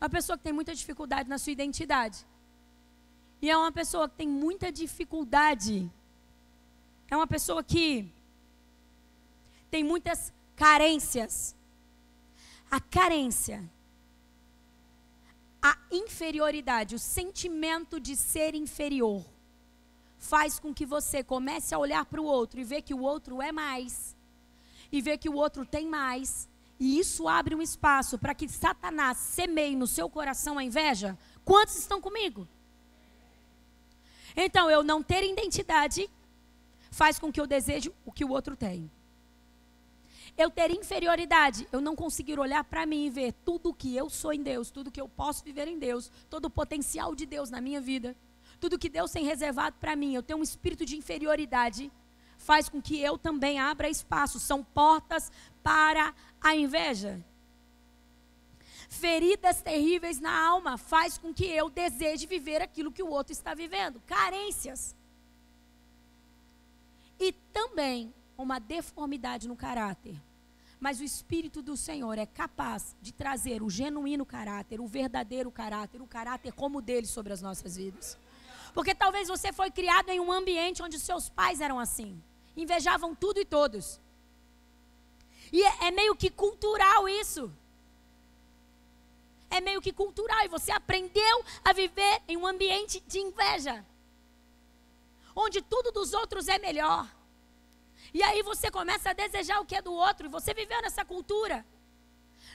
é 0.00 0.04
uma 0.04 0.10
pessoa 0.10 0.38
que 0.38 0.44
tem 0.44 0.52
muita 0.52 0.74
dificuldade 0.74 1.28
na 1.28 1.36
sua 1.36 1.52
identidade. 1.52 2.26
E 3.42 3.50
é 3.50 3.56
uma 3.56 3.70
pessoa 3.70 4.08
que 4.08 4.16
tem 4.16 4.28
muita 4.28 4.72
dificuldade. 4.72 5.90
É 7.10 7.16
uma 7.16 7.26
pessoa 7.26 7.62
que 7.62 8.10
tem 9.70 9.84
muitas 9.84 10.32
carências. 10.56 11.54
A 12.70 12.80
carência, 12.80 13.68
a 15.60 15.76
inferioridade, 15.90 16.94
o 16.94 16.98
sentimento 16.98 18.00
de 18.00 18.16
ser 18.16 18.54
inferior 18.54 19.24
faz 20.20 20.60
com 20.60 20.72
que 20.72 20.84
você 20.84 21.24
comece 21.24 21.74
a 21.74 21.78
olhar 21.78 22.04
para 22.04 22.20
o 22.20 22.24
outro 22.24 22.60
e 22.60 22.64
ver 22.64 22.82
que 22.82 22.94
o 22.94 23.00
outro 23.00 23.40
é 23.40 23.50
mais, 23.50 24.14
e 24.92 25.00
ver 25.00 25.16
que 25.16 25.30
o 25.30 25.34
outro 25.34 25.64
tem 25.64 25.86
mais, 25.86 26.48
e 26.78 26.98
isso 26.98 27.26
abre 27.26 27.54
um 27.54 27.62
espaço 27.62 28.18
para 28.18 28.34
que 28.34 28.48
Satanás 28.48 29.16
semeie 29.16 29.74
no 29.74 29.86
seu 29.86 30.08
coração 30.08 30.58
a 30.58 30.64
inveja. 30.64 31.18
Quantos 31.44 31.76
estão 31.76 32.00
comigo? 32.00 32.46
Então, 34.36 34.70
eu 34.70 34.82
não 34.82 35.02
ter 35.02 35.24
identidade 35.24 36.08
faz 36.90 37.18
com 37.18 37.32
que 37.32 37.40
eu 37.40 37.46
deseje 37.46 37.92
o 38.04 38.12
que 38.12 38.24
o 38.24 38.30
outro 38.30 38.54
tem. 38.56 38.90
Eu 40.36 40.50
ter 40.50 40.70
inferioridade, 40.70 41.66
eu 41.72 41.80
não 41.80 41.96
conseguir 41.96 42.38
olhar 42.38 42.62
para 42.64 42.86
mim 42.86 43.06
e 43.06 43.10
ver 43.10 43.32
tudo 43.44 43.70
o 43.70 43.74
que 43.74 43.96
eu 43.96 44.08
sou 44.08 44.32
em 44.32 44.42
Deus, 44.42 44.70
tudo 44.70 44.90
que 44.90 45.00
eu 45.00 45.08
posso 45.08 45.44
viver 45.44 45.66
em 45.66 45.78
Deus, 45.78 46.10
todo 46.28 46.46
o 46.46 46.50
potencial 46.50 47.14
de 47.14 47.26
Deus 47.26 47.50
na 47.50 47.60
minha 47.60 47.80
vida 47.80 48.16
tudo 48.60 48.78
que 48.78 48.88
Deus 48.88 49.10
tem 49.10 49.24
reservado 49.24 49.76
para 49.80 49.96
mim, 49.96 50.14
eu 50.14 50.22
tenho 50.22 50.38
um 50.38 50.42
espírito 50.42 50.84
de 50.84 50.96
inferioridade, 50.96 51.90
faz 52.36 52.68
com 52.68 52.80
que 52.80 53.00
eu 53.00 53.16
também 53.16 53.58
abra 53.58 53.88
espaço. 53.88 54.38
São 54.38 54.62
portas 54.62 55.32
para 55.62 56.14
a 56.40 56.54
inveja. 56.54 57.24
Feridas 58.88 59.62
terríveis 59.62 60.20
na 60.20 60.46
alma 60.48 60.76
faz 60.76 61.16
com 61.16 61.32
que 61.32 61.44
eu 61.44 61.70
deseje 61.70 62.26
viver 62.26 62.60
aquilo 62.60 62.92
que 62.92 63.02
o 63.02 63.08
outro 63.08 63.32
está 63.32 63.54
vivendo. 63.54 64.00
Carências. 64.06 64.96
E 67.18 67.32
também 67.52 68.12
uma 68.36 68.58
deformidade 68.58 69.46
no 69.46 69.56
caráter. 69.56 70.20
Mas 70.80 70.98
o 70.98 71.04
Espírito 71.04 71.60
do 71.62 71.76
Senhor 71.76 72.18
é 72.18 72.24
capaz 72.24 72.96
de 73.02 73.12
trazer 73.12 73.62
o 73.62 73.68
genuíno 73.68 74.24
caráter, 74.24 74.80
o 74.80 74.86
verdadeiro 74.86 75.50
caráter, 75.50 76.00
o 76.00 76.06
caráter 76.06 76.52
como 76.52 76.80
dele 76.80 77.06
sobre 77.06 77.32
as 77.34 77.42
nossas 77.42 77.76
vidas. 77.76 78.18
Porque 78.72 78.94
talvez 78.94 79.28
você 79.28 79.52
foi 79.52 79.70
criado 79.70 80.10
em 80.10 80.20
um 80.20 80.30
ambiente 80.30 80.82
onde 80.82 80.98
seus 80.98 81.28
pais 81.28 81.60
eram 81.60 81.78
assim. 81.78 82.22
Invejavam 82.56 83.14
tudo 83.14 83.40
e 83.40 83.44
todos. 83.44 84.00
E 85.52 85.62
é, 85.62 85.88
é 85.88 85.90
meio 85.90 86.14
que 86.14 86.30
cultural 86.30 87.08
isso. 87.08 87.52
É 89.50 89.60
meio 89.60 89.80
que 89.80 89.92
cultural. 89.92 90.44
E 90.44 90.48
você 90.48 90.70
aprendeu 90.70 91.44
a 91.64 91.72
viver 91.72 92.22
em 92.28 92.36
um 92.36 92.46
ambiente 92.46 93.00
de 93.06 93.18
inveja. 93.18 93.84
Onde 95.34 95.60
tudo 95.62 95.90
dos 95.90 96.12
outros 96.12 96.48
é 96.48 96.58
melhor. 96.58 97.08
E 98.12 98.22
aí 98.22 98.42
você 98.42 98.70
começa 98.70 99.10
a 99.10 99.12
desejar 99.12 99.60
o 99.60 99.66
que 99.66 99.76
é 99.76 99.82
do 99.82 99.92
outro. 99.92 100.26
E 100.26 100.30
você 100.30 100.54
viveu 100.54 100.80
nessa 100.82 101.04
cultura. 101.04 101.66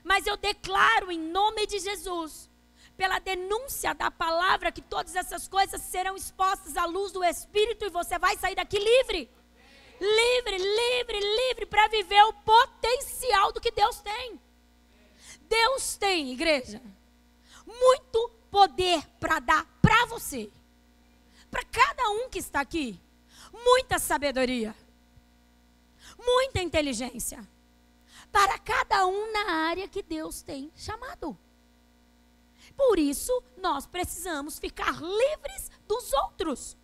Mas 0.03 0.25
eu 0.25 0.37
declaro 0.37 1.11
em 1.11 1.19
nome 1.19 1.65
de 1.67 1.79
Jesus 1.79 2.49
pela 2.97 3.19
denúncia 3.19 3.93
da 3.93 4.09
palavra, 4.09 4.71
que 4.71 4.81
todas 4.81 5.15
essas 5.15 5.47
coisas 5.47 5.81
serão 5.81 6.15
expostas 6.15 6.77
à 6.77 6.85
luz 6.85 7.11
do 7.11 7.23
Espírito 7.23 7.85
e 7.85 7.89
você 7.89 8.17
vai 8.17 8.37
sair 8.37 8.55
daqui 8.55 8.79
livre. 8.79 9.29
Livre, 9.99 10.57
livre, 10.57 11.19
livre 11.19 11.65
para 11.65 11.87
viver 11.87 12.21
o 12.23 12.33
potencial 12.33 13.51
do 13.51 13.61
que 13.61 13.71
Deus 13.71 13.99
tem. 14.01 14.39
Deus 15.41 15.95
tem, 15.97 16.31
igreja, 16.31 16.81
muito 17.65 18.29
poder 18.49 19.05
para 19.19 19.39
dar 19.39 19.65
para 19.81 20.05
você. 20.05 20.51
Para 21.51 21.63
cada 21.63 22.09
um 22.09 22.29
que 22.29 22.39
está 22.39 22.61
aqui, 22.61 22.99
muita 23.53 23.99
sabedoria, 23.99 24.75
muita 26.17 26.61
inteligência. 26.61 27.47
Para 28.31 28.59
cada 28.59 29.05
um 29.07 29.31
na 29.31 29.51
área 29.69 29.87
que 29.87 30.01
Deus 30.01 30.41
tem 30.41 30.71
chamado. 30.75 31.37
Por 32.75 32.99
isso, 32.99 33.43
nós 33.57 33.85
precisamos 33.85 34.59
ficar 34.59 35.01
livres 35.01 35.71
dos 35.87 36.11
outros. 36.13 36.77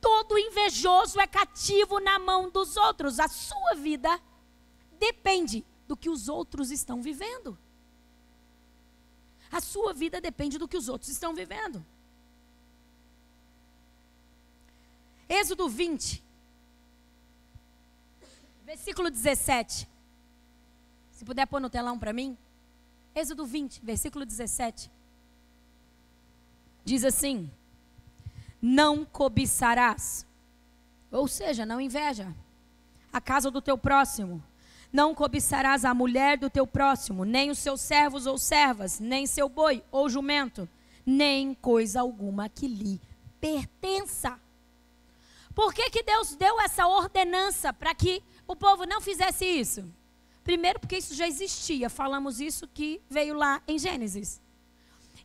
Todo 0.00 0.38
invejoso 0.38 1.20
é 1.20 1.26
cativo 1.26 2.00
na 2.00 2.18
mão 2.18 2.48
dos 2.48 2.76
outros. 2.76 3.18
A 3.20 3.28
sua 3.28 3.74
vida 3.74 4.20
depende 4.98 5.64
do 5.86 5.96
que 5.96 6.08
os 6.08 6.28
outros 6.28 6.70
estão 6.70 7.02
vivendo. 7.02 7.58
A 9.50 9.60
sua 9.60 9.92
vida 9.92 10.20
depende 10.20 10.58
do 10.58 10.68
que 10.68 10.76
os 10.76 10.88
outros 10.88 11.10
estão 11.10 11.34
vivendo. 11.34 11.84
Êxodo 15.28 15.68
20, 15.68 16.22
versículo 18.64 19.10
17. 19.10 19.88
Se 21.10 21.24
puder 21.24 21.46
pôr 21.46 21.60
no 21.60 21.68
telão 21.68 21.98
para 21.98 22.12
mim. 22.12 22.38
Êxodo 23.14 23.44
20, 23.44 23.80
versículo 23.82 24.24
17. 24.24 24.90
Diz 26.90 27.04
assim: 27.04 27.48
Não 28.60 29.04
cobiçarás, 29.04 30.26
ou 31.08 31.28
seja, 31.28 31.64
não 31.64 31.80
inveja, 31.80 32.34
a 33.12 33.20
casa 33.20 33.48
do 33.48 33.62
teu 33.62 33.78
próximo. 33.78 34.42
Não 34.92 35.14
cobiçarás 35.14 35.84
a 35.84 35.94
mulher 35.94 36.36
do 36.36 36.50
teu 36.50 36.66
próximo, 36.66 37.24
nem 37.24 37.48
os 37.48 37.60
seus 37.60 37.80
servos 37.80 38.26
ou 38.26 38.36
servas, 38.36 38.98
nem 38.98 39.24
seu 39.24 39.48
boi 39.48 39.84
ou 39.92 40.08
jumento, 40.08 40.68
nem 41.06 41.54
coisa 41.54 42.00
alguma 42.00 42.48
que 42.48 42.66
lhe 42.66 43.00
pertença. 43.40 44.36
Por 45.54 45.72
que, 45.72 45.90
que 45.90 46.02
Deus 46.02 46.34
deu 46.34 46.60
essa 46.60 46.88
ordenança 46.88 47.72
para 47.72 47.94
que 47.94 48.20
o 48.48 48.56
povo 48.56 48.84
não 48.84 49.00
fizesse 49.00 49.44
isso? 49.44 49.84
Primeiro, 50.42 50.80
porque 50.80 50.96
isso 50.96 51.14
já 51.14 51.28
existia, 51.28 51.88
falamos 51.88 52.40
isso 52.40 52.66
que 52.66 53.00
veio 53.08 53.36
lá 53.36 53.62
em 53.68 53.78
Gênesis. 53.78 54.40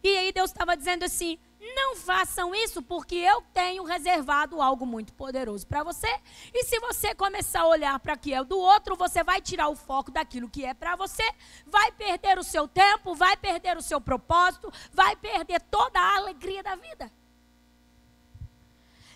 E 0.04 0.15
aí 0.15 0.32
Deus 0.32 0.51
estava 0.51 0.78
dizendo 0.78 1.04
assim: 1.04 1.39
não 1.73 1.95
façam 1.95 2.54
isso, 2.54 2.82
porque 2.82 3.15
eu 3.15 3.41
tenho 3.54 3.84
reservado 3.84 4.62
algo 4.62 4.86
muito 4.86 5.13
poderoso 5.13 5.65
para 5.65 5.84
você. 5.84 6.08
E 6.54 6.63
se 6.63 6.80
você 6.80 7.15
começar 7.15 7.62
a 7.62 7.67
olhar 7.67 7.99
para 7.99 8.13
o 8.13 8.17
que 8.17 8.34
é 8.34 8.43
do 8.43 8.58
outro, 8.58 8.95
você 8.95 9.23
vai 9.23 9.41
tirar 9.41 9.69
o 9.69 9.75
foco 9.75 10.12
daquilo 10.12 10.49
que 10.49 10.63
é 10.63 10.73
para 10.73 10.95
você, 10.95 11.23
vai 11.65 11.91
perder 11.91 12.38
o 12.38 12.43
seu 12.43 12.67
tempo, 12.67 13.15
vai 13.15 13.36
perder 13.36 13.78
o 13.78 13.82
seu 13.82 13.99
propósito, 13.99 14.71
vai 14.91 15.15
perder 15.15 15.62
toda 15.62 15.99
a 15.99 16.17
alegria 16.17 16.62
da 16.62 16.75
vida. 16.75 17.12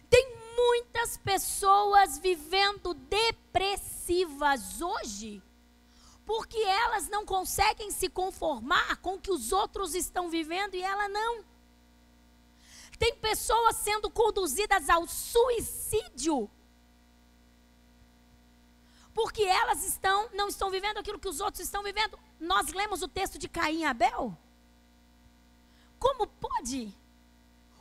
Tem 0.10 0.36
muitas 0.56 1.18
pessoas 1.18 2.18
vivendo 2.18 2.94
depressivas 2.94 4.82
hoje 4.82 5.44
porque 6.26 6.60
elas 6.60 7.10
não 7.10 7.26
conseguem 7.26 7.90
se 7.90 8.08
conformar 8.08 8.98
com 8.98 9.16
o 9.16 9.20
que 9.20 9.32
os 9.32 9.52
outros 9.52 9.96
estão 9.96 10.30
vivendo 10.30 10.76
e 10.76 10.82
ela 10.84 11.10
não. 11.10 11.44
Tem 13.00 13.16
pessoas 13.16 13.78
sendo 13.78 14.10
conduzidas 14.10 14.90
ao 14.90 15.08
suicídio. 15.08 16.52
Porque 19.14 19.44
elas 19.44 19.84
estão, 19.86 20.30
não 20.34 20.50
estão 20.50 20.70
vivendo 20.70 20.98
aquilo 20.98 21.18
que 21.18 21.28
os 21.28 21.40
outros 21.40 21.64
estão 21.64 21.82
vivendo. 21.82 22.20
Nós 22.40 22.74
lemos 22.74 23.02
o 23.02 23.08
texto 23.08 23.40
de 23.40 23.48
Caim 23.48 23.80
e 23.80 23.86
Abel. 23.86 24.38
Como 25.98 26.28
pode 26.28 26.94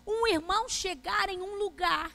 um 0.07 0.27
irmão 0.29 0.69
chegar 0.69 1.29
em 1.29 1.41
um 1.43 1.57
lugar 1.57 2.11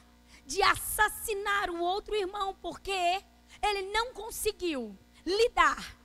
de 0.46 0.62
assassinar 0.62 1.70
o 1.70 1.80
outro 1.80 2.14
irmão 2.14 2.54
porque 2.60 3.22
ele 3.62 3.82
não 3.92 4.12
conseguiu 4.12 4.96
lidar 5.24 5.96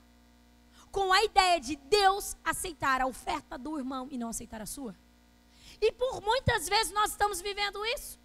com 0.90 1.12
a 1.12 1.22
ideia 1.24 1.60
de 1.60 1.76
Deus 1.76 2.36
aceitar 2.44 3.00
a 3.00 3.06
oferta 3.06 3.58
do 3.58 3.78
irmão 3.78 4.08
e 4.10 4.18
não 4.18 4.28
aceitar 4.28 4.60
a 4.60 4.66
sua. 4.66 4.94
E 5.80 5.90
por 5.92 6.20
muitas 6.20 6.68
vezes 6.68 6.92
nós 6.92 7.10
estamos 7.10 7.40
vivendo 7.40 7.84
isso. 7.86 8.18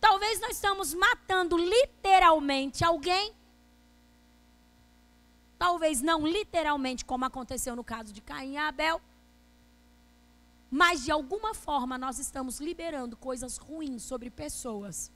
Talvez 0.00 0.38
nós 0.40 0.52
estamos 0.52 0.94
matando 0.94 1.56
literalmente 1.56 2.84
alguém. 2.84 3.34
Talvez 5.58 6.00
não 6.00 6.26
literalmente, 6.26 7.04
como 7.04 7.24
aconteceu 7.24 7.74
no 7.74 7.82
caso 7.82 8.12
de 8.12 8.20
Caim 8.20 8.52
e 8.52 8.56
Abel. 8.56 9.00
Mas 10.70 11.04
de 11.04 11.10
alguma 11.10 11.54
forma 11.54 11.96
nós 11.96 12.18
estamos 12.18 12.60
liberando 12.60 13.16
coisas 13.16 13.56
ruins 13.56 14.02
sobre 14.02 14.30
pessoas. 14.30 15.10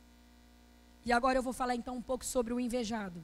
E 1.05 1.13
agora 1.13 1.39
eu 1.39 1.43
vou 1.43 1.53
falar 1.53 1.75
então 1.75 1.97
um 1.97 2.03
pouco 2.03 2.25
sobre 2.25 2.53
o 2.53 2.59
invejado. 2.59 3.23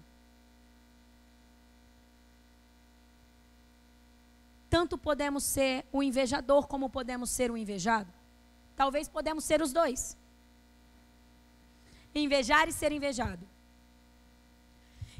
Tanto 4.68 4.98
podemos 4.98 5.44
ser 5.44 5.86
o 5.90 6.02
invejador 6.02 6.68
como 6.68 6.90
podemos 6.90 7.30
ser 7.30 7.50
o 7.50 7.56
invejado. 7.56 8.17
Talvez 8.80 9.06
podemos 9.16 9.44
ser 9.50 9.60
os 9.66 9.72
dois. 9.78 10.00
Invejar 12.24 12.66
e 12.68 12.72
ser 12.80 12.90
invejado. 12.98 13.44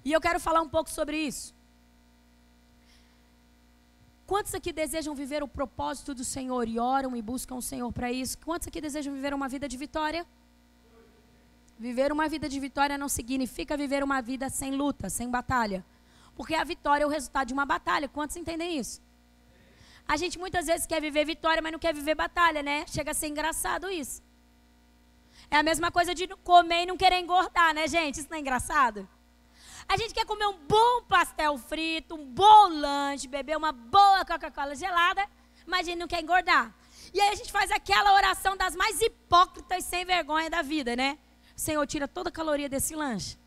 E 0.05 0.13
eu 0.13 0.21
quero 0.27 0.41
falar 0.47 0.63
um 0.67 0.69
pouco 0.69 0.91
sobre 0.99 1.17
isso. 1.31 1.47
Quantos 4.31 4.55
aqui 4.55 4.73
desejam 4.73 5.15
viver 5.23 5.43
o 5.43 5.49
propósito 5.49 6.15
do 6.15 6.25
Senhor 6.35 6.69
e 6.69 6.79
oram 6.79 7.17
e 7.17 7.23
buscam 7.33 7.57
o 7.57 7.67
Senhor 7.71 7.91
para 7.93 8.13
isso? 8.13 8.39
Quantos 8.49 8.69
aqui 8.69 8.81
desejam 8.81 9.13
viver 9.13 9.35
uma 9.35 9.49
vida 9.49 9.67
de 9.73 9.77
vitória? 9.77 10.25
Viver 11.79 12.13
uma 12.13 12.29
vida 12.29 12.49
de 12.49 12.61
vitória 12.61 12.97
não 12.97 13.09
significa 13.09 13.77
viver 13.77 14.05
uma 14.05 14.21
vida 14.21 14.49
sem 14.49 14.73
luta, 14.83 15.11
sem 15.11 15.29
batalha. 15.29 15.85
Porque 16.37 16.55
a 16.55 16.63
vitória 16.63 17.05
é 17.05 17.07
o 17.07 17.11
resultado 17.11 17.49
de 17.49 17.55
uma 17.55 17.67
batalha. 17.67 18.09
Quantos 18.09 18.37
entendem 18.37 18.79
isso? 18.79 19.01
A 20.09 20.17
gente 20.17 20.39
muitas 20.39 20.67
vezes 20.67 20.87
quer 20.87 21.03
viver 21.03 21.27
vitória, 21.27 21.61
mas 21.61 21.71
não 21.71 21.79
quer 21.79 21.95
viver 21.95 22.15
batalha, 22.15 22.63
né? 22.63 22.87
Chega 22.89 23.11
a 23.11 23.15
ser 23.15 23.29
engraçado 23.29 23.91
isso. 23.91 24.23
É 25.51 25.57
a 25.59 25.63
mesma 25.63 25.91
coisa 25.91 26.15
de 26.15 26.27
comer 26.51 26.85
e 26.85 26.87
não 26.87 26.97
querer 26.97 27.19
engordar, 27.21 27.75
né, 27.75 27.87
gente? 27.87 28.21
Isso 28.21 28.29
não 28.31 28.39
é 28.39 28.41
engraçado? 28.41 29.07
A 29.87 29.97
gente 29.99 30.15
quer 30.15 30.25
comer 30.25 30.47
um 30.47 30.59
bom 30.67 31.03
pastel 31.03 31.59
frito, 31.59 32.15
um 32.15 32.25
bom 32.25 32.69
lanche, 32.69 33.29
beber 33.29 33.57
uma 33.57 33.71
boa 33.71 34.25
Coca-Cola 34.25 34.75
gelada, 34.75 35.27
mas 35.67 35.81
a 35.81 35.91
gente 35.91 35.99
não 35.99 36.09
quer 36.09 36.23
engordar. 36.23 36.75
E 37.13 37.21
aí 37.21 37.31
a 37.31 37.35
gente 37.35 37.53
faz 37.53 37.71
aquela 37.71 38.15
oração 38.15 38.57
das 38.57 38.75
mais 38.75 39.01
hipócritas 39.01 39.85
sem 39.85 40.07
vergonha 40.07 40.49
da 40.49 40.63
vida, 40.63 40.97
né? 40.97 41.19
Senhor, 41.55 41.87
tira 41.87 42.09
toda 42.09 42.31
a 42.31 42.33
caloria 42.33 42.69
desse 42.69 42.95
lanche. 42.95 43.39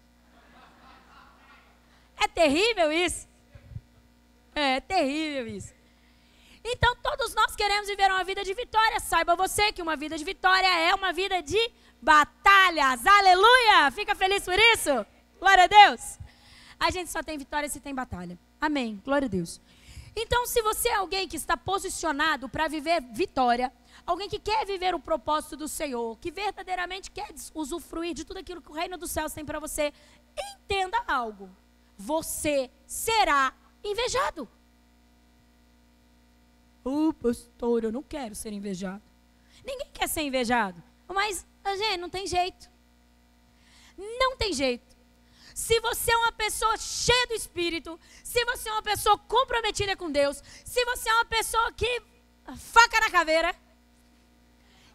É 2.18 2.28
terrível 2.28 2.92
isso. 2.92 3.28
É, 4.54 4.76
é 4.76 4.80
terrível 4.80 5.48
isso. 5.48 5.81
Então 6.64 6.96
todos 6.98 7.34
nós 7.34 7.56
queremos 7.56 7.88
viver 7.88 8.12
uma 8.12 8.24
vida 8.24 8.44
de 8.44 8.54
vitória. 8.54 9.00
Saiba 9.00 9.36
você 9.36 9.72
que 9.72 9.82
uma 9.82 9.96
vida 9.96 10.18
de 10.18 10.24
vitória 10.24 10.68
é 10.68 10.94
uma 10.94 11.12
vida 11.12 11.42
de 11.42 11.72
batalhas. 12.02 13.06
Aleluia! 13.06 13.92
Fica 13.92 14.16
feliz 14.16 14.44
por 14.44 14.58
isso? 14.58 15.06
Glória 15.40 15.64
a 15.64 15.68
Deus. 15.68 16.20
A 16.80 16.90
gente 16.92 17.10
só 17.12 17.22
tem 17.22 17.38
vitória 17.38 17.70
se 17.70 17.80
tem 17.80 17.94
batalha. 17.94 18.38
Amém. 18.60 19.02
Glória 19.04 19.26
a 19.28 19.30
Deus. 19.30 19.62
Então, 20.16 20.46
se 20.46 20.62
você 20.62 20.90
é 20.90 20.96
alguém 20.96 21.28
que 21.28 21.38
está 21.38 21.56
posicionado 21.56 22.50
para 22.50 22.68
viver 22.68 23.02
vitória, 23.14 23.72
alguém 24.06 24.28
que 24.28 24.40
quer 24.40 24.66
viver 24.66 24.94
o 24.94 25.00
propósito 25.00 25.56
do 25.56 25.68
Senhor, 25.68 26.18
que 26.20 26.32
verdadeiramente 26.32 27.10
quer 27.10 27.34
usufruir 27.54 28.14
de 28.14 28.26
tudo 28.26 28.38
aquilo 28.38 28.62
que 28.62 28.70
o 28.70 28.74
reino 28.74 28.98
dos 28.98 29.12
céus 29.12 29.32
tem 29.32 29.46
para 29.46 29.60
você, 29.60 29.94
entenda 30.54 31.02
algo. 31.08 31.50
Você 31.98 32.70
será 32.86 33.54
invejado. 33.84 34.50
Oh, 36.84 37.14
pastor, 37.14 37.84
eu 37.84 37.92
não 37.92 38.02
quero 38.02 38.34
ser 38.34 38.52
invejado. 38.52 39.04
Ninguém 39.64 39.90
quer 39.94 40.08
ser 40.08 40.22
invejado. 40.22 40.82
Mas, 41.08 41.46
gente, 41.78 41.98
não 41.98 42.10
tem 42.10 42.26
jeito. 42.26 42.70
Não 43.98 44.36
tem 44.36 44.54
jeito. 44.54 44.96
Se 45.54 45.80
você 45.82 46.12
é 46.12 46.18
uma 46.18 46.32
pessoa 46.32 46.76
cheia 46.78 47.28
do 47.28 47.34
Espírito, 47.34 48.00
se 48.24 48.44
você 48.46 48.70
é 48.70 48.72
uma 48.72 48.82
pessoa 48.82 49.18
comprometida 49.18 49.96
com 49.96 50.12
Deus, 50.12 50.42
se 50.66 50.84
você 50.86 51.10
é 51.10 51.14
uma 51.14 51.26
pessoa 51.26 51.72
que 51.74 52.02
faca 52.58 53.00
na 53.00 53.12
caveira, 53.12 53.54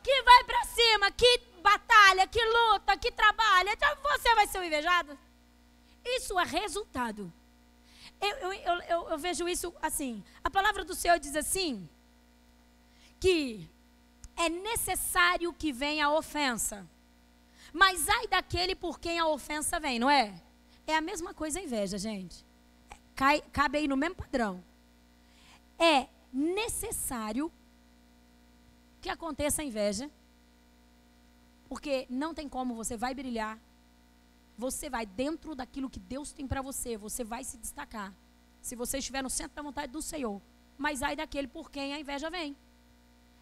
que 0.03 0.23
vai 0.23 0.45
para 0.45 0.65
cima, 0.65 1.11
que 1.11 1.41
batalha, 1.63 2.27
que 2.27 2.43
luta, 2.43 2.97
que 2.97 3.13
trabalha, 3.13 3.73
então 3.73 3.89
você 4.03 4.35
vai 4.35 4.47
ser 4.47 4.59
um 4.59 4.65
invejado. 4.65 5.17
Isso 6.05 6.39
é 6.39 6.45
resultado 6.45 7.33
eu, 8.21 8.53
eu, 8.53 8.81
eu, 8.83 9.09
eu 9.11 9.19
vejo 9.19 9.49
isso 9.49 9.73
assim. 9.81 10.23
A 10.43 10.51
palavra 10.51 10.85
do 10.85 10.95
Senhor 10.95 11.19
diz 11.19 11.37
assim: 11.37 11.89
que 13.21 13.69
é 14.37 14.49
necessário 14.49 15.53
que 15.53 15.73
venha 15.73 16.07
a 16.07 16.13
ofensa. 16.13 16.87
Mas 17.73 18.09
ai 18.09 18.27
daquele 18.29 18.75
por 18.75 18.99
quem 18.99 19.19
a 19.19 19.27
ofensa 19.27 19.79
vem, 19.81 19.99
não 19.99 20.11
é? 20.11 20.41
É 20.87 20.97
a 20.97 21.01
mesma 21.01 21.35
coisa 21.35 21.59
a 21.59 21.63
inveja, 21.63 21.99
gente. 21.99 22.45
Cai, 23.15 23.43
cabe 23.53 23.79
aí 23.79 23.89
no 23.89 23.97
mesmo 23.97 24.17
padrão. 24.17 24.63
É 25.79 26.07
necessário 26.33 27.51
que 29.01 29.09
aconteça 29.09 29.63
a 29.63 29.65
inveja, 29.65 30.11
porque 31.69 32.07
não 32.09 32.35
tem 32.35 32.49
como 32.49 32.75
você 32.75 32.97
vai 32.97 33.15
brilhar, 33.15 33.59
você 34.57 34.89
vai 34.89 35.05
dentro 35.05 35.55
daquilo 35.55 35.91
que 35.91 36.01
Deus 36.01 36.33
tem 36.33 36.47
para 36.47 36.63
você, 36.63 36.97
você 36.97 37.23
vai 37.23 37.45
se 37.45 37.59
destacar. 37.59 38.13
Se 38.63 38.75
você 38.75 38.99
estiver 38.99 39.23
no 39.23 39.31
centro 39.31 39.55
da 39.55 39.63
vontade 39.63 39.93
do 39.93 40.03
Senhor, 40.03 40.41
mas 40.79 41.03
ai 41.03 41.15
daquele 41.15 41.47
por 41.47 41.71
quem 41.71 41.95
a 41.95 42.01
inveja 42.01 42.31
vem. 42.31 42.57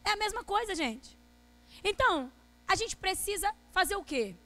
É 0.05 0.11
a 0.11 0.17
mesma 0.17 0.45
coisa, 0.45 0.75
gente. 0.75 1.17
Então, 1.83 2.31
a 2.67 2.75
gente 2.75 2.97
precisa 2.97 3.53
fazer 3.71 3.97
o 3.97 4.05
quê? 4.05 4.37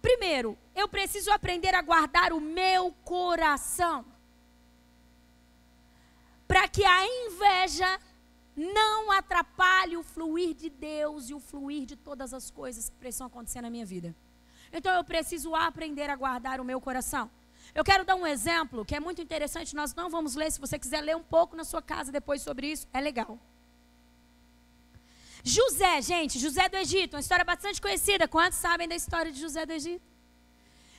Primeiro, 0.00 0.56
eu 0.74 0.88
preciso 0.88 1.30
aprender 1.30 1.74
a 1.74 1.82
guardar 1.82 2.32
o 2.32 2.40
meu 2.40 2.92
coração. 3.04 4.04
Para 6.46 6.68
que 6.68 6.84
a 6.84 7.06
inveja 7.26 8.00
não 8.56 9.10
atrapalhe 9.10 9.96
o 9.96 10.02
fluir 10.02 10.54
de 10.54 10.70
Deus 10.70 11.28
e 11.28 11.34
o 11.34 11.40
fluir 11.40 11.84
de 11.84 11.96
todas 11.96 12.32
as 12.32 12.50
coisas 12.50 12.88
que 12.88 12.96
precisam 12.96 13.26
acontecer 13.26 13.60
na 13.60 13.68
minha 13.68 13.84
vida. 13.84 14.14
Então 14.76 14.94
eu 14.94 15.02
preciso 15.02 15.54
aprender 15.54 16.10
a 16.10 16.16
guardar 16.16 16.60
o 16.60 16.64
meu 16.64 16.80
coração. 16.80 17.30
Eu 17.74 17.82
quero 17.82 18.04
dar 18.04 18.14
um 18.14 18.26
exemplo 18.26 18.84
que 18.84 18.94
é 18.94 19.00
muito 19.00 19.20
interessante, 19.20 19.74
nós 19.74 19.94
não 19.94 20.08
vamos 20.08 20.34
ler, 20.34 20.50
se 20.50 20.60
você 20.60 20.78
quiser 20.78 21.00
ler 21.00 21.16
um 21.16 21.22
pouco 21.22 21.56
na 21.56 21.64
sua 21.64 21.82
casa 21.82 22.12
depois 22.12 22.42
sobre 22.42 22.68
isso, 22.72 22.86
é 22.92 23.00
legal. 23.00 23.38
José, 25.42 26.02
gente, 26.02 26.38
José 26.38 26.68
do 26.68 26.76
Egito, 26.76 27.14
uma 27.14 27.20
história 27.20 27.44
bastante 27.44 27.80
conhecida. 27.80 28.26
Quantos 28.26 28.58
sabem 28.58 28.88
da 28.88 28.96
história 28.96 29.30
de 29.30 29.40
José 29.40 29.64
do 29.64 29.72
Egito? 29.72 30.02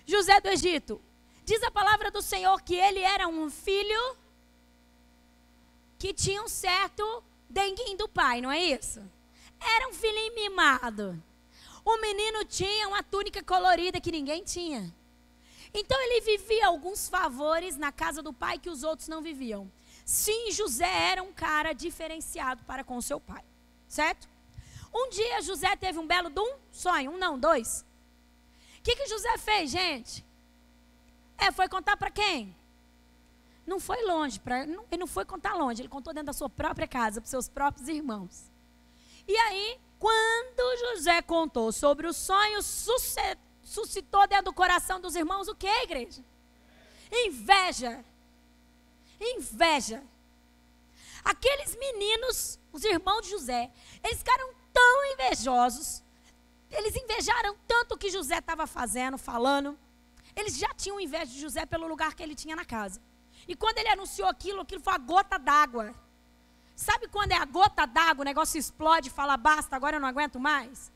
José 0.06 0.40
do 0.40 0.48
Egito. 0.48 1.02
Diz 1.44 1.62
a 1.64 1.72
palavra 1.72 2.10
do 2.10 2.22
Senhor 2.22 2.62
que 2.62 2.76
ele 2.76 3.00
era 3.00 3.28
um 3.28 3.50
filho 3.50 4.18
que 6.00 6.14
tinha 6.14 6.42
um 6.42 6.48
certo 6.48 7.24
denguinho 7.50 7.98
do 7.98 8.08
pai, 8.08 8.40
não 8.40 8.52
é 8.52 8.60
isso? 8.60 9.02
Era 9.60 9.90
um 9.90 9.94
filhinho 9.94 10.36
mimado. 10.36 11.22
O 11.90 12.02
menino 12.02 12.44
tinha 12.44 12.86
uma 12.90 13.02
túnica 13.02 13.42
colorida 13.42 14.02
que 14.02 14.12
ninguém 14.12 14.44
tinha. 14.44 14.94
Então 15.74 15.98
ele 16.02 16.20
vivia 16.20 16.68
alguns 16.68 17.08
favores 17.08 17.78
na 17.78 17.94
casa 17.94 18.22
do 18.22 18.34
pai 18.34 18.60
que 18.60 18.70
os 18.70 18.84
outros 18.84 19.08
não 19.08 19.22
viviam. 19.22 19.72
Sim, 20.04 20.52
José 20.52 20.86
era 21.12 21.24
um 21.24 21.32
cara 21.32 21.72
diferenciado 21.72 22.62
para 22.66 22.84
com 22.84 23.00
seu 23.00 23.22
pai, 23.22 23.42
certo? 23.88 24.28
Um 24.94 25.10
dia 25.10 25.42
José 25.42 25.74
teve 25.78 25.98
um 25.98 26.06
belo 26.06 26.30
um 26.38 26.58
sonho, 26.74 27.12
um 27.12 27.18
não, 27.18 27.40
dois. 27.40 27.86
O 28.80 28.82
que, 28.82 28.94
que 28.94 29.08
José 29.08 29.38
fez, 29.38 29.72
gente? 29.72 30.26
É, 31.38 31.54
foi 31.54 31.70
contar 31.70 31.96
para 31.96 32.12
quem? 32.12 32.54
Não 33.66 33.80
foi 33.80 34.04
longe, 34.06 34.42
pra, 34.42 34.66
não, 34.66 34.84
ele 34.92 35.00
não 35.00 35.08
foi 35.08 35.24
contar 35.24 35.54
longe, 35.54 35.84
ele 35.84 35.90
contou 35.90 36.14
dentro 36.14 36.28
da 36.28 36.34
sua 36.34 36.50
própria 36.50 36.86
casa, 36.88 37.22
para 37.22 37.30
seus 37.30 37.48
próprios 37.48 37.88
irmãos. 37.88 38.52
E 39.26 39.38
aí, 39.38 39.80
quando 40.00 40.78
José 40.80 41.22
contou 41.22 41.72
sobre 41.72 42.08
o 42.08 42.14
sonho, 42.14 42.62
suscitou 43.64 44.28
dentro 44.28 44.46
do 44.46 44.54
coração 44.54 45.00
dos 45.02 45.16
irmãos 45.16 45.48
o 45.48 45.56
que, 45.56 45.68
igreja? 45.68 46.24
Inveja. 47.12 48.04
Inveja. 49.20 50.04
Aqueles 51.24 51.76
meninos, 51.76 52.60
os 52.72 52.84
irmãos 52.84 53.22
de 53.22 53.32
José, 53.32 53.72
eles 54.04 54.20
ficaram 54.20 54.54
tão 54.72 55.06
invejosos. 55.14 56.04
Eles 56.70 56.96
invejaram 56.96 57.56
tanto 57.68 57.96
o 57.96 57.98
que 57.98 58.10
José 58.10 58.38
estava 58.38 58.68
fazendo, 58.68 59.18
falando. 59.18 59.78
Eles 60.36 60.58
já 60.58 60.74
tinham 60.76 61.00
inveja 61.00 61.32
de 61.32 61.40
José 61.40 61.66
pelo 61.66 61.88
lugar 61.88 62.14
que 62.14 62.22
ele 62.22 62.36
tinha 62.36 62.56
na 62.56 62.66
casa. 62.66 63.02
E 63.48 63.56
quando 63.56 63.80
ele 63.80 63.90
anunciou 63.90 64.28
aquilo, 64.28 64.62
aquilo 64.62 64.82
foi 64.82 64.94
a 64.94 64.98
gota 64.98 65.40
d'água. 65.40 65.96
Sabe 66.78 67.08
quando 67.08 67.32
é 67.32 67.36
a 67.36 67.44
gota 67.44 67.88
d'água, 67.88 68.22
o 68.22 68.24
negócio 68.24 68.60
explode 68.60 69.10
e 69.10 69.12
fala, 69.12 69.36
basta, 69.36 69.76
agora 69.76 69.96
eu 69.96 70.00
não 70.00 70.08
aguento 70.08 70.40
mais? 70.40 70.92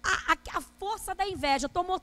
A, 0.00 0.32
a, 0.32 0.58
a, 0.58 0.60
força 0.60 1.12
da 1.12 1.26
inveja 1.26 1.68
tomou 1.68 2.00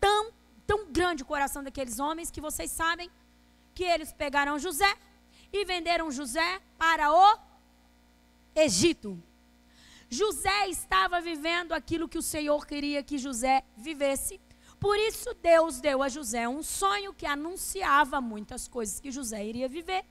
tão, 0.00 0.32
tão 0.66 0.90
grande 0.90 1.22
o 1.22 1.26
coração 1.26 1.62
daqueles 1.62 1.98
homens 1.98 2.30
que 2.30 2.40
vocês 2.40 2.70
sabem 2.70 3.10
que 3.74 3.84
eles 3.84 4.14
pegaram 4.14 4.58
José 4.58 4.96
e 5.52 5.62
venderam 5.66 6.10
José 6.10 6.58
para 6.78 7.12
o 7.12 7.38
Egito. 8.54 9.22
José 10.08 10.68
estava 10.70 11.20
vivendo 11.20 11.72
aquilo 11.72 12.08
que 12.08 12.16
o 12.16 12.22
Senhor 12.22 12.66
queria 12.66 13.02
que 13.02 13.18
José 13.18 13.62
vivesse. 13.76 14.40
Por 14.80 14.96
isso, 14.96 15.34
Deus 15.42 15.82
deu 15.82 16.02
a 16.02 16.08
José 16.08 16.48
um 16.48 16.62
sonho 16.62 17.12
que 17.12 17.26
anunciava 17.26 18.22
muitas 18.22 18.66
coisas 18.66 19.00
que 19.00 19.10
José 19.10 19.44
iria 19.44 19.68
viver. 19.68 20.02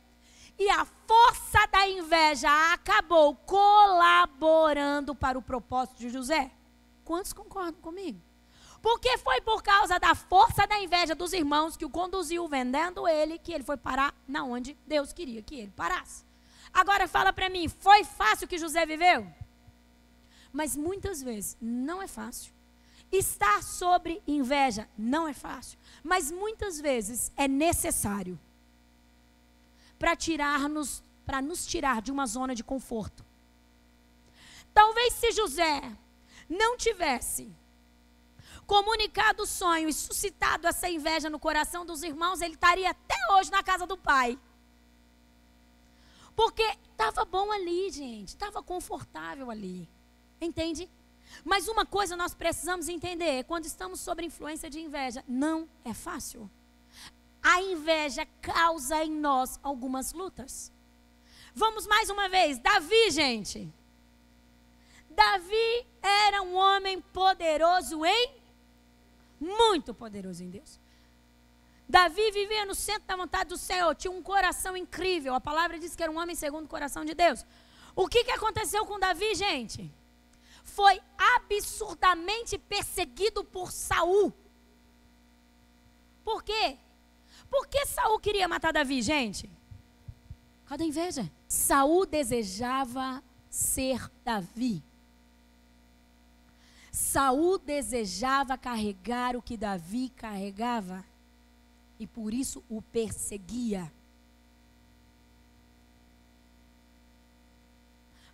E 0.60 0.70
a 0.70 0.86
força 0.86 1.68
da 1.72 1.88
inveja 1.88 2.50
acabou 2.74 3.36
colaborando 3.36 5.14
para 5.14 5.38
o 5.38 5.42
propósito 5.42 6.00
de 6.00 6.10
José. 6.10 6.52
Quantos 7.06 7.32
concordam 7.32 7.80
comigo? 7.82 8.20
Porque 8.82 9.18
foi 9.20 9.42
por 9.42 9.62
causa 9.62 10.00
da 10.00 10.16
força 10.16 10.66
da 10.66 10.80
inveja 10.80 11.14
dos 11.14 11.34
irmãos 11.34 11.78
que 11.78 11.86
o 11.86 11.90
conduziu 11.90 12.48
vendendo 12.48 13.08
ele 13.08 13.38
que 13.38 13.54
ele 13.54 13.64
foi 13.64 13.78
parar 13.78 14.14
na 14.28 14.44
onde 14.44 14.78
Deus 14.86 15.14
queria 15.14 15.42
que 15.42 15.56
ele 15.56 15.72
parasse. 15.76 16.26
Agora 16.74 17.08
fala 17.08 17.32
para 17.32 17.50
mim, 17.50 17.68
foi 17.68 18.04
fácil 18.04 18.48
que 18.48 18.58
José 18.58 18.86
viveu? 18.86 19.28
Mas 20.52 20.76
muitas 20.76 21.22
vezes 21.22 21.58
não 21.62 22.02
é 22.02 22.08
fácil. 22.08 22.54
Estar 23.12 23.64
sobre 23.64 24.22
inveja 24.28 24.88
não 24.98 25.28
é 25.28 25.34
fácil, 25.34 25.78
mas 26.04 26.32
muitas 26.32 26.80
vezes 26.82 27.32
é 27.38 27.48
necessário 27.48 28.40
para 29.98 30.16
tirar-nos, 30.16 31.04
para 31.26 31.42
nos 31.42 31.66
tirar 31.66 32.02
de 32.02 32.12
uma 32.12 32.26
zona 32.26 32.54
de 32.54 32.64
conforto. 32.64 33.26
Talvez 34.74 35.14
se 35.14 35.32
José 35.32 35.82
não 36.50 36.78
tivesse 36.78 37.52
comunicado 38.66 39.44
o 39.44 39.48
sonho 39.48 39.88
e 39.90 39.94
suscitado 39.94 40.68
essa 40.68 40.90
inveja 40.90 41.30
no 41.30 41.40
coração 41.40 41.86
dos 41.86 42.04
irmãos, 42.04 42.42
ele 42.42 42.54
estaria 42.54 42.90
até 42.90 43.16
hoje 43.34 43.50
na 43.50 43.64
casa 43.64 43.88
do 43.88 43.98
pai. 43.98 44.38
Porque 46.36 46.64
estava 46.92 47.26
bom 47.26 47.52
ali, 47.52 47.90
gente, 47.90 48.30
estava 48.30 48.62
confortável 48.62 49.50
ali. 49.50 49.90
Entende? 50.40 50.88
Mas 51.44 51.68
uma 51.68 51.86
coisa 51.86 52.16
nós 52.16 52.34
precisamos 52.34 52.88
entender: 52.88 53.44
quando 53.46 53.66
estamos 53.66 54.00
sob 54.00 54.24
influência 54.24 54.70
de 54.70 54.80
inveja, 54.80 55.24
não 55.28 55.68
é 55.84 55.94
fácil. 55.94 56.50
A 57.52 57.62
inveja 57.62 58.26
causa 58.42 59.04
em 59.04 59.12
nós 59.12 59.60
algumas 59.64 60.14
lutas. 60.14 60.72
Vamos 61.54 61.88
mais 61.88 62.10
uma 62.10 62.28
vez. 62.30 62.60
Davi, 62.60 63.12
gente. 63.12 63.60
Davi 65.10 65.70
era 66.02 66.42
um 66.42 66.56
homem 66.56 67.02
poderoso 67.20 68.06
em. 68.06 68.36
Muito 69.40 69.94
poderoso 69.94 70.44
em 70.44 70.50
Deus. 70.50 70.80
Davi 71.88 72.32
vivia 72.32 72.66
no 72.66 72.76
centro 72.76 73.08
da 73.08 73.16
vontade 73.16 73.50
do 73.50 73.58
Senhor, 73.58 73.96
tinha 73.96 74.12
um 74.12 74.22
coração 74.22 74.76
incrível. 74.76 75.34
A 75.34 75.40
palavra 75.40 75.80
diz 75.80 75.96
que 75.96 76.04
era 76.04 76.12
um 76.12 76.20
homem 76.20 76.36
segundo 76.36 76.66
o 76.66 76.70
coração 76.76 77.06
de 77.06 77.14
Deus. 77.14 77.46
O 77.96 78.08
que, 78.08 78.26
que 78.26 78.32
aconteceu 78.32 78.86
com 78.86 79.00
Davi, 79.00 79.34
gente? 79.36 79.90
foi 80.68 81.02
absurdamente 81.36 82.58
perseguido 82.58 83.44
por 83.44 83.72
Saul. 83.72 84.34
Por 86.24 86.44
quê? 86.44 86.78
Por 87.50 87.68
que 87.68 87.86
Saul 87.86 88.20
queria 88.20 88.48
matar 88.48 88.74
Davi, 88.74 89.02
gente? 89.02 89.50
Cadê 90.66 90.84
a 90.84 90.88
inveja? 90.88 91.32
Saul 91.48 92.06
desejava 92.06 93.24
ser 93.50 94.12
Davi. 94.24 94.84
Saul 96.92 97.58
desejava 97.58 98.58
carregar 98.58 99.36
o 99.36 99.42
que 99.42 99.56
Davi 99.56 100.10
carregava 100.10 101.06
e 102.00 102.06
por 102.06 102.34
isso 102.34 102.64
o 102.70 102.82
perseguia. 102.82 103.92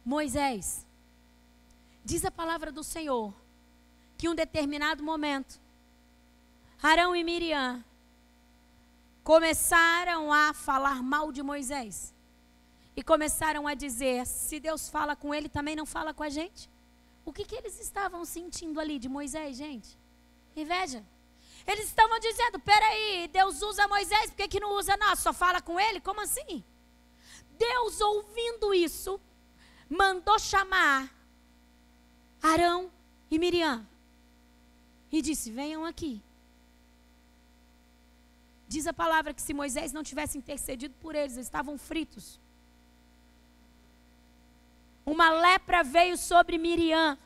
Moisés 0.04 0.86
Diz 2.06 2.26
a 2.26 2.32
palavra 2.32 2.72
do 2.72 2.84
Senhor 2.84 3.34
que 4.18 4.28
em 4.28 4.30
um 4.30 4.36
determinado 4.36 5.04
momento, 5.04 5.60
Arão 6.82 7.16
e 7.16 7.24
Miriam 7.24 7.84
começaram 9.24 10.34
a 10.34 10.54
falar 10.54 11.02
mal 11.02 11.32
de 11.32 11.42
Moisés. 11.42 12.14
E 12.96 13.02
começaram 13.02 13.68
a 13.68 13.74
dizer: 13.74 14.26
se 14.28 14.60
Deus 14.60 14.90
fala 14.90 15.16
com 15.16 15.34
ele, 15.34 15.50
também 15.50 15.76
não 15.76 15.86
fala 15.86 16.14
com 16.14 16.24
a 16.24 16.30
gente. 16.30 16.70
O 17.26 17.32
que, 17.32 17.46
que 17.46 17.56
eles 17.56 17.80
estavam 17.80 18.26
sentindo 18.26 18.80
ali 18.80 19.00
de 19.00 19.10
Moisés, 19.10 19.58
gente? 19.58 19.98
Inveja. 20.56 21.04
Eles 21.66 21.86
estavam 21.86 22.20
dizendo: 22.20 22.60
peraí, 22.60 23.28
Deus 23.30 23.62
usa 23.62 23.88
Moisés, 23.88 24.30
por 24.30 24.38
que, 24.38 24.48
que 24.48 24.60
não 24.60 24.78
usa 24.78 24.96
nós? 24.98 25.20
Só 25.20 25.34
fala 25.34 25.62
com 25.62 25.80
ele? 25.80 26.02
Como 26.02 26.22
assim? 26.22 26.64
Deus, 27.58 28.02
ouvindo 28.02 28.74
isso, 28.74 29.20
mandou 29.90 30.38
chamar 30.38 31.10
Arão 32.42 32.92
e 33.32 33.40
Miriam. 33.40 33.88
E 35.12 35.22
disse: 35.22 35.50
Venham 35.50 35.86
aqui. 35.86 36.22
Diz 38.74 38.88
a 38.88 38.94
palavra 38.94 39.36
que 39.36 39.42
se 39.48 39.54
Moisés 39.54 39.94
não 39.94 40.04
tivesse 40.10 40.36
intercedido 40.42 40.96
por 41.04 41.14
eles, 41.14 41.34
eles 41.34 41.46
estavam 41.46 41.78
fritos. 41.78 42.26
uma 45.06 45.30
lepra 45.30 45.84
veio 45.84 46.18
sobre 46.18 46.58
Miriam. 46.58 47.18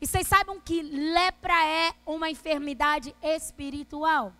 E 0.00 0.06
vocês 0.06 0.26
sabem 0.26 0.58
que 0.60 0.80
lepra 0.80 1.58
é 1.66 1.92
uma 2.06 2.30
enfermidade 2.30 3.14
espiritual. 3.22 4.32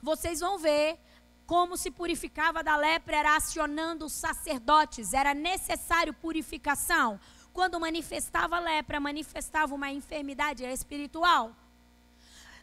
Vocês 0.00 0.40
vão 0.40 0.56
ver 0.58 0.98
como 1.46 1.76
se 1.76 1.90
purificava 1.90 2.62
da 2.62 2.76
lepra 2.76 3.16
era 3.16 3.36
acionando 3.36 4.06
os 4.06 4.14
sacerdotes, 4.14 5.12
era 5.12 5.34
necessário 5.34 6.14
purificação. 6.14 7.20
Quando 7.52 7.80
manifestava 7.80 8.58
lepra, 8.58 8.98
manifestava 8.98 9.74
uma 9.74 9.90
enfermidade 9.90 10.64
espiritual. 10.64 11.54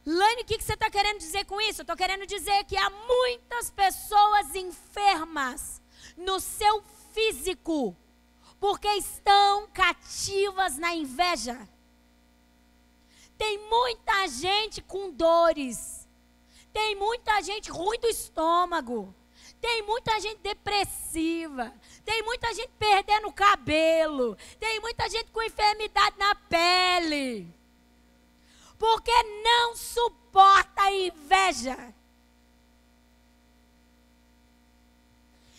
Lane, 0.06 0.44
o 0.44 0.46
que, 0.46 0.60
que 0.60 0.64
você 0.64 0.74
está 0.74 0.88
querendo 0.88 1.18
dizer 1.18 1.46
com 1.46 1.60
isso? 1.60 1.82
Eu 1.82 1.84
estou 1.84 1.98
querendo 1.98 2.28
dizer 2.28 2.64
que 2.66 2.78
há 2.78 2.90
muitas 2.92 3.72
pessoas 3.72 4.54
enfermas 4.54 5.82
no 6.16 6.40
seu 6.40 6.84
físico, 7.12 7.98
porque 8.60 8.88
estão 8.88 9.68
cativas 9.74 10.78
na 10.78 10.94
inveja. 10.94 11.68
Tem 13.36 13.58
muita 13.68 14.28
gente 14.28 14.80
com 14.80 15.10
dores, 15.12 16.08
tem 16.72 16.96
muita 16.96 17.42
gente 17.42 17.72
ruim 17.72 18.00
do 18.00 18.08
estômago, 18.08 19.14
tem 19.60 19.82
muita 19.82 20.20
gente 20.20 20.38
depressiva, 20.38 21.74
tem 22.06 22.22
muita 22.22 22.54
gente 22.54 22.72
perdendo 22.78 23.34
cabelo, 23.34 24.38
tem 24.60 24.80
muita 24.80 25.10
gente 25.10 25.32
com 25.32 25.42
enfermidade 25.42 26.16
na 26.20 26.36
pele 26.36 27.52
porque 28.86 29.24
não 29.44 29.76
suporta 29.76 30.84
a 30.84 30.92
inveja. 30.92 31.76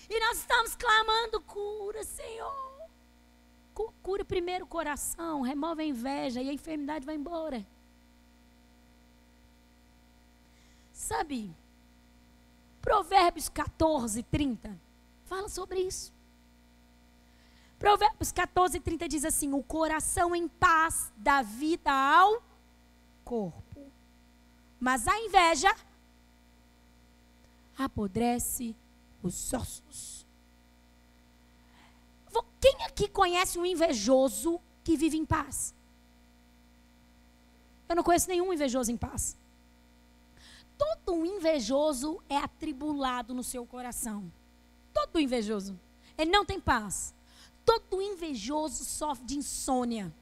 E 0.08 0.20
nós 0.20 0.38
estamos 0.38 0.76
clamando: 0.76 1.40
cura, 1.40 2.04
Senhor. 2.04 2.54
Cura 4.00 4.24
primeiro 4.24 4.64
o 4.64 4.68
coração, 4.68 5.42
remove 5.42 5.82
a 5.82 5.86
inveja 5.86 6.40
e 6.40 6.48
a 6.48 6.52
enfermidade 6.52 7.04
vai 7.04 7.16
embora. 7.16 7.66
Sabe, 10.92 11.52
Provérbios 12.80 13.48
14, 13.48 14.22
30 14.22 14.80
fala 15.24 15.48
sobre 15.48 15.80
isso. 15.80 16.14
Provérbios 17.76 18.30
14, 18.30 18.78
30 18.78 19.08
diz 19.08 19.24
assim: 19.24 19.52
O 19.52 19.64
coração 19.64 20.34
em 20.34 20.46
paz 20.46 21.12
dá 21.16 21.42
vida 21.42 21.90
ao 21.90 22.40
corpo. 23.26 23.92
Mas 24.80 25.06
a 25.06 25.18
inveja 25.20 25.74
apodrece 27.76 28.74
os 29.22 29.52
ossos. 29.52 30.24
Quem 32.60 32.84
aqui 32.84 33.08
conhece 33.08 33.58
um 33.58 33.66
invejoso 33.66 34.60
que 34.82 34.96
vive 34.96 35.16
em 35.16 35.24
paz? 35.24 35.74
Eu 37.88 37.94
não 37.94 38.02
conheço 38.02 38.28
nenhum 38.28 38.52
invejoso 38.52 38.90
em 38.90 38.96
paz. 38.96 39.36
Todo 40.76 41.24
invejoso 41.24 42.20
é 42.28 42.36
atribulado 42.36 43.32
no 43.32 43.44
seu 43.44 43.64
coração. 43.64 44.30
Todo 44.92 45.20
invejoso. 45.20 45.78
Ele 46.18 46.30
não 46.30 46.44
tem 46.44 46.60
paz. 46.60 47.14
Todo 47.64 48.02
invejoso 48.02 48.84
sofre 48.84 49.24
de 49.24 49.36
insônia. 49.36 50.12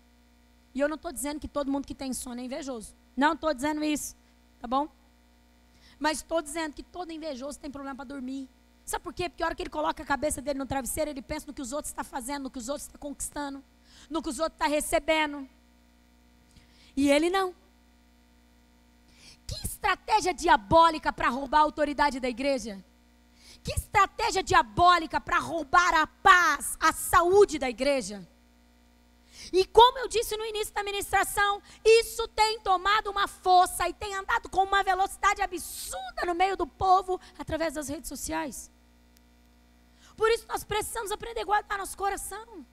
E 0.75 0.81
eu 0.81 0.89
não 0.89 0.97
estou 0.97 1.13
dizendo 1.13 1.39
que 1.39 1.47
todo 1.47 1.71
mundo 1.71 1.87
que 1.87 1.95
tem 1.95 2.11
insônia 2.11 2.43
é 2.43 2.47
invejoso. 2.47 2.95
Não 3.17 3.35
estou 3.35 3.55
dizendo 3.55 3.85
isso, 3.85 4.17
tá 4.61 4.67
bom? 4.67 4.89
Mas 5.99 6.19
estou 6.19 6.43
dizendo 6.43 6.75
que 6.75 6.83
todo 6.83 7.13
invejoso 7.13 7.59
tem 7.59 7.71
problema 7.71 7.95
para 7.95 8.05
dormir. 8.07 8.49
Sabe 8.85 9.03
por 9.05 9.15
quê? 9.15 9.29
Porque 9.29 9.43
a 9.43 9.47
hora 9.47 9.55
que 9.55 9.63
ele 9.63 9.71
coloca 9.71 10.03
a 10.03 10.07
cabeça 10.07 10.43
dele 10.43 10.59
no 10.59 10.67
travesseiro, 10.67 11.11
ele 11.11 11.23
pensa 11.23 11.47
no 11.47 11.55
que 11.55 11.63
os 11.63 11.73
outros 11.73 11.91
estão 11.91 12.05
tá 12.05 12.11
fazendo, 12.11 12.45
no 12.45 12.51
que 12.51 12.59
os 12.59 12.69
outros 12.69 12.87
estão 12.87 12.99
tá 12.99 13.07
conquistando, 13.07 13.63
no 14.11 14.21
que 14.21 14.29
os 14.29 14.39
outros 14.39 14.57
estão 14.57 14.69
tá 14.69 14.75
recebendo. 14.75 15.49
E 16.97 17.11
ele 17.11 17.31
não. 17.31 17.55
Que 19.47 19.65
estratégia 19.65 20.35
diabólica 20.35 21.13
para 21.13 21.29
roubar 21.29 21.61
a 21.61 21.63
autoridade 21.63 22.19
da 22.19 22.29
igreja? 22.29 22.85
Que 23.63 23.73
estratégia 23.73 24.43
diabólica 24.43 25.21
para 25.21 25.39
roubar 25.39 25.95
a 25.95 26.07
paz, 26.07 26.77
a 26.81 26.93
saúde 26.93 27.59
da 27.59 27.71
igreja? 27.71 28.27
E 29.53 29.65
como 29.67 29.99
eu 29.99 30.09
disse 30.09 30.37
no 30.37 30.45
início 30.45 30.73
da 30.75 30.83
ministração, 30.83 31.63
isso 31.85 32.27
tem 32.29 32.61
tomado 32.61 33.11
uma 33.11 33.27
força 33.27 33.89
e 33.89 33.93
tem 33.93 34.15
andado 34.15 34.49
com 34.49 34.63
uma 34.65 34.83
velocidade 34.83 35.43
absurda 35.43 36.27
no 36.27 36.35
meio 36.35 36.57
do 36.57 36.67
povo 36.67 37.21
através 37.39 37.75
das 37.75 37.89
redes 37.89 38.09
sociais. 38.09 38.71
Por 40.17 40.31
isso 40.31 40.47
nós 40.49 40.65
precisamos 40.65 41.11
aprender 41.11 41.41
a 41.41 41.45
guardar 41.45 41.79
nosso 41.79 41.97
coração. 41.97 42.65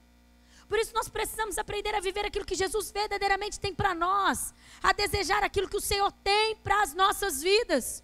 Por 0.67 0.79
isso 0.79 0.93
nós 0.93 1.09
precisamos 1.09 1.57
aprender 1.57 1.93
a 1.93 1.99
viver 1.99 2.25
aquilo 2.25 2.45
que 2.45 2.55
Jesus 2.55 2.91
verdadeiramente 2.91 3.59
tem 3.59 3.75
para 3.75 3.93
nós, 3.93 4.53
a 4.81 4.93
desejar 4.93 5.43
aquilo 5.43 5.67
que 5.67 5.75
o 5.75 5.81
Senhor 5.81 6.11
tem 6.23 6.55
para 6.57 6.81
as 6.81 6.93
nossas 6.93 7.41
vidas. 7.41 8.01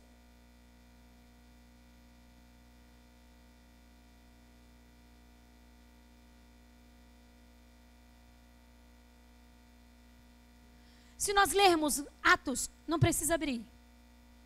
Se 11.28 11.34
nós 11.34 11.52
lermos 11.52 12.06
Atos, 12.24 12.72
não 12.88 12.98
precisa 12.98 13.36
abrir. 13.36 13.62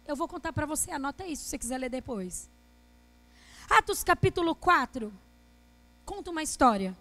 Eu 0.04 0.16
vou 0.16 0.28
contar 0.28 0.52
para 0.52 0.66
você, 0.66 0.90
anota 0.90 1.28
isso 1.28 1.44
se 1.44 1.50
você 1.50 1.60
quiser 1.60 1.78
ler 1.78 1.90
depois. 1.90 2.50
Atos 3.70 4.04
capítulo 4.04 4.56
4. 4.56 5.14
Conta 6.04 6.32
uma 6.32 6.42
história. 6.42 6.98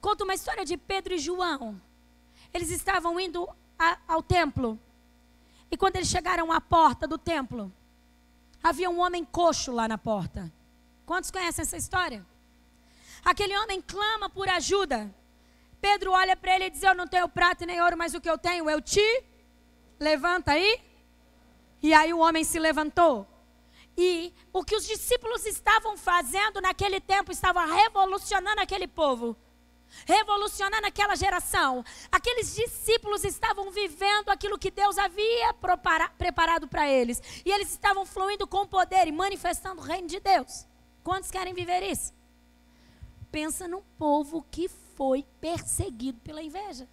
Conta 0.00 0.24
uma 0.24 0.32
história 0.32 0.64
de 0.64 0.74
Pedro 0.78 1.12
e 1.12 1.18
João. 1.18 1.78
Eles 2.54 2.70
estavam 2.70 3.20
indo 3.20 3.46
a, 3.78 3.98
ao 4.08 4.22
templo. 4.22 4.80
E 5.70 5.76
quando 5.76 5.96
eles 5.96 6.08
chegaram 6.08 6.50
à 6.50 6.62
porta 6.62 7.06
do 7.06 7.18
templo, 7.18 7.70
havia 8.62 8.88
um 8.88 9.00
homem 9.00 9.22
coxo 9.22 9.70
lá 9.70 9.86
na 9.86 9.98
porta. 9.98 10.50
Quantos 11.04 11.30
conhecem 11.30 11.60
essa 11.60 11.76
história? 11.76 12.26
Aquele 13.22 13.54
homem 13.58 13.82
clama 13.82 14.30
por 14.30 14.48
ajuda. 14.48 15.14
Pedro 15.82 16.12
olha 16.12 16.36
para 16.36 16.54
ele 16.54 16.66
e 16.66 16.70
diz: 16.70 16.82
Eu 16.84 16.94
não 16.94 17.08
tenho 17.08 17.28
prata 17.28 17.66
nem 17.66 17.82
ouro, 17.82 17.98
mas 17.98 18.14
o 18.14 18.20
que 18.20 18.30
eu 18.30 18.38
tenho 18.38 18.70
eu 18.70 18.80
te. 18.80 19.24
Levanta 19.98 20.52
aí. 20.52 20.80
E 21.82 21.92
aí 21.92 22.14
o 22.14 22.20
homem 22.20 22.44
se 22.44 22.58
levantou. 22.60 23.26
E 23.98 24.32
o 24.52 24.64
que 24.64 24.76
os 24.76 24.86
discípulos 24.86 25.44
estavam 25.44 25.96
fazendo 25.98 26.60
naquele 26.60 27.00
tempo 27.00 27.32
estava 27.32 27.66
revolucionando 27.66 28.60
aquele 28.60 28.86
povo, 28.86 29.36
revolucionando 30.06 30.86
aquela 30.86 31.16
geração. 31.16 31.84
Aqueles 32.10 32.54
discípulos 32.54 33.24
estavam 33.24 33.72
vivendo 33.72 34.30
aquilo 34.30 34.58
que 34.58 34.70
Deus 34.70 34.96
havia 34.96 35.52
preparado 36.16 36.68
para 36.68 36.88
eles. 36.88 37.20
E 37.44 37.50
eles 37.50 37.70
estavam 37.70 38.06
fluindo 38.06 38.46
com 38.46 38.66
poder 38.66 39.08
e 39.08 39.12
manifestando 39.12 39.82
o 39.82 39.84
reino 39.84 40.06
de 40.06 40.20
Deus. 40.20 40.64
Quantos 41.02 41.30
querem 41.30 41.52
viver 41.52 41.82
isso? 41.82 42.14
Pensa 43.32 43.66
num 43.66 43.82
povo 43.98 44.46
que 44.48 44.70
foi 44.96 45.24
perseguido 45.40 46.18
pela 46.20 46.42
inveja. 46.42 46.88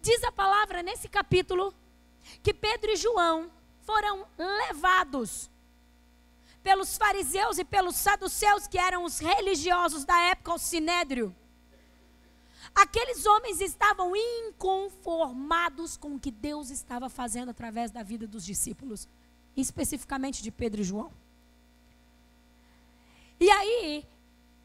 Diz 0.00 0.22
a 0.24 0.32
palavra 0.32 0.82
nesse 0.82 1.08
capítulo 1.08 1.74
que 2.42 2.54
Pedro 2.54 2.90
e 2.90 2.96
João 2.96 3.50
foram 3.82 4.26
levados 4.38 5.50
pelos 6.62 6.96
fariseus 6.96 7.58
e 7.58 7.64
pelos 7.64 7.96
saduceus, 7.96 8.66
que 8.66 8.78
eram 8.78 9.04
os 9.04 9.18
religiosos 9.18 10.04
da 10.04 10.18
época, 10.20 10.52
ao 10.52 10.58
sinédrio. 10.58 11.34
Aqueles 12.74 13.26
homens 13.26 13.60
estavam 13.60 14.14
inconformados 14.14 15.96
com 15.96 16.14
o 16.14 16.20
que 16.20 16.30
Deus 16.30 16.70
estava 16.70 17.08
fazendo 17.08 17.50
através 17.50 17.90
da 17.90 18.02
vida 18.02 18.26
dos 18.26 18.44
discípulos, 18.44 19.08
especificamente 19.56 20.42
de 20.42 20.50
Pedro 20.50 20.82
e 20.82 20.84
João. 20.84 21.12
E 23.40 23.50
aí, 23.50 24.06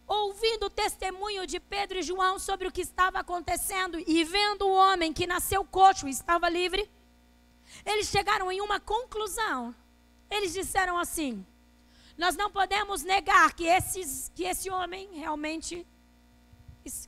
ouvindo 0.07 0.67
o 0.67 0.69
testemunho 0.69 1.47
de 1.47 1.59
Pedro 1.59 1.99
e 1.99 2.03
João 2.03 2.37
sobre 2.37 2.67
o 2.67 2.71
que 2.71 2.81
estava 2.81 3.19
acontecendo 3.19 3.97
e 4.05 4.23
vendo 4.23 4.67
o 4.67 4.73
homem 4.73 5.13
que 5.13 5.25
nasceu 5.25 5.63
coxo 5.65 6.07
e 6.07 6.11
estava 6.11 6.49
livre, 6.49 6.89
eles 7.85 8.07
chegaram 8.07 8.51
em 8.51 8.61
uma 8.61 8.79
conclusão. 8.79 9.73
Eles 10.29 10.53
disseram 10.53 10.97
assim: 10.97 11.45
Nós 12.17 12.35
não 12.35 12.51
podemos 12.51 13.03
negar 13.03 13.53
que, 13.53 13.65
esses, 13.65 14.31
que 14.35 14.43
esse 14.43 14.69
homem 14.69 15.09
realmente, 15.13 15.85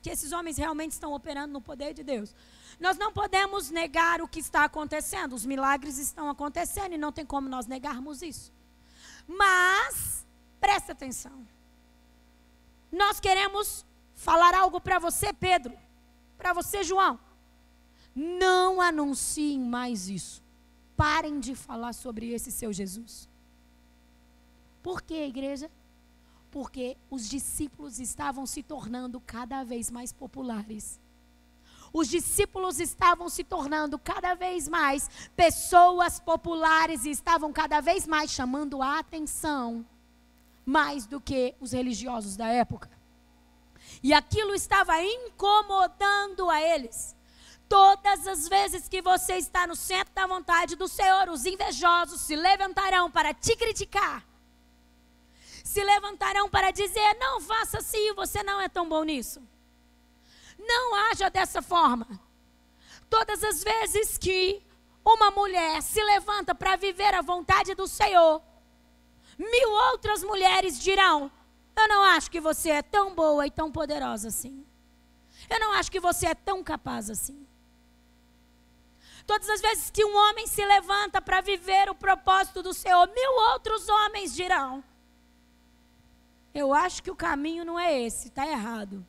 que 0.01 0.09
esses 0.09 0.31
homens 0.31 0.57
realmente 0.57 0.93
estão 0.93 1.13
operando 1.13 1.53
no 1.53 1.61
poder 1.61 1.93
de 1.93 2.03
Deus. 2.03 2.33
Nós 2.79 2.97
não 2.97 3.11
podemos 3.11 3.71
negar 3.71 4.21
o 4.21 4.27
que 4.27 4.39
está 4.39 4.63
acontecendo. 4.63 5.33
Os 5.33 5.45
milagres 5.45 5.97
estão 5.97 6.29
acontecendo 6.29 6.93
e 6.93 6.97
não 6.97 7.11
tem 7.11 7.25
como 7.25 7.49
nós 7.49 7.65
negarmos 7.65 8.21
isso. 8.21 8.53
Mas, 9.27 10.25
presta 10.59 10.91
atenção. 10.91 11.45
Nós 12.91 13.19
queremos 13.19 13.85
falar 14.15 14.53
algo 14.55 14.79
para 14.79 14.99
você, 14.99 15.33
Pedro, 15.33 15.77
para 16.37 16.53
você, 16.53 16.83
João. 16.83 17.19
Não 18.15 18.81
anunciem 18.81 19.59
mais 19.59 20.09
isso. 20.09 20.41
Parem 20.95 21.39
de 21.39 21.53
falar 21.53 21.93
sobre 21.93 22.31
esse 22.31 22.51
seu 22.51 22.73
Jesus. 22.73 23.29
Por 24.81 25.01
quê, 25.01 25.25
igreja? 25.25 25.69
Porque 26.49 26.97
os 27.09 27.29
discípulos 27.29 27.99
estavam 27.99 28.45
se 28.45 28.63
tornando 28.63 29.19
cada 29.19 29.63
vez 29.63 29.91
mais 29.91 30.11
populares. 30.11 30.99
Os 31.93 32.07
discípulos 32.07 32.79
estavam 32.79 33.29
se 33.29 33.43
tornando 33.43 33.99
cada 33.99 34.33
vez 34.33 34.67
mais 34.67 35.09
pessoas 35.35 36.19
populares 36.19 37.05
e 37.05 37.11
estavam 37.11 37.53
cada 37.53 37.81
vez 37.81 38.07
mais 38.07 38.31
chamando 38.31 38.81
a 38.81 38.99
atenção 38.99 39.85
mais 40.67 41.05
do 41.05 41.21
que 41.21 41.55
os 41.61 41.71
religiosos 41.71 42.35
da 42.35 42.49
época. 42.49 42.91
E 44.03 44.13
aquilo 44.13 44.53
estava 44.53 45.01
incomodando 45.01 46.49
a 46.49 46.61
eles. 46.61 47.15
Todas 47.69 48.27
as 48.27 48.49
vezes 48.49 48.89
que 48.89 49.01
você 49.01 49.35
está 49.35 49.65
no 49.65 49.77
centro 49.77 50.13
da 50.13 50.27
vontade 50.27 50.75
do 50.75 50.89
Senhor, 50.89 51.29
os 51.29 51.45
invejosos 51.45 52.19
se 52.19 52.35
levantarão 52.35 53.09
para 53.09 53.33
te 53.33 53.55
criticar. 53.55 54.25
Se 55.63 55.81
levantarão 55.81 56.49
para 56.49 56.71
dizer: 56.71 57.15
não 57.17 57.39
faça 57.39 57.77
assim, 57.77 58.13
você 58.13 58.43
não 58.43 58.59
é 58.59 58.67
tão 58.67 58.89
bom 58.89 59.03
nisso. 59.03 59.41
Não 60.59 60.95
haja 60.95 61.29
dessa 61.29 61.61
forma. 61.61 62.19
Todas 63.09 63.41
as 63.41 63.63
vezes 63.63 64.17
que 64.17 64.61
uma 65.05 65.31
mulher 65.31 65.81
se 65.81 66.03
levanta 66.03 66.53
para 66.53 66.75
viver 66.75 67.13
a 67.13 67.21
vontade 67.21 67.73
do 67.73 67.87
Senhor, 67.87 68.41
mil 69.37 69.71
outras 69.91 70.23
mulheres 70.23 70.79
dirão: 70.79 71.31
Eu 71.75 71.87
não 71.87 72.03
acho 72.03 72.31
que 72.31 72.39
você 72.39 72.69
é 72.69 72.81
tão 72.81 73.13
boa 73.13 73.45
e 73.45 73.51
tão 73.51 73.71
poderosa 73.71 74.29
assim. 74.29 74.65
Eu 75.49 75.59
não 75.59 75.71
acho 75.73 75.91
que 75.91 75.99
você 75.99 76.27
é 76.27 76.35
tão 76.35 76.63
capaz 76.63 77.09
assim. 77.09 77.45
Todas 79.25 79.49
as 79.49 79.59
vezes 79.61 79.89
que 79.89 80.05
um 80.05 80.15
homem 80.15 80.47
se 80.47 80.65
levanta 80.65 81.21
para 81.21 81.41
viver 81.41 81.89
o 81.89 81.95
propósito 81.95 82.63
do 82.63 82.73
Senhor, 82.73 83.07
mil 83.07 83.31
outros 83.51 83.87
homens 83.89 84.33
dirão: 84.33 84.83
Eu 86.53 86.73
acho 86.73 87.03
que 87.03 87.11
o 87.11 87.15
caminho 87.15 87.65
não 87.65 87.77
é 87.79 88.01
esse, 88.01 88.29
está 88.29 88.47
errado. 88.47 89.05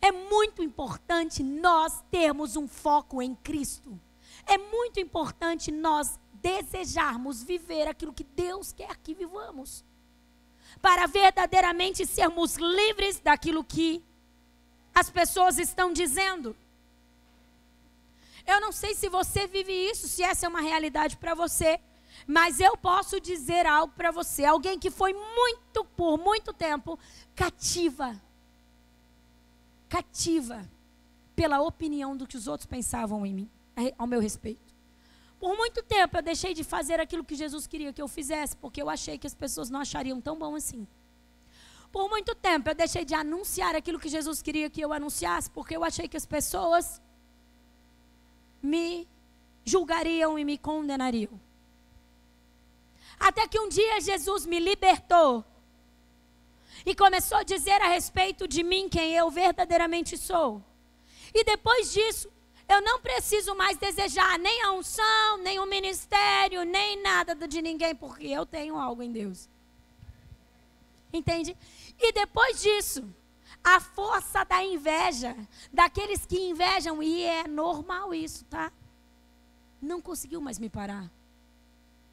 É 0.00 0.12
muito 0.12 0.62
importante 0.62 1.42
nós 1.42 2.02
termos 2.10 2.56
um 2.56 2.68
foco 2.68 3.22
em 3.22 3.34
Cristo. 3.36 3.98
É 4.44 4.58
muito 4.58 5.00
importante 5.00 5.72
nós 5.72 6.18
desejarmos 6.44 7.42
viver 7.42 7.88
aquilo 7.88 8.12
que 8.12 8.24
Deus 8.24 8.72
quer 8.72 8.94
que 8.98 9.14
vivamos. 9.14 9.84
Para 10.82 11.06
verdadeiramente 11.06 12.04
sermos 12.06 12.56
livres 12.56 13.18
daquilo 13.18 13.64
que 13.64 14.02
as 14.94 15.08
pessoas 15.08 15.58
estão 15.58 15.92
dizendo. 15.92 16.54
Eu 18.46 18.60
não 18.60 18.72
sei 18.72 18.94
se 18.94 19.08
você 19.08 19.46
vive 19.46 19.72
isso, 19.72 20.06
se 20.06 20.22
essa 20.22 20.44
é 20.44 20.48
uma 20.48 20.60
realidade 20.60 21.16
para 21.16 21.34
você, 21.34 21.80
mas 22.26 22.60
eu 22.60 22.76
posso 22.76 23.18
dizer 23.18 23.66
algo 23.66 23.94
para 23.96 24.10
você. 24.10 24.44
Alguém 24.44 24.78
que 24.78 24.90
foi 24.90 25.14
muito, 25.14 25.84
por 25.96 26.18
muito 26.18 26.52
tempo, 26.52 26.98
cativa 27.34 28.20
cativa 29.94 30.68
pela 31.36 31.60
opinião 31.62 32.16
do 32.16 32.26
que 32.26 32.36
os 32.36 32.48
outros 32.48 32.66
pensavam 32.66 33.24
em 33.24 33.32
mim, 33.32 33.50
ao 33.96 34.08
meu 34.08 34.20
respeito. 34.20 34.63
Por 35.44 35.54
muito 35.58 35.82
tempo 35.82 36.16
eu 36.16 36.22
deixei 36.22 36.54
de 36.54 36.64
fazer 36.64 36.98
aquilo 36.98 37.22
que 37.22 37.34
Jesus 37.34 37.66
queria 37.66 37.92
que 37.92 38.00
eu 38.00 38.08
fizesse, 38.08 38.56
porque 38.56 38.80
eu 38.80 38.88
achei 38.88 39.18
que 39.18 39.26
as 39.26 39.34
pessoas 39.34 39.68
não 39.68 39.78
achariam 39.78 40.18
tão 40.18 40.38
bom 40.38 40.54
assim. 40.54 40.88
Por 41.92 42.08
muito 42.08 42.34
tempo 42.34 42.70
eu 42.70 42.74
deixei 42.74 43.04
de 43.04 43.14
anunciar 43.14 43.76
aquilo 43.76 44.00
que 44.00 44.08
Jesus 44.08 44.40
queria 44.40 44.70
que 44.70 44.80
eu 44.80 44.90
anunciasse, 44.90 45.50
porque 45.50 45.76
eu 45.76 45.84
achei 45.84 46.08
que 46.08 46.16
as 46.16 46.24
pessoas 46.24 46.98
me 48.62 49.06
julgariam 49.66 50.38
e 50.38 50.46
me 50.46 50.56
condenariam. 50.56 51.38
Até 53.20 53.46
que 53.46 53.60
um 53.60 53.68
dia 53.68 54.00
Jesus 54.00 54.46
me 54.46 54.58
libertou 54.58 55.44
e 56.86 56.94
começou 56.94 57.36
a 57.36 57.42
dizer 57.42 57.82
a 57.82 57.88
respeito 57.88 58.48
de 58.48 58.62
mim 58.62 58.88
quem 58.88 59.12
eu 59.12 59.30
verdadeiramente 59.30 60.16
sou. 60.16 60.64
E 61.34 61.44
depois 61.44 61.92
disso, 61.92 62.32
eu 62.68 62.80
não 62.82 63.00
preciso 63.00 63.54
mais 63.54 63.76
desejar 63.76 64.38
nem 64.38 64.62
a 64.62 64.72
unção, 64.72 65.38
nem 65.38 65.58
o 65.58 65.66
ministério, 65.66 66.64
nem 66.64 67.00
nada 67.02 67.34
de 67.34 67.60
ninguém, 67.60 67.94
porque 67.94 68.26
eu 68.26 68.46
tenho 68.46 68.76
algo 68.76 69.02
em 69.02 69.12
Deus. 69.12 69.48
Entende? 71.12 71.56
E 71.98 72.12
depois 72.12 72.60
disso, 72.60 73.04
a 73.62 73.80
força 73.80 74.44
da 74.44 74.64
inveja, 74.64 75.36
daqueles 75.72 76.26
que 76.26 76.38
invejam, 76.38 77.02
e 77.02 77.22
é 77.22 77.46
normal 77.46 78.14
isso, 78.14 78.44
tá? 78.46 78.72
Não 79.80 80.00
conseguiu 80.00 80.40
mais 80.40 80.58
me 80.58 80.68
parar. 80.68 81.10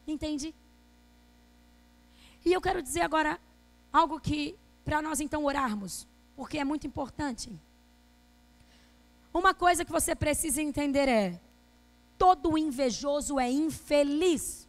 Entende? 0.06 0.54
E 2.44 2.52
eu 2.52 2.62
quero 2.62 2.82
dizer 2.82 3.02
agora 3.02 3.40
algo 3.92 4.20
que 4.20 4.58
para 4.84 5.02
nós 5.02 5.20
então 5.20 5.46
orarmos, 5.46 6.08
porque 6.36 6.58
é 6.58 6.64
muito 6.64 6.86
importante. 6.86 7.52
Uma 9.34 9.54
coisa 9.54 9.86
que 9.86 9.92
você 9.92 10.14
precisa 10.14 10.62
entender 10.62 11.08
é: 11.08 11.40
todo 12.18 12.58
invejoso 12.58 13.40
é 13.40 13.50
infeliz. 13.50 14.68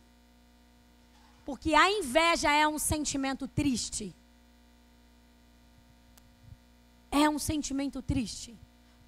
Porque 1.45 1.75
a 1.75 1.91
inveja 1.91 2.51
é 2.53 2.67
um 2.69 2.79
sentimento 2.79 3.49
triste. 3.49 4.15
É 7.11 7.29
um 7.29 7.39
sentimento 7.39 8.01
triste. 8.01 8.57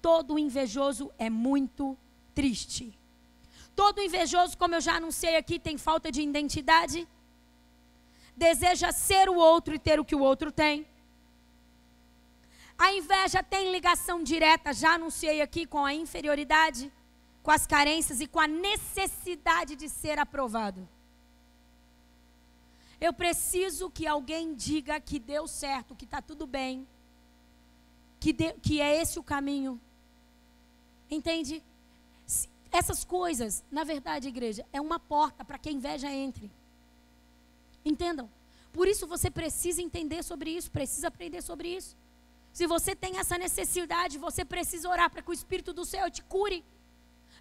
Todo 0.01 0.37
invejoso 0.37 1.11
é 1.17 1.29
muito 1.29 1.97
triste. 2.35 2.97
Todo 3.75 4.01
invejoso, 4.01 4.57
como 4.57 4.75
eu 4.75 4.81
já 4.81 4.95
anunciei 4.97 5.37
aqui, 5.37 5.57
tem 5.57 5.77
falta 5.77 6.11
de 6.11 6.21
identidade, 6.21 7.07
deseja 8.35 8.91
ser 8.91 9.27
o 9.29 9.35
outro 9.35 9.73
e 9.73 9.79
ter 9.79 9.99
o 9.99 10.05
que 10.05 10.15
o 10.15 10.19
outro 10.19 10.51
tem. 10.51 10.85
A 12.77 12.93
inveja 12.93 13.41
tem 13.41 13.71
ligação 13.71 14.21
direta, 14.21 14.73
já 14.73 14.95
anunciei 14.95 15.41
aqui, 15.41 15.65
com 15.65 15.85
a 15.85 15.93
inferioridade, 15.93 16.91
com 17.41 17.51
as 17.51 17.65
carências 17.65 18.19
e 18.19 18.27
com 18.27 18.39
a 18.39 18.47
necessidade 18.47 19.75
de 19.75 19.87
ser 19.87 20.19
aprovado. 20.19 20.87
Eu 22.99 23.13
preciso 23.13 23.89
que 23.89 24.07
alguém 24.07 24.53
diga 24.55 24.99
que 24.99 25.19
deu 25.19 25.47
certo, 25.47 25.95
que 25.95 26.05
está 26.05 26.21
tudo 26.21 26.45
bem, 26.45 26.87
que, 28.19 28.33
de, 28.33 28.53
que 28.53 28.81
é 28.81 29.01
esse 29.01 29.19
o 29.19 29.23
caminho. 29.23 29.79
Entende? 31.09 31.63
Essas 32.71 33.05
coisas, 33.05 33.63
na 33.71 33.83
verdade, 33.83 34.27
igreja, 34.27 34.65
é 34.73 34.81
uma 34.81 34.99
porta 34.99 35.45
para 35.45 35.57
que 35.57 35.69
a 35.69 35.71
inveja 35.71 36.09
entre. 36.11 36.51
Entendam? 37.85 38.29
Por 38.73 38.87
isso 38.87 39.07
você 39.07 39.31
precisa 39.31 39.81
entender 39.81 40.23
sobre 40.23 40.49
isso, 40.49 40.69
precisa 40.71 41.07
aprender 41.07 41.41
sobre 41.41 41.69
isso. 41.69 41.95
Se 42.57 42.65
você 42.65 42.95
tem 42.95 43.17
essa 43.17 43.37
necessidade, 43.37 44.17
você 44.17 44.45
precisa 44.45 44.87
orar 44.87 45.09
para 45.09 45.21
que 45.21 45.29
o 45.29 45.33
Espírito 45.33 45.73
do 45.73 45.83
Senhor 45.83 46.09
te 46.09 46.23
cure, 46.23 46.63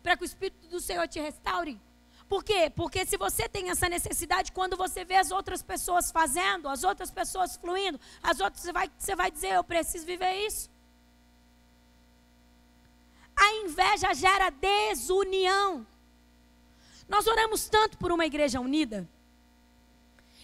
para 0.03 0.17
que 0.17 0.25
o 0.25 0.31
Espírito 0.31 0.67
do 0.67 0.81
Senhor 0.81 1.07
te 1.07 1.21
restaure. 1.21 1.81
Por 2.29 2.43
quê? 2.43 2.69
Porque 2.75 3.07
se 3.07 3.17
você 3.17 3.49
tem 3.49 3.71
essa 3.71 3.89
necessidade, 3.89 4.51
quando 4.51 4.77
você 4.77 5.05
vê 5.05 5.15
as 5.15 5.31
outras 5.31 5.63
pessoas 5.63 6.11
fazendo, 6.11 6.69
as 6.69 6.83
outras 6.83 7.13
pessoas 7.13 7.55
fluindo, 7.55 8.01
as 8.21 8.41
outras, 8.41 8.65
você 8.65 8.73
vai, 8.73 8.91
você 8.99 9.15
vai 9.15 9.31
dizer: 9.31 9.53
Eu 9.53 9.63
preciso 9.63 10.05
viver 10.05 10.35
isso. 10.49 10.69
A 13.37 13.49
inveja 13.63 14.13
gera 14.15 14.51
desunião. 14.51 15.87
Nós 17.09 17.29
oramos 17.29 17.69
tanto 17.69 17.97
por 17.99 18.11
uma 18.11 18.27
igreja 18.27 18.59
unida. 18.61 19.09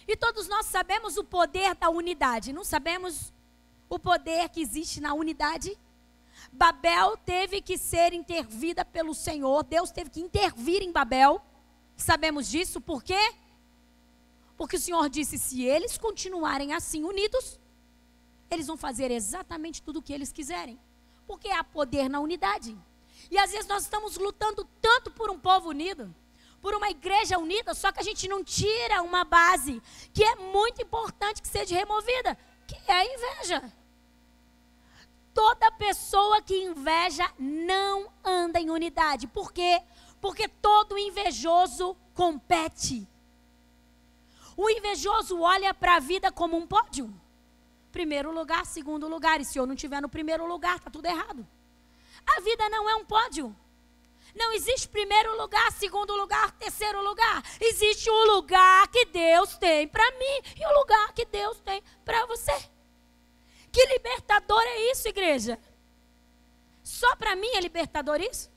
E 0.07 0.15
todos 0.15 0.47
nós 0.47 0.65
sabemos 0.65 1.17
o 1.17 1.25
poder 1.25 1.75
da 1.75 1.89
unidade, 1.89 2.53
não 2.53 2.63
sabemos 2.63 3.33
o 3.91 3.99
poder 3.99 4.47
que 4.47 4.61
existe 4.61 5.01
na 5.01 5.13
unidade. 5.13 5.77
Babel 6.49 7.17
teve 7.17 7.61
que 7.61 7.77
ser 7.77 8.13
intervida 8.13 8.85
pelo 8.85 9.13
Senhor, 9.13 9.63
Deus 9.63 9.91
teve 9.91 10.09
que 10.09 10.21
intervir 10.21 10.81
em 10.81 10.93
Babel. 10.93 11.41
Sabemos 11.97 12.47
disso 12.49 12.79
por 12.79 13.03
quê? 13.03 13.33
Porque 14.55 14.77
o 14.77 14.79
Senhor 14.79 15.09
disse: 15.09 15.37
se 15.37 15.61
eles 15.63 15.97
continuarem 15.97 16.73
assim 16.73 17.03
unidos, 17.03 17.59
eles 18.49 18.67
vão 18.67 18.77
fazer 18.77 19.11
exatamente 19.11 19.81
tudo 19.81 19.99
o 19.99 20.01
que 20.01 20.13
eles 20.13 20.31
quiserem. 20.31 20.79
Porque 21.27 21.49
há 21.49 21.61
poder 21.61 22.09
na 22.09 22.21
unidade. 22.21 22.77
E 23.29 23.37
às 23.37 23.51
vezes 23.51 23.67
nós 23.67 23.83
estamos 23.83 24.15
lutando 24.15 24.63
tanto 24.81 25.11
por 25.11 25.29
um 25.29 25.37
povo 25.37 25.69
unido, 25.69 26.15
por 26.61 26.73
uma 26.73 26.89
igreja 26.89 27.37
unida, 27.37 27.73
só 27.73 27.91
que 27.91 27.99
a 27.99 28.03
gente 28.03 28.29
não 28.29 28.41
tira 28.41 29.01
uma 29.01 29.25
base 29.25 29.81
que 30.13 30.23
é 30.23 30.35
muito 30.35 30.81
importante 30.81 31.41
que 31.41 31.47
seja 31.47 31.75
removida, 31.75 32.37
que 32.65 32.75
é 32.87 32.93
a 32.93 33.05
inveja. 33.05 33.80
Toda 35.33 35.71
pessoa 35.71 36.41
que 36.41 36.55
inveja 36.55 37.29
não 37.39 38.11
anda 38.23 38.59
em 38.59 38.69
unidade. 38.69 39.27
Por 39.27 39.53
quê? 39.53 39.81
Porque 40.19 40.47
todo 40.47 40.97
invejoso 40.97 41.95
compete. 42.13 43.07
O 44.57 44.69
invejoso 44.69 45.39
olha 45.39 45.73
para 45.73 45.95
a 45.95 45.99
vida 45.99 46.31
como 46.31 46.57
um 46.57 46.67
pódio. 46.67 47.13
Primeiro 47.91 48.31
lugar, 48.31 48.65
segundo 48.65 49.07
lugar. 49.07 49.39
E 49.39 49.45
se 49.45 49.57
eu 49.57 49.65
não 49.65 49.73
estiver 49.73 50.01
no 50.01 50.09
primeiro 50.09 50.45
lugar, 50.45 50.77
está 50.77 50.89
tudo 50.89 51.05
errado. 51.05 51.47
A 52.25 52.41
vida 52.41 52.69
não 52.69 52.89
é 52.89 52.95
um 52.95 53.05
pódio. 53.05 53.55
Não 54.35 54.53
existe 54.53 54.87
primeiro 54.87 55.35
lugar, 55.37 55.71
segundo 55.73 56.15
lugar, 56.15 56.51
terceiro 56.53 57.01
lugar. 57.03 57.43
Existe 57.59 58.09
o 58.09 58.35
lugar 58.35 58.87
que 58.87 59.05
Deus 59.05 59.57
tem 59.57 59.87
para 59.87 60.09
mim 60.11 60.41
e 60.57 60.65
o 60.65 60.79
lugar 60.79 61.13
que 61.13 61.25
Deus 61.25 61.59
tem 61.61 61.83
para 62.05 62.25
você. 62.25 62.69
Que 63.71 63.85
libertador 63.85 64.61
é 64.61 64.91
isso, 64.91 65.07
igreja? 65.07 65.59
Só 66.83 67.15
para 67.15 67.35
mim 67.35 67.47
é 67.55 67.59
libertador 67.59 68.19
isso? 68.19 68.49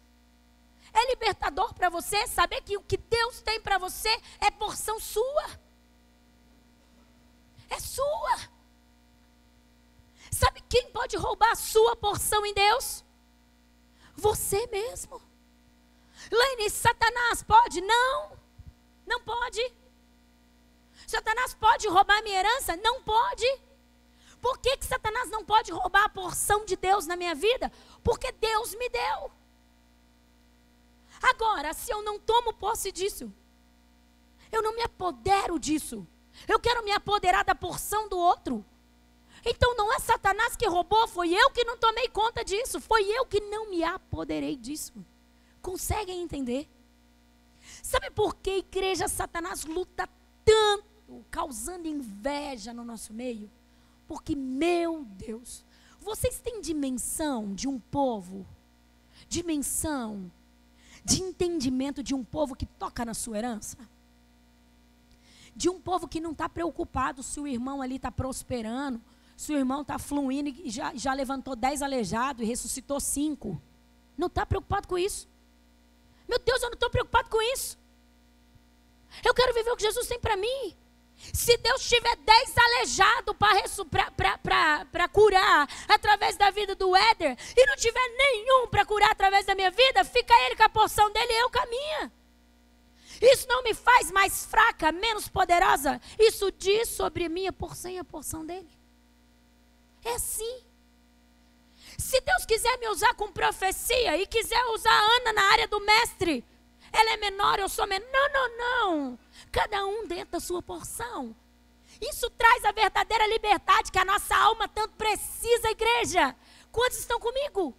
É 0.93 1.07
libertador 1.09 1.75
para 1.75 1.89
você 1.89 2.27
saber 2.27 2.63
que 2.63 2.77
o 2.77 2.83
que 2.83 2.97
Deus 2.97 3.41
tem 3.43 3.61
para 3.61 3.79
você 3.79 4.09
é 4.41 4.51
porção 4.51 4.99
sua. 5.01 5.47
É 7.69 7.79
sua. 7.81 8.39
Sabe 10.31 10.61
quem 10.69 10.91
pode 10.91 11.17
roubar 11.17 11.51
a 11.53 11.57
sua 11.57 11.97
porção 11.97 12.45
em 12.47 12.55
Deus? 12.55 13.05
Você 14.17 14.67
mesmo. 14.69 15.21
Lene, 16.31 16.71
Satanás 16.71 17.43
pode? 17.43 17.81
Não. 17.81 18.39
Não 19.07 19.21
pode. 19.21 19.75
Satanás 21.07 21.55
pode 21.55 21.89
roubar 21.89 22.23
minha 22.23 22.39
herança? 22.39 22.77
Não 22.77 23.03
pode. 23.03 23.47
Por 24.45 24.59
que, 24.59 24.77
que 24.77 24.85
Satanás 24.85 25.31
não 25.31 25.43
pode 25.43 25.73
roubar 25.73 26.05
a 26.05 26.09
porção 26.11 26.67
de 26.67 26.77
Deus 26.77 27.07
na 27.07 27.17
minha 27.17 27.35
vida? 27.35 27.73
Porque 28.03 28.31
Deus 28.31 28.75
me 28.75 28.91
deu. 28.91 29.31
Agora, 31.23 31.73
se 31.73 31.91
eu 31.91 32.03
não 32.03 32.21
tomo 32.21 32.53
posse 32.53 32.93
disso, 32.93 33.33
eu 34.53 34.63
não 34.63 34.77
me 34.77 34.83
apodero 34.83 35.59
disso. 35.59 36.07
Eu 36.47 36.61
quero 36.61 36.85
me 36.85 36.93
apoderar 36.93 37.43
da 37.43 37.55
porção 37.55 38.07
do 38.07 38.19
outro. 38.19 38.63
Então 39.47 39.75
não 39.77 39.91
é 39.91 39.99
Satanás 39.99 40.55
que 40.55 40.69
roubou, 40.69 41.09
foi 41.09 41.33
eu 41.33 41.51
que 41.51 41.65
não 41.65 41.79
tomei 41.79 42.11
conta 42.11 42.45
disso, 42.45 42.79
foi 42.83 43.03
eu 43.09 43.25
que 43.25 43.41
não 43.41 43.71
me 43.71 43.83
apoderei 43.83 44.57
disso. 44.57 44.93
Conseguem 45.63 46.21
entender? 46.21 46.69
Sabe 47.83 48.11
por 48.11 48.37
que 48.37 48.59
igreja 48.59 49.09
Satanás 49.09 49.65
luta 49.65 50.07
tanto, 50.45 51.25
causando 51.31 51.89
inveja 51.89 52.75
no 52.75 52.85
nosso 52.85 53.15
meio? 53.15 53.51
Porque, 54.07 54.35
meu 54.35 55.05
Deus, 55.05 55.65
vocês 56.01 56.39
têm 56.39 56.61
dimensão 56.61 57.55
de 57.55 57.67
um 57.67 57.79
povo, 57.79 58.47
dimensão 59.29 60.31
de 61.05 61.23
entendimento 61.23 62.03
de 62.03 62.15
um 62.15 62.25
povo 62.25 62.55
que 62.55 62.67
toca 62.67 63.05
na 63.05 63.15
sua 63.15 63.39
herança? 63.39 63.79
De 65.57 65.69
um 65.69 65.81
povo 65.81 66.09
que 66.09 66.21
não 66.21 66.33
está 66.33 66.49
preocupado 66.49 67.23
se 67.23 67.41
o 67.41 67.47
irmão 67.47 67.81
ali 67.81 67.97
está 67.97 68.11
prosperando, 68.11 69.01
se 69.37 69.53
o 69.53 69.57
irmão 69.57 69.83
está 69.83 69.99
fluindo 69.99 70.49
e 70.49 70.71
já, 70.71 70.95
já 70.95 71.13
levantou 71.13 71.57
dez 71.57 71.83
alejados 71.83 72.43
e 72.43 72.47
ressuscitou 72.47 73.01
cinco. 73.01 73.61
Não 74.17 74.27
está 74.27 74.45
preocupado 74.45 74.87
com 74.87 74.99
isso. 74.99 75.29
Meu 76.29 76.39
Deus, 76.39 76.63
eu 76.63 76.69
não 76.69 76.75
estou 76.75 76.91
preocupado 76.91 77.29
com 77.29 77.41
isso. 77.55 77.79
Eu 79.25 79.35
quero 79.35 79.55
viver 79.55 79.71
o 79.71 79.77
que 79.77 79.83
Jesus 79.83 80.07
tem 80.07 80.19
para 80.19 80.37
mim. 80.37 80.75
Se 81.17 81.57
Deus 81.57 81.89
tiver 81.89 82.17
dez 82.17 82.55
alejados 82.57 83.35
para 84.93 85.09
curar 85.09 85.69
através 85.89 86.37
da 86.37 86.51
vida 86.51 86.75
do 86.75 86.95
Éder, 86.95 87.37
e 87.57 87.67
não 87.67 87.77
tiver 87.77 88.09
nenhum 88.17 88.69
para 88.69 88.85
curar 88.85 89.11
através 89.11 89.47
da 89.47 89.55
minha 89.55 89.71
vida, 89.71 90.05
fica 90.05 90.35
ele 90.47 90.57
com 90.57 90.65
a 90.65 90.69
porção 90.69 91.11
dele 91.11 91.33
e 91.33 91.43
eu 91.43 91.51
caminha. 91.51 92.13
Isso 93.23 93.47
não 93.49 93.63
me 93.63 93.73
faz 93.73 94.11
mais 94.11 94.45
fraca, 94.45 94.93
menos 94.93 95.29
poderosa. 95.29 96.01
Isso 96.19 96.53
diz 96.53 96.89
sobre 96.91 97.29
minha 97.29 97.53
porção 97.53 97.91
e 97.91 97.99
a 97.99 98.05
porção 98.05 98.45
dele. 98.45 98.69
É 100.05 100.13
assim. 100.13 100.63
Se 101.97 102.21
Deus 102.21 102.45
quiser 102.45 102.77
me 102.79 102.89
usar 102.89 103.15
com 103.15 103.33
profecia 103.33 104.17
e 104.17 104.27
quiser 104.27 104.63
usar 104.67 104.93
a 104.93 105.17
Ana 105.17 105.33
na 105.33 105.43
área 105.53 105.69
do 105.69 105.81
mestre, 105.81 106.45
ela 106.93 107.13
é 107.13 107.17
menor, 107.17 107.59
eu 107.59 107.69
sou 107.69 107.87
menor. 107.87 108.07
Não, 108.11 108.29
não, 108.29 108.59
não. 108.59 109.19
Cada 109.51 109.85
um 109.87 110.07
dentro 110.07 110.33
da 110.33 110.41
sua 110.41 110.63
porção. 110.63 111.35
Isso 112.01 112.29
traz 112.31 112.65
a 112.65 112.73
verdadeira 112.73 113.27
liberdade 113.27 113.93
que 113.93 113.99
a 113.99 114.05
nossa 114.05 114.37
alma 114.37 114.69
tanto 114.69 114.95
precisa, 114.95 115.71
igreja. 115.71 116.35
Quantos 116.73 116.99
estão 116.99 117.21
comigo? 117.21 117.75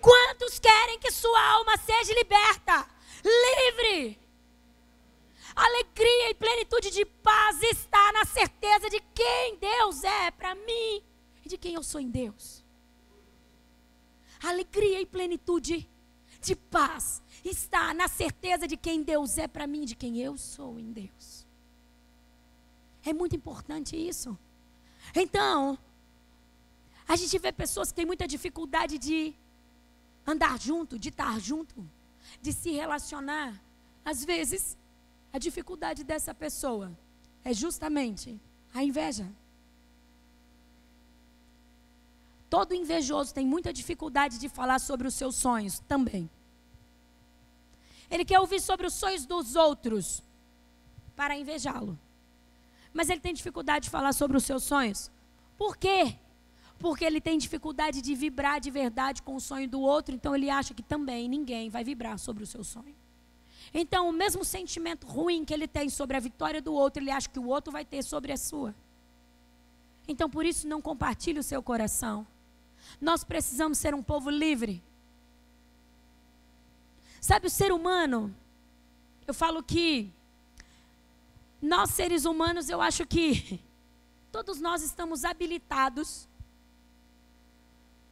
Quantos 0.00 0.58
querem 0.58 0.98
que 0.98 1.10
sua 1.10 1.40
alma 1.52 1.76
seja 1.78 2.14
liberta? 2.14 2.86
Livre. 3.24 4.18
Alegria 5.54 6.30
e 6.30 6.34
plenitude 6.34 6.90
de 6.90 7.04
paz 7.04 7.62
está 7.62 8.12
na 8.12 8.24
certeza 8.24 8.88
de 8.88 9.00
quem 9.14 9.56
Deus 9.56 10.02
é 10.04 10.30
para 10.30 10.54
mim 10.54 11.02
e 11.44 11.48
de 11.48 11.58
quem 11.58 11.74
eu 11.74 11.82
sou 11.82 12.00
em 12.00 12.08
Deus 12.08 12.62
alegria 14.48 15.00
e 15.00 15.06
plenitude 15.06 15.88
de 16.42 16.56
paz 16.56 17.22
está 17.44 17.94
na 17.94 18.08
certeza 18.08 18.66
de 18.66 18.76
quem 18.76 19.02
Deus 19.02 19.38
é 19.38 19.46
para 19.46 19.66
mim, 19.66 19.84
de 19.84 19.94
quem 19.94 20.18
eu 20.18 20.36
sou 20.36 20.78
em 20.78 20.92
Deus. 20.92 21.46
É 23.04 23.12
muito 23.12 23.34
importante 23.34 23.96
isso. 23.96 24.36
Então, 25.14 25.78
a 27.06 27.16
gente 27.16 27.38
vê 27.38 27.52
pessoas 27.52 27.90
que 27.90 27.96
têm 27.96 28.06
muita 28.06 28.26
dificuldade 28.26 28.98
de 28.98 29.34
andar 30.26 30.58
junto, 30.58 30.98
de 30.98 31.08
estar 31.08 31.40
junto, 31.40 31.88
de 32.40 32.52
se 32.52 32.70
relacionar. 32.72 33.60
Às 34.04 34.24
vezes, 34.24 34.76
a 35.32 35.38
dificuldade 35.38 36.04
dessa 36.04 36.34
pessoa 36.34 36.96
é 37.44 37.52
justamente 37.52 38.40
a 38.72 38.82
inveja. 38.82 39.28
Todo 42.52 42.74
invejoso 42.74 43.32
tem 43.32 43.46
muita 43.46 43.72
dificuldade 43.72 44.38
de 44.38 44.46
falar 44.46 44.78
sobre 44.78 45.08
os 45.08 45.14
seus 45.14 45.36
sonhos 45.36 45.78
também. 45.88 46.28
Ele 48.10 48.26
quer 48.26 48.38
ouvir 48.40 48.60
sobre 48.60 48.86
os 48.86 48.92
sonhos 48.92 49.24
dos 49.24 49.56
outros 49.56 50.22
para 51.16 51.34
invejá-lo. 51.34 51.98
Mas 52.92 53.08
ele 53.08 53.20
tem 53.20 53.32
dificuldade 53.32 53.84
de 53.84 53.90
falar 53.90 54.12
sobre 54.12 54.36
os 54.36 54.44
seus 54.44 54.64
sonhos. 54.64 55.10
Por 55.56 55.78
quê? 55.78 56.18
Porque 56.78 57.06
ele 57.06 57.22
tem 57.22 57.38
dificuldade 57.38 58.02
de 58.02 58.14
vibrar 58.14 58.60
de 58.60 58.70
verdade 58.70 59.22
com 59.22 59.34
o 59.34 59.40
sonho 59.40 59.66
do 59.66 59.80
outro, 59.80 60.14
então 60.14 60.36
ele 60.36 60.50
acha 60.50 60.74
que 60.74 60.82
também 60.82 61.30
ninguém 61.30 61.70
vai 61.70 61.82
vibrar 61.82 62.18
sobre 62.18 62.42
o 62.42 62.46
seu 62.46 62.62
sonho. 62.62 62.94
Então, 63.72 64.10
o 64.10 64.12
mesmo 64.12 64.44
sentimento 64.44 65.06
ruim 65.06 65.42
que 65.42 65.54
ele 65.54 65.66
tem 65.66 65.88
sobre 65.88 66.18
a 66.18 66.20
vitória 66.20 66.60
do 66.60 66.74
outro, 66.74 67.02
ele 67.02 67.10
acha 67.10 67.30
que 67.30 67.38
o 67.38 67.46
outro 67.46 67.72
vai 67.72 67.86
ter 67.86 68.02
sobre 68.02 68.30
a 68.30 68.36
sua. 68.36 68.74
Então, 70.06 70.28
por 70.28 70.44
isso, 70.44 70.68
não 70.68 70.82
compartilhe 70.82 71.38
o 71.38 71.42
seu 71.42 71.62
coração. 71.62 72.26
Nós 73.00 73.24
precisamos 73.24 73.78
ser 73.78 73.94
um 73.94 74.02
povo 74.02 74.30
livre. 74.30 74.82
Sabe, 77.20 77.46
o 77.46 77.50
ser 77.50 77.72
humano, 77.72 78.34
eu 79.26 79.34
falo 79.34 79.62
que 79.62 80.12
nós 81.60 81.90
seres 81.90 82.24
humanos, 82.24 82.68
eu 82.68 82.80
acho 82.80 83.06
que 83.06 83.60
todos 84.32 84.60
nós 84.60 84.82
estamos 84.82 85.24
habilitados 85.24 86.28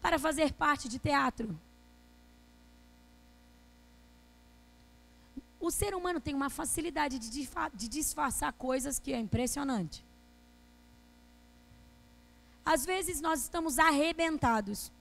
para 0.01 0.18
fazer 0.18 0.53
parte 0.53 0.89
de 0.89 0.99
teatro. 0.99 1.59
O 5.59 5.71
ser 5.71 5.95
humano 5.95 6.21
tem 6.21 6.35
uma 6.35 6.49
facilidade 6.49 7.18
de 7.18 7.89
disfarçar 7.89 8.53
coisas 8.55 8.99
que 8.99 9.12
é 9.12 9.18
impressionante. 9.18 10.05
Às 12.64 12.84
vezes 12.84 13.20
nós 13.20 13.40
estamos 13.40 13.78
arrebentados. 13.78 14.92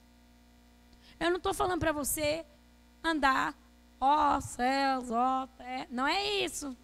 Eu 1.20 1.30
não 1.30 1.38
estou 1.38 1.54
falando 1.54 1.80
para 1.80 1.92
você 1.92 2.46
andar, 3.04 3.56
ó 4.00 4.38
oh, 4.38 4.42
céus, 4.42 5.12
ó 5.12 5.44
oh, 5.44 5.48
terra. 5.48 5.88
Não 5.90 6.08
é 6.08 6.44
isso. 6.44 6.76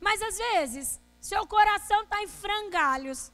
Mas 0.00 0.20
às 0.22 0.36
vezes, 0.36 1.00
seu 1.20 1.46
coração 1.46 2.02
está 2.02 2.22
em 2.22 2.28
frangalhos. 2.28 3.32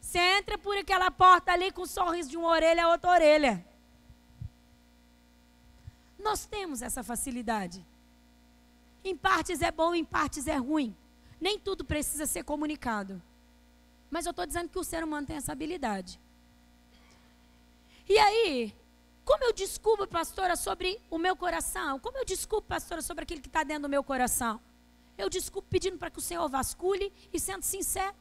Você 0.00 0.18
entra 0.18 0.56
por 0.56 0.76
aquela 0.76 1.10
porta 1.10 1.52
ali 1.52 1.70
com 1.70 1.82
um 1.82 1.86
sorriso 1.86 2.30
de 2.30 2.36
uma 2.36 2.48
orelha 2.48 2.84
a 2.84 2.88
outra 2.88 3.10
orelha. 3.10 3.64
Nós 6.18 6.46
temos 6.46 6.82
essa 6.82 7.02
facilidade. 7.02 7.84
Em 9.04 9.16
partes 9.16 9.62
é 9.62 9.70
bom, 9.70 9.94
em 9.94 10.04
partes 10.04 10.46
é 10.46 10.56
ruim. 10.56 10.96
Nem 11.40 11.58
tudo 11.58 11.84
precisa 11.84 12.26
ser 12.26 12.42
comunicado. 12.42 13.22
Mas 14.10 14.26
eu 14.26 14.30
estou 14.30 14.46
dizendo 14.46 14.68
que 14.68 14.78
o 14.78 14.84
ser 14.84 15.04
humano 15.04 15.26
tem 15.26 15.36
essa 15.36 15.52
habilidade. 15.52 16.20
E 18.08 18.18
aí, 18.18 18.74
como 19.24 19.44
eu 19.44 19.52
descubro, 19.52 20.06
pastora, 20.06 20.56
sobre 20.56 21.00
o 21.10 21.18
meu 21.18 21.36
coração? 21.36 21.98
Como 22.00 22.16
eu 22.16 22.24
descubro, 22.24 22.64
pastora, 22.64 23.02
sobre 23.02 23.24
aquilo 23.24 23.42
que 23.42 23.48
está 23.48 23.62
dentro 23.62 23.82
do 23.82 23.88
meu 23.88 24.02
coração? 24.02 24.60
Eu 25.18 25.28
desculpo 25.28 25.68
pedindo 25.68 25.98
para 25.98 26.10
que 26.10 26.18
o 26.18 26.22
Senhor 26.22 26.48
vasculhe 26.48 27.12
e 27.32 27.38
sendo 27.38 27.62
sincero. 27.62 28.14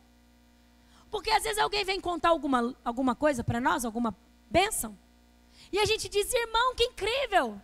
Porque 1.09 1.29
às 1.29 1.43
vezes 1.43 1.59
alguém 1.59 1.85
vem 1.85 2.01
contar 2.01 2.29
alguma, 2.29 2.75
alguma 2.83 3.15
coisa 3.15 3.43
para 3.43 3.61
nós, 3.61 3.85
alguma 3.85 4.13
bênção. 4.49 4.97
E 5.71 5.79
a 5.79 5.85
gente 5.85 6.09
diz, 6.09 6.33
irmão, 6.33 6.75
que 6.75 6.83
incrível. 6.83 7.61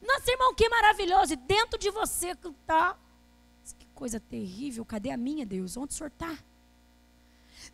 Nossa, 0.00 0.30
irmão, 0.30 0.54
que 0.54 0.68
maravilhoso. 0.68 1.34
E 1.34 1.36
dentro 1.36 1.78
de 1.78 1.90
você 1.90 2.30
está. 2.30 2.96
Que 3.78 3.86
coisa 3.94 4.18
terrível. 4.18 4.84
Cadê 4.84 5.10
a 5.10 5.16
minha, 5.16 5.44
Deus? 5.44 5.76
Onde 5.76 5.92
o 5.92 5.96
senhor 5.96 6.08
está? 6.08 6.38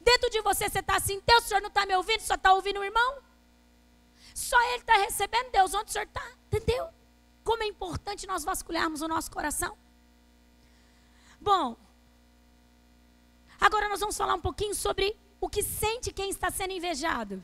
Dentro 0.01 0.31
de 0.31 0.41
você 0.43 0.69
você 0.69 0.79
está 0.81 0.97
assim, 0.97 1.21
Deus, 1.27 1.45
o 1.45 1.49
senhor 1.49 1.61
não 1.61 1.69
está 1.69 1.87
me 1.87 1.95
ouvindo, 1.97 2.21
só 2.21 2.35
está 2.35 2.53
ouvindo 2.53 2.81
o 2.81 2.85
irmão? 2.85 3.19
Só 4.35 4.61
ele 4.69 4.81
está 4.81 4.97
recebendo, 4.97 5.51
Deus, 5.51 5.75
onde 5.75 5.91
o 5.91 5.93
senhor 5.93 6.07
está? 6.07 6.27
Entendeu? 6.47 6.91
como 7.47 7.63
é 7.63 7.67
importante 7.67 8.27
nós 8.27 8.43
vasculharmos 8.43 9.01
o 9.01 9.09
nosso 9.09 9.31
coração? 9.31 9.79
Bom, 11.41 11.77
agora 13.61 13.89
nós 13.89 14.01
vamos 14.01 14.17
falar 14.17 14.35
um 14.35 14.41
pouquinho 14.41 14.75
sobre 14.75 15.17
o 15.41 15.49
que 15.49 15.63
sente 15.63 16.13
quem 16.13 16.29
está 16.29 16.51
sendo 16.51 16.73
invejado. 16.73 17.43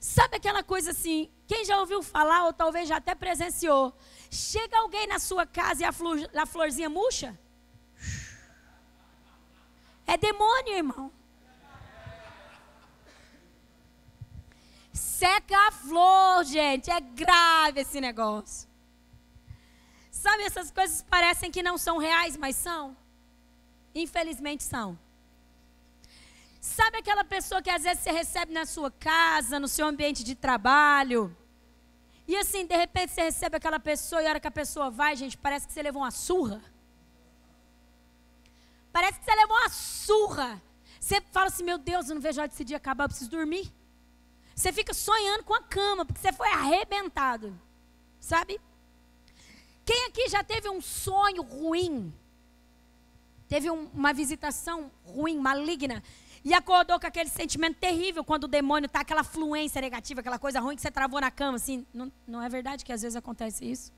Sabe 0.00 0.36
aquela 0.36 0.62
coisa 0.62 0.92
assim, 0.92 1.30
quem 1.46 1.66
já 1.66 1.78
ouviu 1.78 2.02
falar 2.02 2.46
ou 2.46 2.52
talvez 2.52 2.88
já 2.88 2.96
até 2.96 3.14
presenciou? 3.14 3.94
Chega 4.30 4.78
alguém 4.78 5.06
na 5.06 5.18
sua 5.18 5.44
casa 5.44 5.82
e 5.82 5.84
a, 5.84 5.92
flor, 5.92 6.18
a 6.34 6.46
florzinha 6.46 6.88
murcha? 6.88 7.38
É 10.06 10.16
demônio, 10.16 10.74
irmão. 10.74 11.12
Seca 14.92 15.68
a 15.68 15.72
flor, 15.72 16.44
gente. 16.44 16.90
É 16.90 17.00
grave 17.00 17.80
esse 17.80 18.00
negócio. 18.00 18.68
Sabe, 20.10 20.44
essas 20.44 20.70
coisas 20.70 21.02
parecem 21.02 21.50
que 21.50 21.62
não 21.62 21.76
são 21.76 21.98
reais, 21.98 22.36
mas 22.36 22.56
são. 22.56 22.96
Infelizmente 23.94 24.62
são. 24.62 24.98
Sabe 26.60 26.98
aquela 26.98 27.24
pessoa 27.24 27.62
que 27.62 27.70
às 27.70 27.82
vezes 27.82 28.02
você 28.02 28.10
recebe 28.10 28.52
na 28.52 28.66
sua 28.66 28.90
casa, 28.90 29.60
no 29.60 29.68
seu 29.68 29.86
ambiente 29.86 30.24
de 30.24 30.34
trabalho? 30.34 31.36
E 32.26 32.36
assim, 32.36 32.66
de 32.66 32.76
repente 32.76 33.12
você 33.12 33.22
recebe 33.22 33.56
aquela 33.56 33.78
pessoa 33.78 34.20
e 34.20 34.26
a 34.26 34.30
hora 34.30 34.40
que 34.40 34.48
a 34.48 34.50
pessoa 34.50 34.90
vai, 34.90 35.14
gente, 35.14 35.38
parece 35.38 35.66
que 35.66 35.72
você 35.72 35.82
levou 35.82 36.02
uma 36.02 36.10
surra. 36.10 36.60
Parece 38.96 39.18
que 39.18 39.26
você 39.26 39.34
levou 39.34 39.54
uma 39.54 39.68
surra. 39.68 40.62
Você 40.98 41.20
fala 41.30 41.48
assim: 41.48 41.62
Meu 41.62 41.76
Deus, 41.76 42.08
eu 42.08 42.14
não 42.14 42.22
vejo 42.22 42.40
a 42.40 42.44
hora 42.44 42.48
desse 42.48 42.64
dia 42.64 42.78
acabar, 42.78 43.04
eu 43.04 43.08
preciso 43.10 43.30
dormir. 43.30 43.70
Você 44.54 44.72
fica 44.72 44.94
sonhando 44.94 45.44
com 45.44 45.52
a 45.52 45.62
cama, 45.62 46.06
porque 46.06 46.18
você 46.18 46.32
foi 46.32 46.48
arrebentado. 46.48 47.54
Sabe? 48.18 48.58
Quem 49.84 50.06
aqui 50.06 50.30
já 50.30 50.42
teve 50.42 50.70
um 50.70 50.80
sonho 50.80 51.42
ruim? 51.42 52.10
Teve 53.46 53.70
um, 53.70 53.84
uma 53.92 54.14
visitação 54.14 54.90
ruim, 55.04 55.36
maligna, 55.38 56.02
e 56.42 56.54
acordou 56.54 56.98
com 56.98 57.06
aquele 57.06 57.28
sentimento 57.28 57.76
terrível 57.76 58.24
quando 58.24 58.44
o 58.44 58.48
demônio 58.48 58.86
está 58.86 59.00
aquela 59.00 59.22
fluência 59.22 59.78
negativa, 59.78 60.20
aquela 60.20 60.38
coisa 60.38 60.58
ruim 60.58 60.74
que 60.74 60.80
você 60.80 60.90
travou 60.90 61.20
na 61.20 61.30
cama, 61.30 61.56
assim. 61.56 61.86
Não, 61.92 62.10
não 62.26 62.42
é 62.42 62.48
verdade 62.48 62.82
que 62.82 62.94
às 62.94 63.02
vezes 63.02 63.14
acontece 63.14 63.62
isso? 63.70 63.92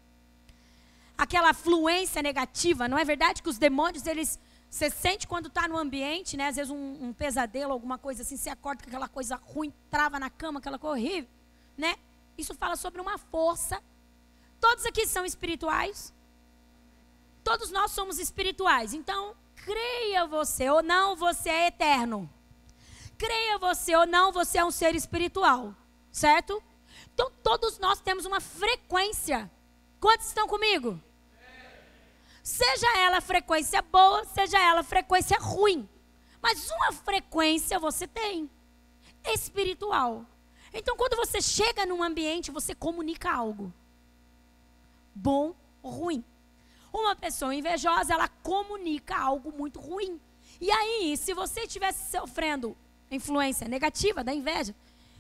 Aquela 1.16 1.54
fluência 1.54 2.20
negativa, 2.20 2.88
não 2.88 2.98
é 2.98 3.04
verdade 3.04 3.44
que 3.44 3.48
os 3.48 3.58
demônios, 3.58 4.04
eles 4.04 4.40
você 4.70 4.90
sente 4.90 5.26
quando 5.26 5.48
está 5.48 5.66
no 5.66 5.78
ambiente, 5.78 6.36
né? 6.36 6.48
Às 6.48 6.56
vezes 6.56 6.70
um, 6.70 7.08
um, 7.08 7.12
pesadelo, 7.12 7.72
alguma 7.72 7.96
coisa 7.96 8.22
assim, 8.22 8.36
você 8.36 8.50
acorda 8.50 8.82
com 8.82 8.88
aquela 8.88 9.08
coisa 9.08 9.36
ruim, 9.36 9.72
trava 9.90 10.18
na 10.18 10.28
cama, 10.28 10.58
aquela 10.58 10.78
coisa 10.78 10.96
horrível, 10.96 11.30
né? 11.76 11.96
Isso 12.36 12.54
fala 12.54 12.76
sobre 12.76 13.00
uma 13.00 13.16
força. 13.16 13.82
Todos 14.60 14.84
aqui 14.84 15.06
são 15.06 15.24
espirituais. 15.24 16.12
Todos 17.42 17.70
nós 17.70 17.92
somos 17.92 18.18
espirituais. 18.18 18.92
Então, 18.92 19.34
creia 19.56 20.26
você 20.26 20.68
ou 20.68 20.82
não, 20.82 21.16
você 21.16 21.48
é 21.48 21.66
eterno. 21.68 22.30
Creia 23.16 23.58
você 23.58 23.96
ou 23.96 24.06
não, 24.06 24.30
você 24.30 24.58
é 24.58 24.64
um 24.64 24.70
ser 24.70 24.94
espiritual. 24.94 25.74
Certo? 26.12 26.62
Então, 27.14 27.32
todos 27.42 27.78
nós 27.78 28.00
temos 28.00 28.26
uma 28.26 28.40
frequência. 28.40 29.50
Quantos 29.98 30.28
estão 30.28 30.46
comigo? 30.46 31.02
Seja 32.58 32.98
ela 32.98 33.20
frequência 33.20 33.80
boa, 33.80 34.24
seja 34.24 34.58
ela 34.58 34.82
frequência 34.82 35.38
ruim. 35.38 35.88
Mas 36.42 36.68
uma 36.68 36.90
frequência 36.90 37.78
você 37.78 38.04
tem, 38.08 38.50
espiritual. 39.26 40.26
Então, 40.74 40.96
quando 40.96 41.14
você 41.14 41.40
chega 41.40 41.86
num 41.86 42.02
ambiente, 42.02 42.50
você 42.50 42.74
comunica 42.74 43.30
algo. 43.30 43.72
Bom 45.14 45.54
ou 45.80 45.90
ruim. 45.92 46.24
Uma 46.92 47.14
pessoa 47.14 47.54
invejosa, 47.54 48.12
ela 48.12 48.26
comunica 48.26 49.16
algo 49.16 49.52
muito 49.56 49.78
ruim. 49.78 50.20
E 50.60 50.68
aí, 50.68 51.16
se 51.16 51.32
você 51.34 51.60
estivesse 51.60 52.10
sofrendo 52.10 52.76
influência 53.08 53.68
negativa 53.68 54.24
da 54.24 54.34
inveja, 54.34 54.74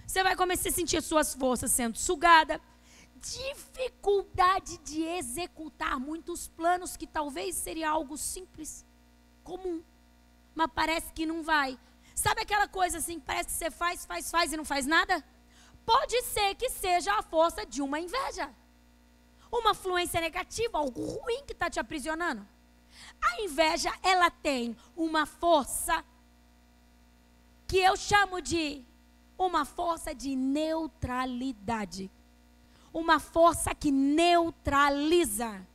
você 0.04 0.24
vai 0.24 0.34
começar 0.34 0.70
a 0.70 0.72
sentir 0.72 1.00
suas 1.02 1.36
forças 1.36 1.70
sendo 1.70 1.96
sugadas, 1.98 2.60
dificuldade 3.20 4.78
de 4.78 5.02
executar 5.02 5.98
muitos 5.98 6.48
planos 6.48 6.96
que 6.96 7.06
talvez 7.06 7.54
seria 7.54 7.90
algo 7.90 8.16
simples, 8.16 8.84
comum, 9.44 9.82
mas 10.54 10.70
parece 10.74 11.12
que 11.12 11.26
não 11.26 11.42
vai. 11.42 11.78
Sabe 12.14 12.42
aquela 12.42 12.66
coisa 12.66 12.98
assim, 12.98 13.20
parece 13.20 13.46
que 13.46 13.54
você 13.54 13.70
faz, 13.70 14.04
faz, 14.04 14.30
faz 14.30 14.52
e 14.52 14.56
não 14.56 14.64
faz 14.64 14.86
nada? 14.86 15.24
Pode 15.86 16.20
ser 16.22 16.54
que 16.54 16.68
seja 16.68 17.14
a 17.14 17.22
força 17.22 17.64
de 17.64 17.80
uma 17.80 18.00
inveja. 18.00 18.52
Uma 19.50 19.72
fluência 19.72 20.20
negativa, 20.20 20.78
algo 20.78 21.00
ruim 21.00 21.44
que 21.46 21.52
está 21.52 21.70
te 21.70 21.80
aprisionando. 21.80 22.46
A 23.22 23.40
inveja, 23.42 23.90
ela 24.02 24.30
tem 24.30 24.76
uma 24.96 25.24
força 25.24 26.04
que 27.66 27.78
eu 27.78 27.96
chamo 27.96 28.40
de 28.40 28.84
uma 29.38 29.64
força 29.64 30.14
de 30.14 30.34
neutralidade 30.34 32.10
uma 32.98 33.18
força 33.18 33.74
que 33.74 33.90
neutraliza, 33.90 35.66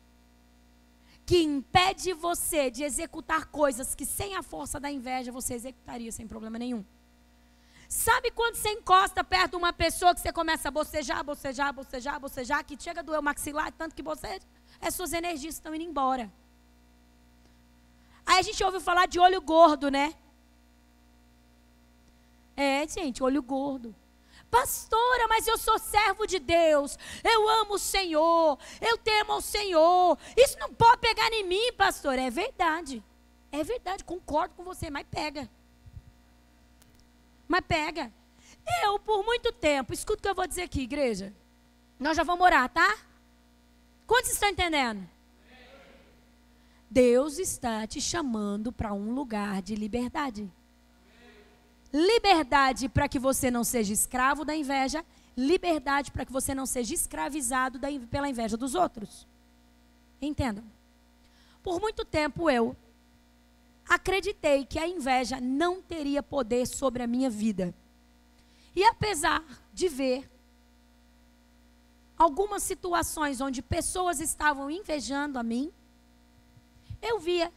que 1.25 1.41
impede 1.41 2.13
você 2.13 2.69
de 2.69 2.83
executar 2.83 3.45
coisas 3.45 3.95
que 3.95 4.05
sem 4.05 4.35
a 4.35 4.43
força 4.43 4.79
da 4.79 4.91
inveja 4.91 5.31
você 5.31 5.53
executaria 5.53 6.11
sem 6.11 6.27
problema 6.27 6.59
nenhum. 6.59 6.83
Sabe 7.87 8.31
quando 8.31 8.55
você 8.55 8.69
encosta 8.69 9.23
perto 9.23 9.51
de 9.51 9.57
uma 9.57 9.71
pessoa 9.71 10.15
que 10.15 10.21
você 10.21 10.33
começa 10.33 10.67
a 10.67 10.71
bocejar, 10.71 11.23
bocejar, 11.23 11.71
bocejar, 11.71 12.19
bocejar, 12.19 12.65
que 12.65 12.81
chega 12.81 13.01
a 13.01 13.03
doer 13.03 13.19
o 13.19 13.23
maxilar, 13.23 13.71
tanto 13.71 13.95
que 13.95 14.01
você, 14.01 14.39
as 14.81 14.95
suas 14.95 15.13
energias 15.13 15.55
estão 15.55 15.75
indo 15.75 15.83
embora. 15.83 16.31
Aí 18.25 18.39
a 18.39 18.41
gente 18.41 18.63
ouve 18.63 18.79
falar 18.79 19.05
de 19.05 19.19
olho 19.19 19.39
gordo, 19.41 19.91
né? 19.91 20.13
É, 22.55 22.87
gente, 22.87 23.21
olho 23.21 23.41
gordo. 23.41 23.95
Pastora, 24.53 25.27
mas 25.27 25.47
eu 25.47 25.57
sou 25.57 25.79
servo 25.79 26.27
de 26.27 26.37
Deus. 26.37 26.95
Eu 27.23 27.49
amo 27.49 27.73
o 27.73 27.79
Senhor. 27.79 28.59
Eu 28.79 28.99
temo 28.99 29.31
ao 29.31 29.41
Senhor. 29.41 30.15
Isso 30.37 30.59
não 30.59 30.71
pode 30.71 30.99
pegar 30.99 31.33
em 31.33 31.43
mim, 31.43 31.73
pastor. 31.75 32.19
É 32.19 32.29
verdade. 32.29 33.03
É 33.51 33.63
verdade, 33.63 34.03
concordo 34.03 34.53
com 34.53 34.63
você, 34.63 34.91
mas 34.91 35.07
pega. 35.09 35.49
Mas 37.47 37.61
pega. 37.67 38.13
Eu, 38.83 38.99
por 38.99 39.25
muito 39.25 39.51
tempo, 39.51 39.91
escuta 39.91 40.19
o 40.19 40.21
que 40.21 40.29
eu 40.29 40.35
vou 40.35 40.45
dizer 40.45 40.61
aqui, 40.61 40.81
igreja. 40.81 41.33
Nós 41.99 42.15
já 42.15 42.21
vamos 42.21 42.45
orar, 42.45 42.69
tá? 42.69 42.95
Quantos 44.05 44.33
estão 44.33 44.49
entendendo? 44.49 45.09
Deus 46.91 47.39
está 47.39 47.87
te 47.87 47.99
chamando 47.99 48.71
para 48.71 48.93
um 48.93 49.15
lugar 49.15 49.63
de 49.63 49.73
liberdade 49.73 50.47
liberdade 51.93 52.89
para 52.89 53.07
que 53.07 53.19
você 53.19 53.51
não 53.51 53.63
seja 53.63 53.93
escravo 53.93 54.43
da 54.43 54.55
inveja, 54.55 55.05
liberdade 55.37 56.11
para 56.11 56.25
que 56.25 56.31
você 56.31 56.55
não 56.55 56.65
seja 56.65 56.95
escravizado 56.95 57.77
da, 57.77 57.87
pela 58.09 58.27
inveja 58.27 58.57
dos 58.57 58.73
outros. 58.73 59.27
Entendam? 60.19 60.63
Por 61.61 61.79
muito 61.79 62.03
tempo 62.03 62.49
eu 62.49 62.75
acreditei 63.87 64.65
que 64.65 64.79
a 64.79 64.87
inveja 64.87 65.39
não 65.39 65.81
teria 65.81 66.23
poder 66.23 66.65
sobre 66.65 67.03
a 67.03 67.07
minha 67.07 67.29
vida. 67.29 67.73
E 68.75 68.83
apesar 68.83 69.43
de 69.71 69.87
ver 69.87 70.27
algumas 72.17 72.63
situações 72.63 73.39
onde 73.39 73.61
pessoas 73.61 74.19
estavam 74.19 74.69
invejando 74.71 75.37
a 75.37 75.43
mim, 75.43 75.71
eu 77.01 77.19
via. 77.19 77.51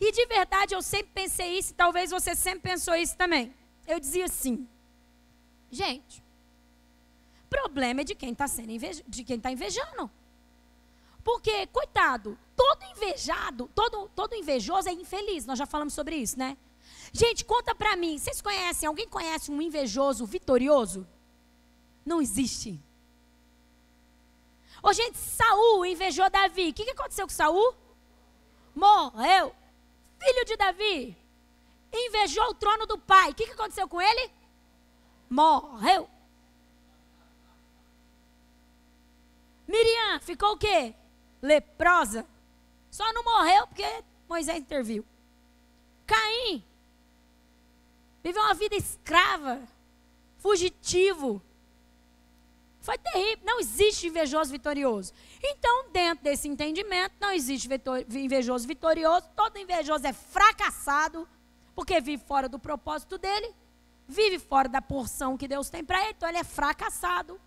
E 0.00 0.12
de 0.12 0.26
verdade 0.26 0.74
eu 0.74 0.82
sempre 0.82 1.10
pensei 1.12 1.58
isso, 1.58 1.72
e 1.72 1.74
talvez 1.74 2.10
você 2.10 2.36
sempre 2.36 2.70
pensou 2.70 2.94
isso 2.94 3.16
também 3.16 3.52
eu 3.86 4.00
dizia 4.00 4.24
assim, 4.24 4.66
gente, 5.70 6.22
problema 7.48 8.00
é 8.00 8.04
de 8.04 8.14
quem 8.14 8.32
está 8.32 8.48
sendo 8.48 8.70
inveja, 8.70 9.02
de 9.06 9.22
quem 9.22 9.36
está 9.36 9.50
invejando. 9.50 10.10
Porque, 11.22 11.66
coitado, 11.68 12.38
todo 12.56 12.84
invejado, 12.84 13.70
todo, 13.74 14.10
todo 14.14 14.34
invejoso 14.34 14.88
é 14.88 14.92
infeliz. 14.92 15.46
Nós 15.46 15.58
já 15.58 15.64
falamos 15.64 15.94
sobre 15.94 16.16
isso, 16.16 16.38
né? 16.38 16.56
Gente, 17.12 17.44
conta 17.44 17.74
pra 17.74 17.96
mim, 17.96 18.18
vocês 18.18 18.42
conhecem, 18.42 18.86
alguém 18.86 19.08
conhece 19.08 19.50
um 19.50 19.62
invejoso 19.62 20.26
vitorioso? 20.26 21.06
Não 22.04 22.20
existe. 22.20 22.78
Ô, 24.82 24.92
gente, 24.92 25.16
Saul 25.16 25.86
invejou 25.86 26.28
Davi. 26.28 26.68
O 26.68 26.74
que, 26.74 26.84
que 26.84 26.90
aconteceu 26.90 27.26
com 27.26 27.32
Saul? 27.32 27.74
Morreu. 28.74 29.54
Filho 30.18 30.44
de 30.44 30.56
Davi 30.56 31.23
invejou 31.96 32.48
o 32.50 32.54
trono 32.54 32.86
do 32.86 32.98
pai. 32.98 33.30
O 33.30 33.34
que, 33.34 33.46
que 33.46 33.52
aconteceu 33.52 33.88
com 33.88 34.00
ele? 34.00 34.30
Morreu. 35.28 36.08
Miriam 39.66 40.20
ficou 40.20 40.52
o 40.52 40.58
quê? 40.58 40.94
Leprosa. 41.40 42.26
Só 42.90 43.12
não 43.12 43.24
morreu 43.24 43.66
porque 43.66 44.04
Moisés 44.28 44.58
interviu. 44.58 45.04
Caim 46.06 46.62
viveu 48.22 48.42
uma 48.42 48.54
vida 48.54 48.74
escrava, 48.74 49.60
fugitivo. 50.38 51.42
Foi 52.80 52.98
terrível. 52.98 53.44
Não 53.44 53.60
existe 53.60 54.06
invejoso 54.06 54.50
vitorioso. 54.50 55.12
Então, 55.42 55.90
dentro 55.90 56.24
desse 56.24 56.48
entendimento, 56.48 57.14
não 57.20 57.32
existe 57.32 57.68
invejoso 58.10 58.66
vitorioso. 58.66 59.28
Todo 59.34 59.58
invejoso 59.58 60.06
é 60.06 60.12
fracassado, 60.12 61.26
porque 61.74 62.00
vive 62.00 62.22
fora 62.22 62.48
do 62.48 62.58
propósito 62.58 63.18
dele, 63.18 63.54
vive 64.06 64.38
fora 64.38 64.68
da 64.68 64.80
porção 64.80 65.36
que 65.36 65.48
Deus 65.48 65.70
tem 65.70 65.84
para 65.84 66.00
ele, 66.02 66.14
então 66.16 66.28
ele 66.28 66.38
é 66.38 66.44
fracassado. 66.44 67.40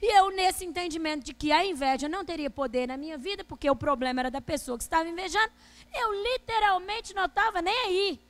E 0.00 0.18
eu, 0.18 0.30
nesse 0.30 0.64
entendimento 0.64 1.24
de 1.24 1.32
que 1.32 1.52
a 1.52 1.64
inveja 1.64 2.08
não 2.08 2.24
teria 2.24 2.50
poder 2.50 2.88
na 2.88 2.96
minha 2.96 3.16
vida, 3.16 3.44
porque 3.44 3.70
o 3.70 3.76
problema 3.76 4.20
era 4.20 4.30
da 4.30 4.40
pessoa 4.40 4.76
que 4.76 4.82
estava 4.82 5.08
invejando, 5.08 5.52
eu 5.94 6.12
literalmente 6.22 7.14
não 7.14 7.26
estava 7.26 7.62
nem 7.62 7.76
aí. 7.86 8.20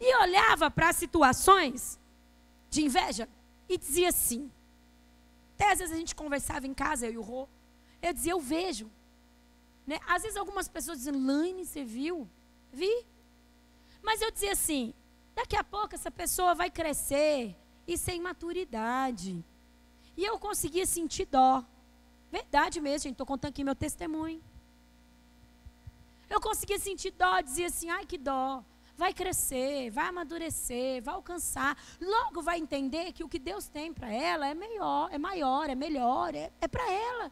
E 0.00 0.16
olhava 0.22 0.70
para 0.70 0.92
situações 0.92 1.98
de 2.68 2.82
inveja 2.82 3.28
e 3.68 3.78
dizia 3.78 4.08
assim: 4.08 4.50
até 5.56 5.72
às 5.72 5.78
vezes 5.78 5.94
a 5.94 5.98
gente 5.98 6.14
conversava 6.14 6.66
em 6.66 6.74
casa, 6.74 7.06
eu 7.06 7.12
e 7.12 7.18
o 7.18 7.22
Rô. 7.22 7.48
Eu 8.02 8.12
dizia, 8.12 8.32
eu 8.32 8.40
vejo. 8.40 8.90
Né? 9.86 9.98
Às 10.06 10.22
vezes 10.22 10.36
algumas 10.36 10.68
pessoas 10.68 10.98
dizem, 10.98 11.14
Laine, 11.14 11.64
você 11.64 11.82
viu? 11.82 12.28
Vi. 12.72 13.06
Mas 14.06 14.22
eu 14.22 14.30
dizia 14.30 14.52
assim, 14.52 14.94
daqui 15.34 15.56
a 15.56 15.64
pouco 15.64 15.96
essa 15.96 16.10
pessoa 16.10 16.54
vai 16.54 16.70
crescer 16.70 17.56
e 17.88 17.98
sem 17.98 18.20
maturidade. 18.20 19.44
E 20.16 20.24
eu 20.24 20.38
conseguia 20.38 20.86
sentir 20.86 21.26
dó. 21.26 21.64
Verdade 22.30 22.80
mesmo, 22.80 23.02
gente. 23.02 23.14
Estou 23.14 23.26
contando 23.26 23.50
aqui 23.50 23.64
meu 23.64 23.74
testemunho. 23.74 24.40
Eu 26.30 26.40
conseguia 26.40 26.78
sentir 26.78 27.10
dó, 27.10 27.40
dizia 27.40 27.66
assim, 27.66 27.90
ai 27.90 28.06
que 28.06 28.16
dó 28.16 28.62
vai 28.96 29.12
crescer, 29.12 29.90
vai 29.90 30.06
amadurecer, 30.06 31.02
vai 31.02 31.14
alcançar. 31.14 31.76
Logo 32.00 32.40
vai 32.40 32.58
entender 32.58 33.12
que 33.12 33.22
o 33.22 33.28
que 33.28 33.38
Deus 33.38 33.68
tem 33.68 33.92
para 33.92 34.10
ela 34.10 34.48
é 34.48 34.54
melhor, 34.54 35.10
é 35.12 35.18
maior, 35.18 35.68
é 35.68 35.74
melhor, 35.74 36.34
é, 36.34 36.50
é 36.60 36.68
para 36.68 36.90
ela. 36.90 37.30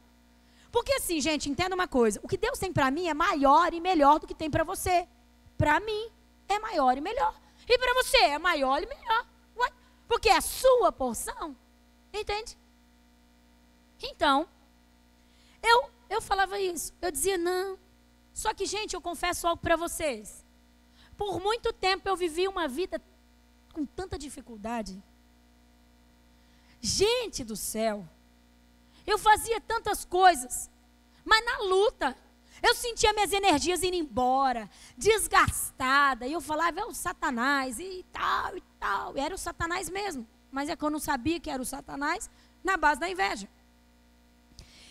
Porque 0.71 0.93
assim, 0.95 1.21
gente, 1.21 1.49
entenda 1.49 1.75
uma 1.75 1.89
coisa: 1.89 2.21
o 2.23 2.29
que 2.29 2.37
Deus 2.37 2.59
tem 2.59 2.73
para 2.73 2.91
mim 2.91 3.07
é 3.07 3.15
maior 3.15 3.73
e 3.73 3.81
melhor 3.81 4.19
do 4.19 4.27
que 4.27 4.35
tem 4.35 4.51
para 4.51 4.65
você. 4.65 5.09
Para 5.57 5.81
mim 5.81 6.11
é 6.49 6.59
maior 6.59 6.97
e 6.97 7.01
melhor. 7.01 7.35
E 7.69 7.79
para 7.79 7.95
você 7.95 8.17
é 8.19 8.39
maior 8.39 8.83
e 8.83 8.87
melhor. 8.87 9.27
Porque 10.07 10.29
é 10.29 10.37
a 10.37 10.41
sua 10.41 10.93
porção. 10.93 11.57
Entende? 12.13 12.57
Então, 14.03 14.49
eu, 15.63 15.91
eu 16.09 16.21
falava 16.21 16.61
isso. 16.61 16.93
Eu 17.01 17.11
dizia, 17.11 17.39
não. 17.39 17.79
Só 18.33 18.53
que, 18.53 18.67
gente, 18.67 18.95
eu 18.95 19.01
confesso 19.01 19.47
algo 19.47 19.63
para 19.63 19.77
vocês. 19.77 20.45
Por 21.17 21.41
muito 21.41 21.73
tempo 21.73 22.09
eu 22.09 22.17
vivi 22.17 22.47
uma 22.49 22.69
vida 22.69 23.01
com 23.73 23.87
tanta 23.87 24.19
dificuldade. 24.19 25.03
Gente 26.81 27.43
do 27.43 27.57
céu, 27.57 28.07
eu 29.07 29.17
fazia 29.17 29.61
tantas 29.61 30.05
coisas, 30.05 30.71
mas 31.25 31.45
na 31.45 31.59
luta, 31.61 32.17
eu 32.65 32.75
sentia 32.75 33.13
minhas 33.13 33.31
energias 33.31 33.83
indo 33.83 33.95
embora, 33.95 34.71
desgastada, 34.97 36.27
e 36.27 36.33
eu 36.33 36.41
falava, 36.41 36.81
é 36.81 36.85
o 36.87 36.95
Satanás, 36.95 37.79
e 37.79 38.03
tal, 38.11 38.57
e 38.57 38.63
tal. 38.81 39.15
E 39.15 39.21
era 39.21 39.35
o 39.35 39.39
Satanás 39.39 39.91
mesmo, 39.91 40.27
mas 40.51 40.71
é 40.71 40.75
que 40.75 40.83
eu 40.83 40.89
não 40.89 40.99
sabia 40.99 41.39
que 41.39 41.51
era 41.51 41.61
o 41.61 41.67
Satanás 41.67 42.31
na 42.65 42.79
base 42.79 42.99
da 42.99 43.11
inveja. 43.11 43.47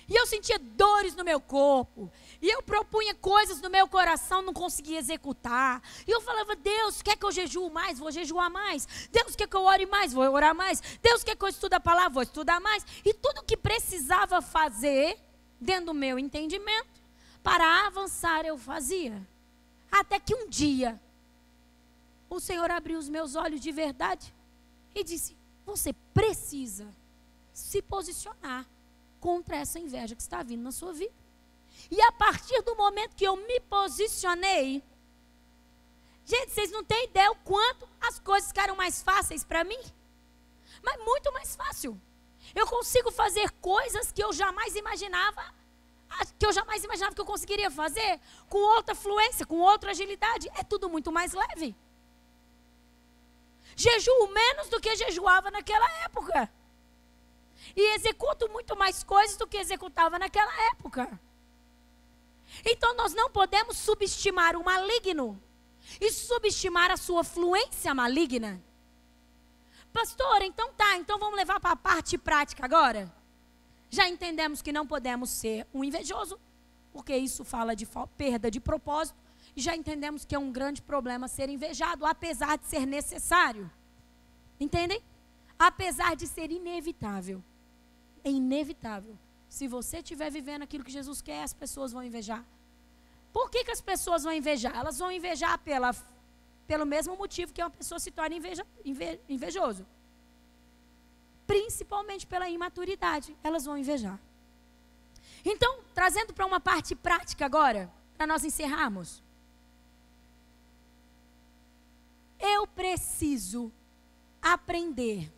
E 0.07 0.15
eu 0.15 0.27
sentia 0.27 0.59
dores 0.59 1.15
no 1.15 1.23
meu 1.23 1.41
corpo. 1.41 2.11
E 2.39 2.47
eu 2.47 2.61
propunha 2.61 3.15
coisas 3.15 3.59
no 3.59 3.71
meu 3.71 3.87
coração, 3.87 4.43
não 4.43 4.53
conseguia 4.53 4.99
executar. 4.99 5.81
E 6.05 6.11
eu 6.11 6.21
falava, 6.21 6.55
Deus, 6.55 7.01
quer 7.01 7.15
que 7.15 7.25
eu 7.25 7.31
jejue 7.31 7.71
mais? 7.71 7.97
Vou 7.97 8.11
jejuar 8.11 8.51
mais. 8.51 8.85
Deus, 9.11 9.35
quer 9.35 9.47
que 9.47 9.55
eu 9.55 9.63
ore 9.63 9.87
mais? 9.87 10.13
Vou 10.13 10.29
orar 10.29 10.53
mais. 10.53 10.79
Deus, 11.01 11.23
quer 11.23 11.35
que 11.35 11.43
eu 11.43 11.47
estude 11.47 11.73
a 11.73 11.79
palavra? 11.79 12.09
Vou 12.11 12.21
estudar 12.21 12.59
mais. 12.59 12.85
E 13.03 13.13
tudo 13.15 13.43
que 13.43 13.57
precisava 13.57 14.41
fazer, 14.41 15.17
dentro 15.59 15.87
do 15.87 15.93
meu 15.93 16.19
entendimento, 16.19 16.92
para 17.43 17.87
avançar, 17.87 18.45
eu 18.45 18.57
fazia. 18.57 19.21
Até 19.91 20.19
que 20.19 20.33
um 20.33 20.47
dia, 20.47 20.99
o 22.29 22.39
Senhor 22.39 22.71
abriu 22.71 22.97
os 22.97 23.09
meus 23.09 23.35
olhos 23.35 23.61
de 23.61 23.71
verdade 23.71 24.33
e 24.95 25.03
disse: 25.03 25.37
Você 25.65 25.93
precisa 26.13 26.87
se 27.51 27.81
posicionar 27.81 28.65
contra 29.19 29.57
essa 29.57 29.79
inveja 29.79 30.15
que 30.15 30.21
está 30.21 30.41
vindo 30.41 30.63
na 30.63 30.71
sua 30.71 30.93
vida. 30.93 31.13
E 31.91 32.01
a 32.01 32.11
partir 32.13 32.61
do 32.63 32.75
momento 32.75 33.15
que 33.15 33.25
eu 33.25 33.35
me 33.35 33.59
posicionei, 33.61 34.81
gente, 36.25 36.51
vocês 36.51 36.71
não 36.71 36.83
têm 36.83 37.05
ideia 37.05 37.31
o 37.31 37.35
quanto 37.35 37.87
as 38.01 38.19
coisas 38.19 38.49
ficaram 38.49 38.75
mais 38.75 39.03
fáceis 39.03 39.43
para 39.43 39.63
mim. 39.63 39.79
Mas 40.81 41.03
muito 41.03 41.31
mais 41.33 41.55
fácil. 41.55 41.99
Eu 42.55 42.67
consigo 42.67 43.11
fazer 43.11 43.49
coisas 43.61 44.11
que 44.11 44.23
eu 44.23 44.33
jamais 44.33 44.75
imaginava, 44.75 45.43
que 46.37 46.45
eu 46.45 46.53
jamais 46.53 46.83
imaginava 46.83 47.15
que 47.15 47.21
eu 47.21 47.25
conseguiria 47.25 47.71
fazer, 47.71 48.19
com 48.49 48.57
outra 48.57 48.95
fluência, 48.95 49.45
com 49.45 49.59
outra 49.59 49.91
agilidade. 49.91 50.49
É 50.55 50.63
tudo 50.63 50.89
muito 50.89 51.11
mais 51.11 51.33
leve. 51.33 51.75
Jejuo 53.75 54.27
menos 54.27 54.69
do 54.69 54.79
que 54.79 54.95
jejuava 54.95 55.49
naquela 55.49 55.89
época 56.03 56.51
e 57.75 57.95
executo 57.95 58.49
muito 58.49 58.75
mais 58.75 59.03
coisas 59.03 59.37
do 59.37 59.47
que 59.47 59.57
executava 59.57 60.19
naquela 60.19 60.53
época. 60.71 61.19
Então 62.65 62.95
nós 62.95 63.13
não 63.13 63.29
podemos 63.29 63.77
subestimar 63.77 64.55
o 64.55 64.63
maligno 64.63 65.41
e 65.99 66.11
subestimar 66.11 66.91
a 66.91 66.97
sua 66.97 67.23
fluência 67.23 67.93
maligna. 67.95 68.61
Pastor, 69.91 70.41
então 70.41 70.73
tá, 70.73 70.97
então 70.97 71.19
vamos 71.19 71.35
levar 71.35 71.59
para 71.59 71.71
a 71.71 71.75
parte 71.75 72.17
prática 72.17 72.65
agora? 72.65 73.11
Já 73.97 74.09
entendemos 74.09 74.61
que 74.63 74.71
não 74.71 74.85
podemos 74.87 75.29
ser 75.29 75.67
um 75.73 75.83
invejoso, 75.83 76.39
porque 76.91 77.15
isso 77.15 77.43
fala 77.43 77.75
de 77.75 77.87
perda 78.17 78.49
de 78.49 78.59
propósito, 78.59 79.17
e 79.55 79.61
já 79.61 79.75
entendemos 79.75 80.25
que 80.25 80.33
é 80.33 80.39
um 80.39 80.51
grande 80.51 80.81
problema 80.81 81.27
ser 81.27 81.47
invejado, 81.47 82.05
apesar 82.05 82.57
de 82.57 82.65
ser 82.65 82.87
necessário. 82.87 83.69
Entendem? 84.59 84.99
Apesar 85.59 86.15
de 86.15 86.25
ser 86.25 86.49
inevitável 86.51 87.43
é 88.23 88.31
inevitável. 88.31 89.15
Se 89.47 89.67
você 89.67 89.97
estiver 89.97 90.31
vivendo 90.31 90.63
aquilo 90.63 90.83
que 90.83 90.91
Jesus 90.99 91.21
quer, 91.21 91.43
as 91.43 91.53
pessoas 91.53 91.91
vão 91.91 92.03
invejar. 92.03 92.43
Por 93.31 93.49
que, 93.51 93.63
que 93.63 93.71
as 93.77 93.81
pessoas 93.81 94.23
vão 94.23 94.33
invejar? 94.33 94.75
Elas 94.75 94.97
vão 94.97 95.11
invejar 95.11 95.59
pela, 95.59 95.93
pelo 96.65 96.85
mesmo 96.85 97.15
motivo 97.15 97.53
que 97.53 97.61
uma 97.61 97.69
pessoa 97.69 97.99
se 97.99 98.09
torna 98.09 98.35
inveja, 98.35 98.65
inve, 98.83 99.19
invejoso. 99.29 99.85
Principalmente 101.45 102.25
pela 102.25 102.49
imaturidade, 102.49 103.35
elas 103.43 103.65
vão 103.65 103.77
invejar. 103.77 104.19
Então, 105.45 105.79
trazendo 105.93 106.33
para 106.33 106.45
uma 106.45 106.59
parte 106.59 106.95
prática 106.95 107.45
agora, 107.45 107.91
para 108.17 108.27
nós 108.27 108.43
encerrarmos. 108.43 109.21
Eu 112.39 112.65
preciso 112.67 113.71
aprender 114.41 115.31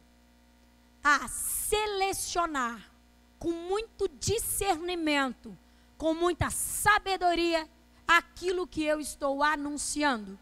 a 1.04 1.28
selecionar 1.28 2.92
com 3.38 3.52
muito 3.52 4.08
discernimento, 4.08 5.56
com 5.98 6.14
muita 6.14 6.50
sabedoria, 6.50 7.70
aquilo 8.08 8.68
que 8.68 8.84
eu 8.84 9.00
estou 9.00 9.44
anunciando 9.44 10.38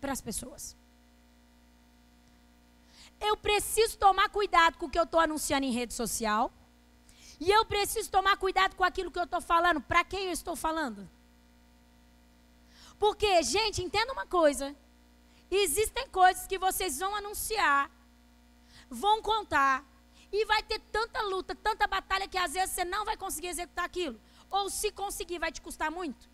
para 0.00 0.12
as 0.12 0.20
pessoas. 0.20 0.76
Eu 3.20 3.36
preciso 3.36 3.98
tomar 3.98 4.28
cuidado 4.28 4.78
com 4.78 4.86
o 4.86 4.90
que 4.90 4.98
eu 4.98 5.04
estou 5.04 5.20
anunciando 5.20 5.66
em 5.66 5.72
rede 5.72 5.94
social. 5.94 6.52
E 7.38 7.50
eu 7.50 7.64
preciso 7.64 8.10
tomar 8.10 8.36
cuidado 8.36 8.74
com 8.76 8.84
aquilo 8.84 9.10
que 9.10 9.18
eu 9.18 9.24
estou 9.24 9.40
falando. 9.40 9.80
Para 9.80 10.04
quem 10.04 10.26
eu 10.26 10.32
estou 10.32 10.56
falando? 10.56 11.08
Porque, 12.98 13.42
gente, 13.42 13.82
entenda 13.82 14.12
uma 14.12 14.26
coisa. 14.26 14.74
Existem 15.50 16.06
coisas 16.08 16.46
que 16.46 16.58
vocês 16.58 16.98
vão 16.98 17.14
anunciar 17.14 17.90
vão 18.90 19.22
contar. 19.22 19.84
E 20.32 20.44
vai 20.44 20.62
ter 20.62 20.78
tanta 20.92 21.22
luta, 21.22 21.54
tanta 21.54 21.86
batalha 21.86 22.28
que 22.28 22.38
às 22.38 22.52
vezes 22.52 22.74
você 22.74 22.84
não 22.84 23.04
vai 23.04 23.16
conseguir 23.16 23.48
executar 23.48 23.84
aquilo. 23.84 24.20
Ou 24.50 24.68
se 24.68 24.90
conseguir, 24.92 25.38
vai 25.38 25.50
te 25.50 25.60
custar 25.60 25.90
muito. 25.90 26.28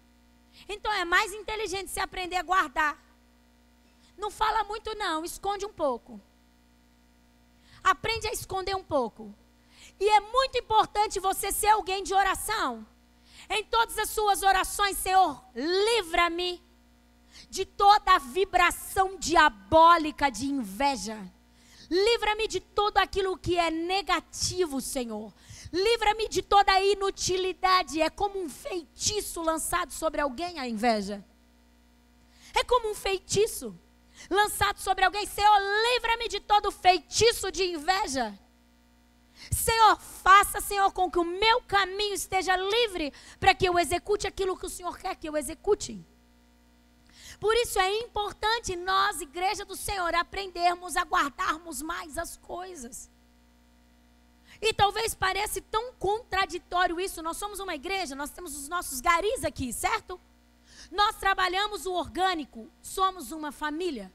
Então 0.68 0.92
é 0.92 1.04
mais 1.04 1.32
inteligente 1.32 1.90
você 1.90 2.00
aprender 2.00 2.36
a 2.36 2.42
guardar. 2.42 2.98
Não 4.16 4.30
fala 4.30 4.64
muito, 4.64 4.94
não, 4.96 5.24
esconde 5.24 5.66
um 5.66 5.72
pouco. 5.72 6.20
Aprende 7.92 8.26
a 8.26 8.32
esconder 8.32 8.74
um 8.74 8.82
pouco. 8.82 9.34
E 10.00 10.08
é 10.08 10.20
muito 10.20 10.58
importante 10.58 11.20
você 11.20 11.52
ser 11.52 11.68
alguém 11.68 12.02
de 12.02 12.12
oração. 12.12 12.86
Em 13.48 13.64
todas 13.64 13.96
as 13.98 14.10
suas 14.10 14.42
orações, 14.42 14.96
Senhor, 14.98 15.40
livra-me 15.54 16.60
de 17.48 17.64
toda 17.64 18.16
a 18.16 18.18
vibração 18.18 19.16
diabólica 19.16 20.30
de 20.30 20.46
inveja 20.46 21.18
Livra-me 21.90 22.48
de 22.48 22.60
tudo 22.60 22.98
aquilo 22.98 23.36
que 23.36 23.56
é 23.56 23.70
negativo, 23.70 24.80
Senhor. 24.80 25.32
Livra-me 25.72 26.28
de 26.28 26.42
toda 26.42 26.72
a 26.72 26.82
inutilidade. 26.82 28.00
É 28.00 28.10
como 28.10 28.40
um 28.40 28.48
feitiço 28.48 29.42
lançado 29.42 29.92
sobre 29.92 30.20
alguém 30.20 30.58
a 30.58 30.68
inveja. 30.68 31.24
É 32.54 32.64
como 32.64 32.90
um 32.90 32.94
feitiço 32.94 33.78
lançado 34.30 34.78
sobre 34.78 35.04
alguém. 35.04 35.26
Senhor, 35.26 35.58
livra-me 35.94 36.28
de 36.28 36.40
todo 36.40 36.70
feitiço 36.70 37.50
de 37.50 37.64
inveja. 37.64 38.38
Senhor, 39.50 39.96
faça, 39.96 40.60
Senhor, 40.60 40.90
com 40.92 41.10
que 41.10 41.18
o 41.18 41.24
meu 41.24 41.62
caminho 41.62 42.14
esteja 42.14 42.56
livre 42.56 43.12
para 43.38 43.54
que 43.54 43.68
eu 43.68 43.78
execute 43.78 44.26
aquilo 44.26 44.56
que 44.56 44.66
o 44.66 44.70
Senhor 44.70 44.96
quer 44.98 45.14
que 45.16 45.28
eu 45.28 45.36
execute. 45.36 46.04
Por 47.38 47.54
isso 47.54 47.78
é 47.78 47.98
importante 47.98 48.74
nós, 48.76 49.20
igreja 49.20 49.64
do 49.64 49.76
Senhor, 49.76 50.14
aprendermos 50.14 50.96
a 50.96 51.02
guardarmos 51.02 51.82
mais 51.82 52.16
as 52.16 52.36
coisas. 52.36 53.10
E 54.60 54.72
talvez 54.72 55.14
pareça 55.14 55.60
tão 55.70 55.92
contraditório 55.94 56.98
isso. 56.98 57.22
Nós 57.22 57.36
somos 57.36 57.60
uma 57.60 57.74
igreja, 57.74 58.14
nós 58.14 58.30
temos 58.30 58.56
os 58.56 58.68
nossos 58.68 59.00
garis 59.00 59.44
aqui, 59.44 59.72
certo? 59.72 60.18
Nós 60.90 61.16
trabalhamos 61.16 61.86
o 61.86 61.92
orgânico, 61.92 62.68
somos 62.80 63.32
uma 63.32 63.50
família. 63.50 64.12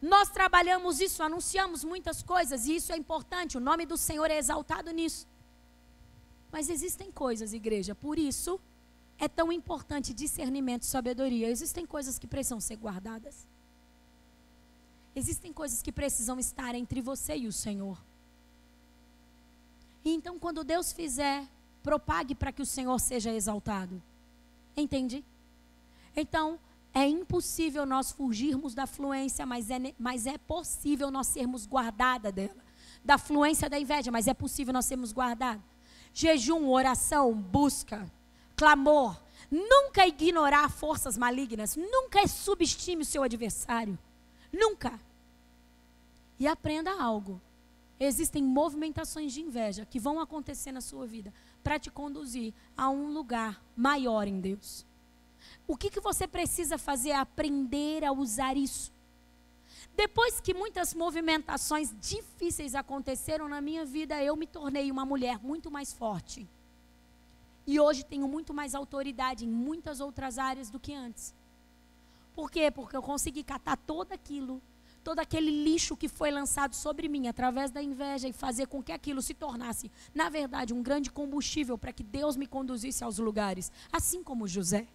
Nós 0.00 0.30
trabalhamos 0.30 1.00
isso, 1.00 1.22
anunciamos 1.22 1.82
muitas 1.82 2.22
coisas, 2.22 2.66
e 2.66 2.76
isso 2.76 2.92
é 2.92 2.96
importante, 2.96 3.56
o 3.56 3.60
nome 3.60 3.84
do 3.84 3.96
Senhor 3.96 4.30
é 4.30 4.38
exaltado 4.38 4.90
nisso. 4.92 5.26
Mas 6.52 6.68
existem 6.68 7.10
coisas, 7.10 7.52
igreja, 7.52 7.94
por 7.94 8.18
isso 8.18 8.60
é 9.18 9.28
tão 9.28 9.50
importante 9.50 10.14
discernimento 10.14 10.82
e 10.82 10.86
sabedoria. 10.86 11.50
Existem 11.50 11.84
coisas 11.84 12.18
que 12.18 12.26
precisam 12.26 12.60
ser 12.60 12.76
guardadas. 12.76 13.46
Existem 15.14 15.52
coisas 15.52 15.82
que 15.82 15.90
precisam 15.90 16.38
estar 16.38 16.74
entre 16.74 17.00
você 17.00 17.36
e 17.36 17.48
o 17.48 17.52
Senhor. 17.52 18.00
E 20.04 20.14
então, 20.14 20.38
quando 20.38 20.62
Deus 20.62 20.92
fizer, 20.92 21.46
propague 21.82 22.34
para 22.34 22.52
que 22.52 22.62
o 22.62 22.66
Senhor 22.66 22.98
seja 22.98 23.32
exaltado. 23.32 24.02
Entende? 24.76 25.24
Então, 26.16 26.58
é 26.94 27.06
impossível 27.06 27.86
nós 27.86 28.10
fugirmos 28.10 28.74
da 28.74 28.86
fluência, 28.86 29.46
mas 29.46 29.70
é, 29.70 29.94
mas 29.98 30.26
é 30.26 30.38
possível 30.38 31.10
nós 31.10 31.28
sermos 31.28 31.66
guardada 31.66 32.32
dela. 32.32 32.64
Da 33.04 33.18
fluência 33.18 33.70
da 33.70 33.78
inveja, 33.78 34.10
mas 34.10 34.26
é 34.26 34.34
possível 34.34 34.72
nós 34.72 34.86
sermos 34.86 35.12
guardados. 35.12 35.62
Jejum, 36.12 36.68
oração, 36.68 37.32
busca, 37.32 38.10
clamor. 38.56 39.16
Nunca 39.50 40.06
ignorar 40.06 40.68
forças 40.70 41.16
malignas. 41.16 41.76
Nunca 41.76 42.26
subestime 42.26 43.02
o 43.02 43.06
seu 43.06 43.22
adversário. 43.22 43.98
Nunca. 44.52 44.98
E 46.38 46.46
aprenda 46.46 46.90
algo. 47.00 47.40
Existem 48.00 48.42
movimentações 48.42 49.32
de 49.32 49.40
inveja 49.40 49.84
que 49.84 49.98
vão 49.98 50.20
acontecer 50.20 50.72
na 50.72 50.80
sua 50.80 51.06
vida 51.06 51.32
para 51.62 51.78
te 51.78 51.90
conduzir 51.90 52.54
a 52.76 52.88
um 52.88 53.12
lugar 53.12 53.62
maior 53.76 54.26
em 54.26 54.40
Deus. 54.40 54.86
O 55.66 55.76
que, 55.76 55.90
que 55.90 56.00
você 56.00 56.26
precisa 56.26 56.78
fazer 56.78 57.10
é 57.10 57.16
aprender 57.16 58.04
a 58.04 58.12
usar 58.12 58.56
isso. 58.56 58.92
Depois 59.94 60.40
que 60.40 60.54
muitas 60.54 60.94
movimentações 60.94 61.94
difíceis 62.00 62.74
aconteceram 62.74 63.48
na 63.48 63.60
minha 63.60 63.84
vida, 63.84 64.22
eu 64.22 64.36
me 64.36 64.46
tornei 64.46 64.90
uma 64.90 65.04
mulher 65.04 65.38
muito 65.42 65.70
mais 65.70 65.92
forte. 65.92 66.48
E 67.66 67.78
hoje 67.78 68.04
tenho 68.04 68.26
muito 68.26 68.54
mais 68.54 68.74
autoridade 68.74 69.44
em 69.44 69.48
muitas 69.48 70.00
outras 70.00 70.38
áreas 70.38 70.70
do 70.70 70.80
que 70.80 70.94
antes. 70.94 71.34
Por 72.34 72.50
quê? 72.50 72.70
Porque 72.70 72.96
eu 72.96 73.02
consegui 73.02 73.42
catar 73.42 73.76
todo 73.76 74.12
aquilo 74.12 74.62
todo 75.08 75.20
aquele 75.20 75.50
lixo 75.50 75.96
que 75.96 76.06
foi 76.06 76.30
lançado 76.30 76.74
sobre 76.74 77.08
mim 77.08 77.28
através 77.28 77.70
da 77.70 77.82
inveja 77.82 78.28
e 78.28 78.32
fazer 78.34 78.66
com 78.66 78.82
que 78.82 78.92
aquilo 78.92 79.22
se 79.22 79.32
tornasse, 79.32 79.90
na 80.14 80.28
verdade, 80.28 80.74
um 80.74 80.82
grande 80.82 81.10
combustível 81.10 81.78
para 81.78 81.94
que 81.94 82.02
Deus 82.02 82.36
me 82.36 82.46
conduzisse 82.46 83.02
aos 83.02 83.16
lugares, 83.18 83.72
assim 83.90 84.22
como 84.22 84.46
José. 84.46 84.86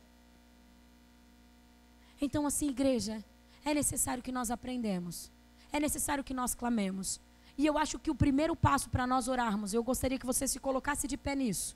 Então, 2.22 2.46
assim, 2.46 2.70
igreja, 2.70 3.26
é 3.66 3.74
necessário 3.74 4.22
que 4.22 4.32
nós 4.32 4.52
aprendemos, 4.52 5.32
é 5.72 5.80
necessário 5.80 6.24
que 6.24 6.32
nós 6.32 6.54
clamemos. 6.54 7.20
E 7.58 7.66
eu 7.66 7.76
acho 7.76 7.98
que 7.98 8.12
o 8.12 8.16
primeiro 8.16 8.56
passo 8.56 8.92
para 8.92 9.08
nós 9.08 9.28
orarmos, 9.28 9.74
eu 9.74 9.84
gostaria 9.84 10.20
que 10.20 10.28
você 10.28 10.48
se 10.48 10.60
colocasse 10.60 11.08
de 11.08 11.18
pé 11.18 11.34
nisso. 11.34 11.76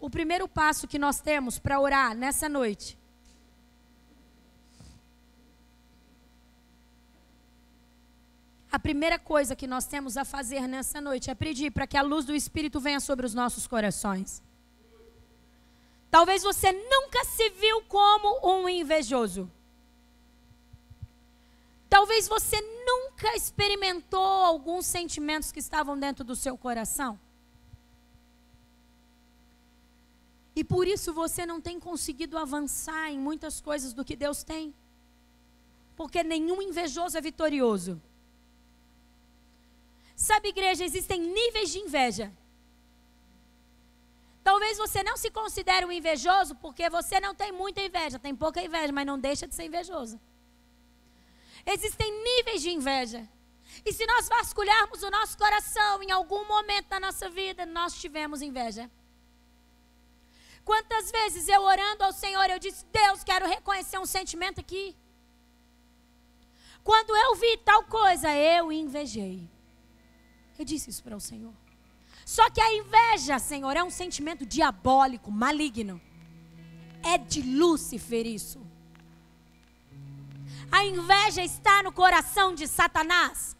O 0.00 0.08
primeiro 0.08 0.48
passo 0.48 0.88
que 0.88 0.98
nós 0.98 1.20
temos 1.20 1.58
para 1.58 1.78
orar 1.78 2.16
nessa 2.16 2.48
noite 2.48 2.96
a 8.74 8.78
primeira 8.80 9.20
coisa 9.20 9.54
que 9.54 9.68
nós 9.68 9.86
temos 9.86 10.16
a 10.16 10.24
fazer 10.24 10.66
nessa 10.66 11.00
noite 11.00 11.30
é 11.30 11.34
pedir 11.34 11.70
para 11.70 11.86
que 11.86 11.96
a 11.96 12.02
luz 12.02 12.24
do 12.24 12.34
Espírito 12.34 12.80
venha 12.80 12.98
sobre 12.98 13.24
os 13.24 13.32
nossos 13.32 13.68
corações. 13.68 14.42
Talvez 16.10 16.42
você 16.42 16.72
nunca 16.72 17.24
se 17.24 17.50
viu 17.50 17.82
como 17.82 18.28
um 18.42 18.68
invejoso. 18.68 19.48
Talvez 21.88 22.26
você 22.26 22.60
nunca 22.84 23.36
experimentou 23.36 24.24
alguns 24.24 24.86
sentimentos 24.86 25.52
que 25.52 25.60
estavam 25.60 25.96
dentro 25.96 26.24
do 26.24 26.34
seu 26.34 26.58
coração. 26.58 27.16
E 30.56 30.64
por 30.64 30.88
isso 30.88 31.14
você 31.14 31.46
não 31.46 31.60
tem 31.60 31.78
conseguido 31.78 32.36
avançar 32.36 33.08
em 33.08 33.20
muitas 33.20 33.60
coisas 33.60 33.92
do 33.92 34.04
que 34.04 34.16
Deus 34.16 34.42
tem. 34.42 34.74
Porque 35.94 36.24
nenhum 36.24 36.60
invejoso 36.60 37.16
é 37.16 37.20
vitorioso. 37.20 38.02
Sabe, 40.14 40.48
igreja, 40.48 40.84
existem 40.84 41.20
níveis 41.20 41.70
de 41.70 41.78
inveja. 41.80 42.32
Talvez 44.44 44.76
você 44.76 45.02
não 45.02 45.16
se 45.16 45.30
considere 45.30 45.86
um 45.86 45.92
invejoso 45.92 46.54
porque 46.56 46.88
você 46.90 47.18
não 47.18 47.34
tem 47.34 47.50
muita 47.50 47.80
inveja, 47.80 48.18
tem 48.18 48.34
pouca 48.34 48.62
inveja, 48.62 48.92
mas 48.92 49.06
não 49.06 49.18
deixa 49.18 49.46
de 49.46 49.54
ser 49.54 49.64
invejoso. 49.64 50.20
Existem 51.66 52.12
níveis 52.22 52.60
de 52.60 52.70
inveja. 52.70 53.26
E 53.84 53.92
se 53.92 54.04
nós 54.06 54.28
vasculharmos 54.28 55.02
o 55.02 55.10
nosso 55.10 55.36
coração 55.38 56.02
em 56.02 56.10
algum 56.10 56.46
momento 56.46 56.88
da 56.88 57.00
nossa 57.00 57.30
vida, 57.30 57.64
nós 57.64 57.94
tivemos 57.94 58.42
inveja. 58.42 58.90
Quantas 60.64 61.10
vezes 61.10 61.48
eu 61.48 61.62
orando 61.62 62.04
ao 62.04 62.12
Senhor, 62.12 62.48
eu 62.50 62.58
disse: 62.58 62.84
Deus, 62.86 63.24
quero 63.24 63.46
reconhecer 63.46 63.98
um 63.98 64.06
sentimento 64.06 64.60
aqui. 64.60 64.96
Quando 66.82 67.16
eu 67.16 67.34
vi 67.34 67.56
tal 67.58 67.84
coisa, 67.84 68.30
eu 68.34 68.70
invejei. 68.70 69.53
Eu 70.58 70.64
disse 70.64 70.90
isso 70.90 71.02
para 71.02 71.16
o 71.16 71.20
Senhor. 71.20 71.52
Só 72.24 72.48
que 72.50 72.60
a 72.60 72.74
inveja, 72.74 73.38
Senhor, 73.38 73.76
é 73.76 73.82
um 73.82 73.90
sentimento 73.90 74.46
diabólico, 74.46 75.30
maligno. 75.30 76.00
É 77.02 77.18
de 77.18 77.42
Lúcifer 77.42 78.26
isso. 78.26 78.60
A 80.70 80.84
inveja 80.84 81.42
está 81.42 81.82
no 81.82 81.92
coração 81.92 82.54
de 82.54 82.66
Satanás. 82.66 83.54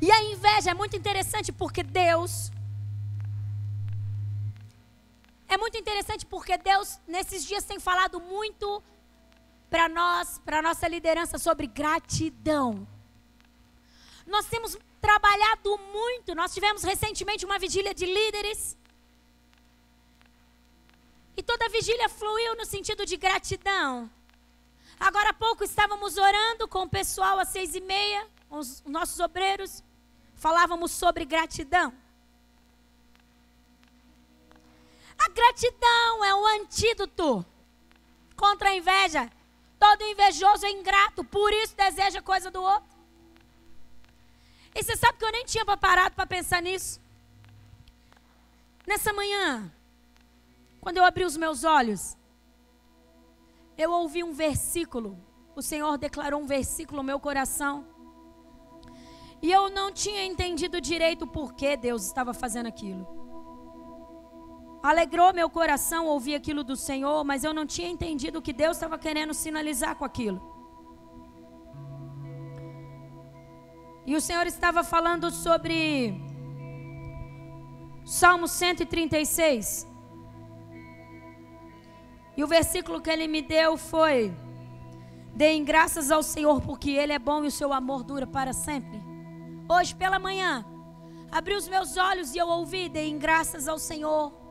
E 0.00 0.10
a 0.10 0.22
inveja 0.24 0.70
é 0.70 0.74
muito 0.74 0.96
interessante 0.96 1.50
porque 1.52 1.82
Deus. 1.82 2.52
É 5.48 5.56
muito 5.56 5.76
interessante 5.78 6.26
porque 6.26 6.56
Deus, 6.58 7.00
nesses 7.06 7.44
dias, 7.44 7.64
tem 7.64 7.80
falado 7.80 8.20
muito 8.20 8.82
para 9.70 9.88
nós, 9.88 10.38
para 10.44 10.62
nossa 10.62 10.86
liderança 10.88 11.38
sobre 11.38 11.66
gratidão. 11.66 12.86
Nós 14.26 14.46
temos 14.46 14.76
trabalhado 15.00 15.78
muito, 15.92 16.34
nós 16.34 16.52
tivemos 16.52 16.82
recentemente 16.82 17.44
uma 17.44 17.58
vigília 17.58 17.94
de 17.94 18.06
líderes. 18.06 18.76
E 21.36 21.42
toda 21.42 21.66
a 21.66 21.68
vigília 21.68 22.08
fluiu 22.08 22.56
no 22.56 22.64
sentido 22.64 23.04
de 23.04 23.16
gratidão. 23.16 24.10
Agora 24.98 25.30
há 25.30 25.34
pouco 25.34 25.62
estávamos 25.62 26.16
orando 26.16 26.66
com 26.66 26.82
o 26.82 26.88
pessoal 26.88 27.38
às 27.38 27.48
seis 27.48 27.74
e 27.74 27.80
meia, 27.80 28.26
os 28.48 28.82
nossos 28.84 29.20
obreiros. 29.20 29.82
Falávamos 30.34 30.90
sobre 30.90 31.24
gratidão. 31.24 31.92
A 35.18 35.28
gratidão 35.28 36.24
é 36.24 36.34
o 36.34 36.46
antídoto 36.46 37.44
contra 38.36 38.70
a 38.70 38.74
inveja. 38.74 39.30
Todo 39.78 40.02
invejoso 40.02 40.64
é 40.66 40.70
ingrato, 40.70 41.22
por 41.24 41.52
isso 41.52 41.76
deseja 41.76 42.22
coisa 42.22 42.50
do 42.50 42.62
outro. 42.62 42.96
E 44.74 44.82
você 44.82 44.96
sabe 44.96 45.18
que 45.18 45.24
eu 45.24 45.32
nem 45.32 45.44
tinha 45.44 45.64
parado 45.64 46.14
para 46.14 46.26
pensar 46.26 46.60
nisso. 46.62 47.00
Nessa 48.86 49.12
manhã, 49.12 49.72
quando 50.80 50.98
eu 50.98 51.04
abri 51.04 51.24
os 51.24 51.36
meus 51.36 51.64
olhos, 51.64 52.16
eu 53.76 53.90
ouvi 53.90 54.22
um 54.22 54.32
versículo. 54.32 55.18
O 55.54 55.62
Senhor 55.62 55.98
declarou 55.98 56.40
um 56.40 56.46
versículo 56.46 56.98
no 56.98 57.06
meu 57.06 57.18
coração. 57.18 57.86
E 59.42 59.50
eu 59.50 59.68
não 59.68 59.92
tinha 59.92 60.24
entendido 60.24 60.80
direito 60.80 61.26
por 61.26 61.54
que 61.54 61.76
Deus 61.76 62.04
estava 62.06 62.32
fazendo 62.32 62.66
aquilo. 62.66 63.25
Alegrou 64.90 65.32
meu 65.32 65.48
coração 65.58 66.06
ouvir 66.06 66.34
aquilo 66.36 66.62
do 66.62 66.76
Senhor, 66.76 67.24
mas 67.24 67.42
eu 67.42 67.52
não 67.52 67.66
tinha 67.66 67.88
entendido 67.88 68.38
o 68.38 68.42
que 68.46 68.52
Deus 68.52 68.76
estava 68.76 68.96
querendo 68.96 69.34
sinalizar 69.34 69.96
com 69.96 70.04
aquilo. 70.04 70.40
E 74.06 74.14
o 74.14 74.20
Senhor 74.20 74.46
estava 74.46 74.84
falando 74.84 75.30
sobre 75.32 76.14
Salmo 78.04 78.46
136. 78.46 79.88
E 82.36 82.44
o 82.44 82.46
versículo 82.46 83.00
que 83.00 83.10
ele 83.10 83.26
me 83.26 83.42
deu 83.42 83.76
foi 83.76 84.32
Deem 85.34 85.64
graças 85.64 86.10
ao 86.10 86.22
Senhor, 86.22 86.62
porque 86.62 86.92
Ele 86.92 87.12
é 87.12 87.18
bom 87.18 87.44
e 87.44 87.48
o 87.48 87.50
seu 87.50 87.70
amor 87.72 88.02
dura 88.02 88.26
para 88.26 88.54
sempre. 88.54 89.02
Hoje 89.68 89.94
pela 89.94 90.18
manhã, 90.18 90.64
abri 91.30 91.54
os 91.54 91.68
meus 91.68 91.96
olhos 91.98 92.34
e 92.34 92.38
eu 92.38 92.48
ouvi: 92.48 92.88
deem 92.88 93.18
graças 93.18 93.68
ao 93.68 93.78
Senhor, 93.78 94.45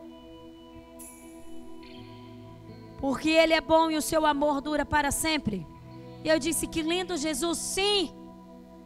porque 2.99 3.29
Ele 3.29 3.53
é 3.53 3.61
bom 3.61 3.89
e 3.91 3.97
o 3.97 4.01
seu 4.01 4.25
amor 4.25 4.61
dura 4.61 4.85
para 4.85 5.11
sempre. 5.11 5.65
E 6.23 6.29
eu 6.29 6.39
disse: 6.39 6.67
Que 6.67 6.81
lindo, 6.81 7.17
Jesus, 7.17 7.57
sim. 7.57 8.13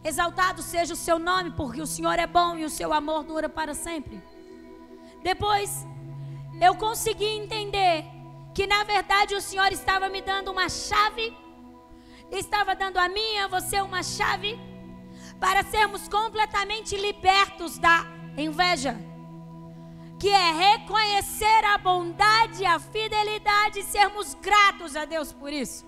Exaltado 0.03 0.61
seja 0.61 0.93
o 0.93 0.97
seu 0.97 1.19
nome, 1.19 1.51
porque 1.51 1.81
o 1.81 1.87
Senhor 1.87 2.17
é 2.17 2.25
bom 2.25 2.57
e 2.57 2.63
o 2.63 2.69
seu 2.69 2.93
amor 2.93 3.23
dura 3.23 3.49
para 3.49 3.73
sempre. 3.73 4.23
Depois, 5.21 5.85
eu 6.61 6.75
consegui 6.75 7.25
entender 7.25 8.05
que 8.53 8.65
na 8.65 8.83
verdade 8.83 9.35
o 9.35 9.41
Senhor 9.41 9.71
estava 9.71 10.07
me 10.07 10.21
dando 10.21 10.51
uma 10.51 10.69
chave 10.69 11.33
estava 12.31 12.75
dando 12.75 12.97
a 12.97 13.07
e 13.09 13.37
a 13.37 13.47
você 13.47 13.81
uma 13.81 14.03
chave 14.03 14.59
para 15.39 15.63
sermos 15.63 16.07
completamente 16.07 16.95
libertos 16.95 17.77
da 17.77 18.05
inveja, 18.37 18.95
que 20.19 20.29
é 20.29 20.51
reconhecer 20.51 21.65
a 21.73 21.77
bondade 21.77 22.65
a 22.65 22.77
fidelidade 22.79 23.79
e 23.79 23.83
sermos 23.83 24.33
gratos 24.35 24.95
a 24.95 25.05
Deus 25.05 25.31
por 25.31 25.51
isso. 25.51 25.87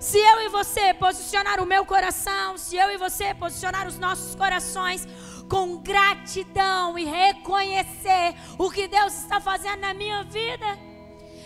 Se 0.00 0.18
eu 0.18 0.40
e 0.42 0.48
você 0.48 0.94
posicionar 0.94 1.60
o 1.60 1.66
meu 1.66 1.84
coração, 1.84 2.56
se 2.56 2.76
eu 2.76 2.90
e 2.90 2.96
você 2.96 3.34
posicionar 3.34 3.86
os 3.86 3.98
nossos 3.98 4.34
corações 4.34 5.06
com 5.48 5.78
gratidão 5.78 6.98
e 6.98 7.04
reconhecer 7.04 8.34
o 8.58 8.70
que 8.70 8.88
Deus 8.88 9.12
está 9.14 9.40
fazendo 9.40 9.80
na 9.80 9.94
minha 9.94 10.24
vida, 10.24 10.66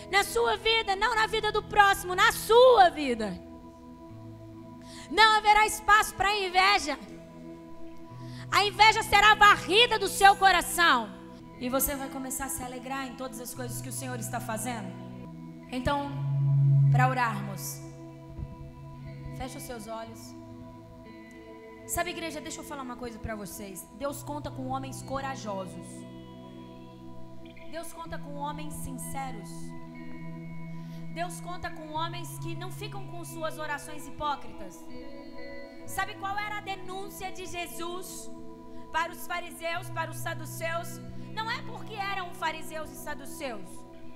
na 0.09 0.23
sua 0.23 0.57
vida, 0.57 0.95
não 0.95 1.13
na 1.15 1.27
vida 1.27 1.51
do 1.51 1.61
próximo, 1.63 2.15
na 2.15 2.31
sua 2.31 2.89
vida 2.89 3.51
não 5.11 5.37
haverá 5.37 5.67
espaço 5.67 6.15
para 6.15 6.33
inveja. 6.33 6.97
A 8.49 8.65
inveja 8.65 9.03
será 9.03 9.35
varrida 9.35 9.99
do 9.99 10.07
seu 10.07 10.35
coração. 10.35 11.20
E 11.63 11.69
você 11.69 11.95
vai 11.95 12.09
começar 12.09 12.45
a 12.45 12.49
se 12.49 12.63
alegrar 12.63 13.07
em 13.07 13.15
todas 13.15 13.39
as 13.39 13.53
coisas 13.53 13.79
que 13.83 13.89
o 13.89 13.91
Senhor 13.91 14.19
está 14.19 14.39
fazendo. 14.39 14.91
Então, 15.71 15.99
para 16.91 17.07
orarmos, 17.07 17.79
feche 19.37 19.57
os 19.59 19.65
seus 19.69 19.85
olhos. 19.85 20.21
Sabe, 21.85 22.09
igreja, 22.09 22.41
deixa 22.41 22.61
eu 22.61 22.63
falar 22.63 22.81
uma 22.81 22.95
coisa 22.95 23.19
para 23.19 23.35
vocês. 23.35 23.87
Deus 23.99 24.23
conta 24.23 24.49
com 24.49 24.65
homens 24.69 25.03
corajosos. 25.03 25.87
Deus 27.69 27.93
conta 27.93 28.17
com 28.17 28.33
homens 28.33 28.73
sinceros. 28.73 29.51
Deus 31.13 31.39
conta 31.41 31.69
com 31.69 31.87
homens 31.91 32.39
que 32.39 32.55
não 32.55 32.71
ficam 32.71 33.05
com 33.05 33.23
suas 33.23 33.59
orações 33.59 34.07
hipócritas. 34.07 34.83
Sabe 35.85 36.15
qual 36.15 36.35
era 36.39 36.57
a 36.57 36.61
denúncia 36.73 37.31
de 37.31 37.45
Jesus 37.45 38.31
para 38.91 39.11
os 39.11 39.27
fariseus, 39.27 39.91
para 39.91 40.09
os 40.09 40.17
saduceus? 40.17 40.99
Não 41.33 41.49
é 41.49 41.61
porque 41.63 41.95
eram 41.95 42.33
fariseus 42.33 42.89
e 42.91 42.95
saduceus, 42.95 43.69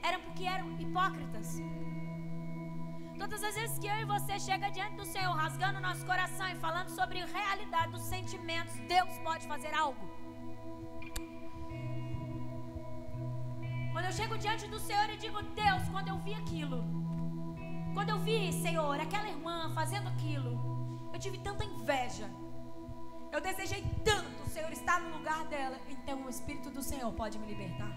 era 0.03 0.19
porque 0.19 0.45
eram 0.45 0.71
hipócritas. 0.79 1.59
Todas 3.17 3.41
as 3.43 3.55
vezes 3.55 3.79
que 3.79 3.87
eu 3.87 3.95
e 3.95 4.05
você 4.05 4.37
chega 4.39 4.69
diante 4.69 4.95
do 4.95 5.05
Senhor, 5.05 5.33
rasgando 5.33 5.79
nosso 5.79 6.05
coração 6.05 6.47
e 6.49 6.55
falando 6.55 6.89
sobre 6.89 7.21
a 7.21 7.25
realidade 7.25 7.91
dos 7.91 8.01
sentimentos, 8.01 8.75
Deus 8.87 9.17
pode 9.19 9.47
fazer 9.47 9.73
algo. 9.73 10.05
Quando 13.93 14.05
eu 14.05 14.11
chego 14.11 14.37
diante 14.37 14.67
do 14.67 14.77
Senhor 14.77 15.09
e 15.09 15.17
digo, 15.17 15.41
Deus, 15.41 15.87
quando 15.89 16.09
eu 16.09 16.17
vi 16.19 16.33
aquilo, 16.33 16.83
quando 17.93 18.09
eu 18.09 18.19
vi, 18.19 18.51
Senhor, 18.51 18.99
aquela 18.99 19.29
irmã 19.29 19.71
fazendo 19.73 20.09
aquilo, 20.09 21.09
eu 21.13 21.19
tive 21.19 21.37
tanta 21.37 21.63
inveja. 21.63 22.29
Eu 23.35 23.41
desejei 23.41 23.83
tanto 24.05 24.43
o 24.43 24.49
Senhor 24.49 24.71
estar 24.71 25.01
no 25.01 25.17
lugar 25.17 25.43
dela. 25.47 25.77
Então 25.89 26.25
o 26.25 26.29
Espírito 26.29 26.69
do 26.69 26.81
Senhor 26.81 27.11
pode 27.11 27.37
me 27.37 27.47
libertar. 27.47 27.91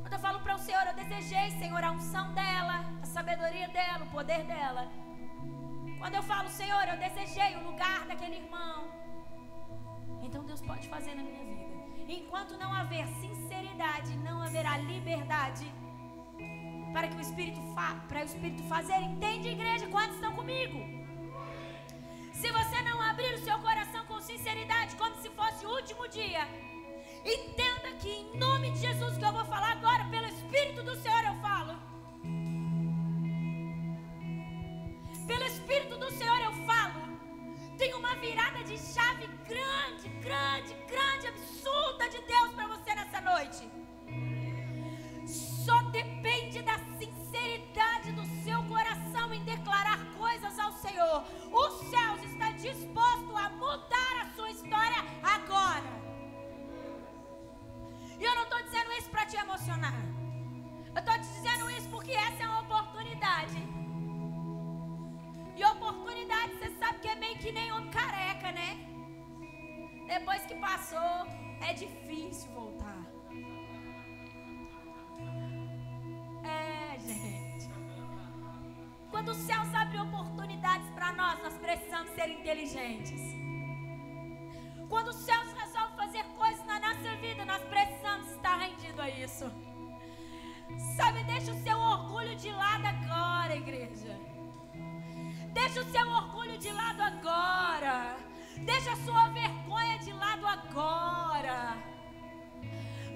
Quando 0.00 0.12
eu 0.12 0.18
falo 0.18 0.40
para 0.40 0.56
o 0.56 0.58
Senhor, 0.58 0.84
eu 0.88 0.94
desejei, 0.94 1.50
Senhor, 1.52 1.84
a 1.84 1.92
unção 1.92 2.34
dela, 2.34 2.84
a 3.00 3.06
sabedoria 3.06 3.68
dela, 3.68 4.04
o 4.06 4.10
poder 4.10 4.42
dela. 4.44 4.90
Quando 6.00 6.16
eu 6.16 6.22
falo, 6.24 6.48
Senhor, 6.48 6.82
eu 6.88 6.98
desejei 6.98 7.54
o 7.58 7.62
lugar 7.70 8.06
daquele 8.08 8.38
irmão. 8.38 8.88
Então 10.20 10.42
Deus 10.42 10.60
pode 10.60 10.88
fazer 10.88 11.14
na 11.14 11.22
minha 11.22 11.44
vida. 11.44 12.12
Enquanto 12.12 12.58
não 12.58 12.72
haver 12.72 13.06
sinceridade, 13.22 14.16
não 14.16 14.42
haverá 14.42 14.78
liberdade 14.78 15.72
para 16.92 17.06
que 17.06 17.16
o 17.16 17.20
Espírito 17.20 17.60
para 18.08 18.20
o 18.22 18.24
Espírito 18.24 18.64
fazer. 18.64 18.96
Entende, 18.96 19.50
igreja? 19.50 19.86
Quantos 19.86 20.16
estão 20.16 20.34
comigo? 20.34 20.95
Se 22.40 22.50
você 22.52 22.82
não 22.82 23.00
abrir 23.00 23.32
o 23.32 23.38
seu 23.38 23.58
coração 23.60 24.04
com 24.04 24.20
sinceridade, 24.20 24.94
como 24.96 25.14
se 25.22 25.30
fosse 25.30 25.64
o 25.64 25.70
último 25.70 26.06
dia, 26.06 26.46
entenda 27.24 27.92
que 27.98 28.10
em 28.10 28.36
nome 28.36 28.72
de 28.72 28.80
Jesus 28.80 29.16
que 29.16 29.24
eu 29.24 29.32
vou 29.32 29.44
falar 29.46 29.72
agora, 29.72 30.04
pelo 30.10 30.26
Espírito 30.26 30.82
do 30.82 30.94
Senhor 30.96 31.24
eu 31.24 31.34
falo. 31.46 31.74
Pelo 35.26 35.44
Espírito 35.44 35.96
do 35.96 36.10
Senhor 36.12 36.38
eu 36.40 36.52
falo. 36.66 37.00
Tem 37.78 37.94
uma 37.94 38.14
virada 38.16 38.62
de 38.64 38.76
chave 38.78 39.26
grande, 39.48 40.08
grande, 40.20 40.74
grande, 40.92 41.28
absurda 41.28 42.08
de 42.10 42.20
Deus 42.20 42.52
para 42.52 42.66
você 42.66 42.94
nessa 42.94 43.20
noite. 43.22 43.62
Só 45.26 45.80
depende 45.84 46.60
da 46.62 46.78
sinceridade 46.98 48.12
do 48.12 48.24
seu 48.44 48.62
coração 48.64 49.32
em 49.32 49.42
declarar 49.44 50.04
coisas 50.18 50.58
ao 50.58 50.72
Senhor. 50.72 51.24
Disposto 53.76 53.92
a 54.22 54.26
sua 54.34 54.50
história 54.50 55.00
agora. 55.22 55.92
E 58.18 58.24
eu 58.24 58.34
não 58.34 58.44
estou 58.44 58.62
dizendo 58.62 58.92
isso 58.92 59.10
para 59.10 59.26
te 59.26 59.36
emocionar. 59.36 60.00
Eu 60.94 61.00
estou 61.00 61.14
te 61.14 61.28
dizendo 61.36 61.70
isso 61.70 61.88
porque 61.90 62.12
essa 62.12 62.42
é 62.42 62.48
uma 62.48 62.60
oportunidade 62.60 63.56
e 65.56 65.64
oportunidade, 65.64 66.52
você 66.54 66.70
sabe 66.78 66.98
que 67.00 67.08
é 67.08 67.14
meio 67.16 67.38
que 67.38 67.50
nem 67.50 67.72
homem 67.72 67.90
careca, 67.90 68.52
né? 68.52 68.78
Depois 70.06 70.42
que 70.46 70.54
passou, 70.56 71.26
é 71.60 71.72
difícil 71.72 72.50
voltar. 72.52 73.02
É, 76.44 76.98
gente. 76.98 77.70
Quando 79.10 79.30
os 79.30 79.38
céus 79.38 79.74
abrem 79.74 80.00
oportunidades 80.00 80.88
para 80.90 81.12
nós, 81.12 81.42
nós 81.42 81.54
precisamos 81.58 82.10
ser 82.10 82.28
inteligentes. 82.28 83.45
Quando 84.88 85.08
os 85.08 85.16
céus 85.16 85.52
resolvem 85.52 85.96
fazer 85.96 86.24
coisas 86.38 86.64
na 86.66 86.78
nossa 86.78 87.16
vida, 87.16 87.44
nós 87.44 87.62
precisamos 87.64 88.30
estar 88.30 88.56
rendidos 88.56 89.00
a 89.00 89.10
isso. 89.10 89.50
Sabe, 90.96 91.24
deixa 91.24 91.52
o 91.52 91.62
seu 91.62 91.78
orgulho 91.78 92.34
de 92.36 92.50
lado 92.50 92.86
agora, 92.86 93.56
igreja. 93.56 94.18
Deixa 95.52 95.80
o 95.80 95.90
seu 95.90 96.08
orgulho 96.08 96.58
de 96.58 96.70
lado 96.70 97.00
agora. 97.02 98.16
Deixa 98.58 98.92
a 98.92 98.96
sua 98.96 99.28
vergonha 99.28 99.98
de 99.98 100.12
lado 100.12 100.46
agora. 100.46 101.76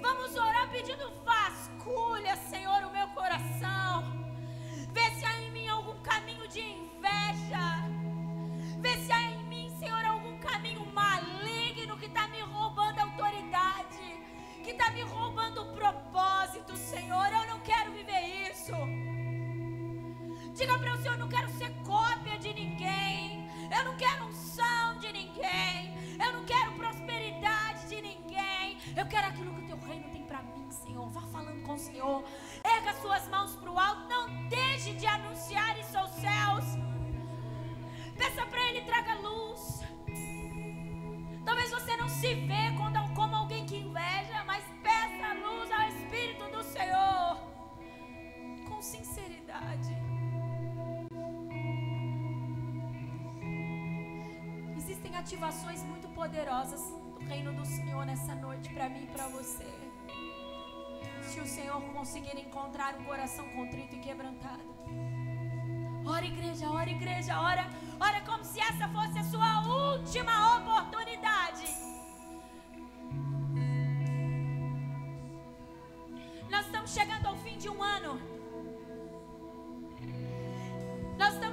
Vamos 0.00 0.34
orar 0.34 0.68
pedindo 0.70 1.10
vasculha, 1.24 2.36
Senhor, 2.36 2.84
o 2.84 2.90
meu 2.90 3.08
coração. 3.08 4.04
Vê 4.92 5.10
se 5.12 5.24
há 5.24 5.40
em 5.40 5.50
mim 5.50 5.68
algum 5.68 6.00
caminho 6.02 6.48
de 6.48 6.60
inveja. 6.60 7.99
Está 14.80 14.92
me 14.92 15.02
roubando 15.02 15.60
o 15.60 15.72
propósito, 15.74 16.74
Senhor. 16.74 17.26
Eu 17.26 17.46
não 17.48 17.60
quero 17.60 17.92
viver 17.92 18.50
isso. 18.50 18.72
Diga 20.54 20.78
para 20.78 20.94
o 20.94 21.02
Senhor: 21.02 21.14
eu 21.14 21.18
não 21.18 21.28
quero 21.28 21.50
ser 21.50 21.70
cópia 21.84 22.38
de 22.38 22.54
ninguém. 22.54 23.46
Eu 23.76 23.84
não 23.84 23.96
quero 23.96 24.24
unção 24.24 24.98
de 24.98 25.12
ninguém. 25.12 25.94
Eu 26.18 26.32
não 26.32 26.44
quero 26.46 26.72
prosperidade 26.72 27.88
de 27.88 28.00
ninguém. 28.00 28.78
Eu 28.96 29.06
quero 29.06 29.26
aquilo 29.28 29.54
que 29.54 29.64
o 29.64 29.66
teu 29.66 29.78
reino 29.86 30.10
tem 30.10 30.22
para 30.24 30.42
mim, 30.42 30.70
Senhor. 30.70 31.08
Vá 31.10 31.22
falando 31.26 31.62
com 31.62 31.74
o 31.74 31.78
Senhor. 31.78 32.24
Erga 32.64 32.94
suas 33.02 33.28
mãos 33.28 33.54
para 33.56 33.70
o 33.70 33.78
alto. 33.78 34.08
Não 34.08 34.48
deixe 34.48 34.94
de 34.94 35.06
anunciar 35.06 35.78
isso 35.78 35.96
aos 35.98 36.10
céus. 36.12 36.64
Peça 38.16 38.46
para 38.46 38.62
Ele 38.68 38.80
traga 38.82 39.14
luz. 39.16 39.80
Talvez 41.44 41.70
você 41.70 41.96
não 41.96 42.08
se 42.08 42.34
vê 42.34 42.70
como 43.20 43.36
alguém 43.36 43.66
que 43.66 43.76
inveja, 43.76 44.29
peça 45.00 45.32
luz 45.32 45.70
ao 45.72 45.88
Espírito 45.88 46.44
do 46.50 46.62
Senhor 46.62 47.38
com 48.68 48.82
sinceridade. 48.82 49.92
existem 54.76 55.16
ativações 55.16 55.82
muito 55.84 56.08
poderosas 56.08 56.82
do 57.14 57.18
reino 57.24 57.52
do 57.52 57.64
Senhor 57.64 58.04
nessa 58.04 58.34
noite 58.34 58.68
para 58.74 58.88
mim 58.88 59.04
e 59.04 59.06
para 59.06 59.28
você. 59.28 59.68
Se 61.22 61.38
o 61.40 61.46
Senhor 61.46 61.80
conseguir 61.92 62.36
encontrar 62.38 62.94
um 62.98 63.04
coração 63.04 63.48
contrito 63.50 63.94
e 63.96 64.00
quebrantado, 64.00 64.68
Ora, 66.04 66.26
igreja, 66.26 66.68
ora, 66.68 66.90
igreja, 66.90 67.40
ora, 67.40 67.68
ora 68.00 68.20
como 68.22 68.42
se 68.42 68.58
essa 68.58 68.88
fosse 68.88 69.18
a 69.18 69.24
sua 69.24 69.60
última 69.62 70.56
oportunidade. 70.56 71.09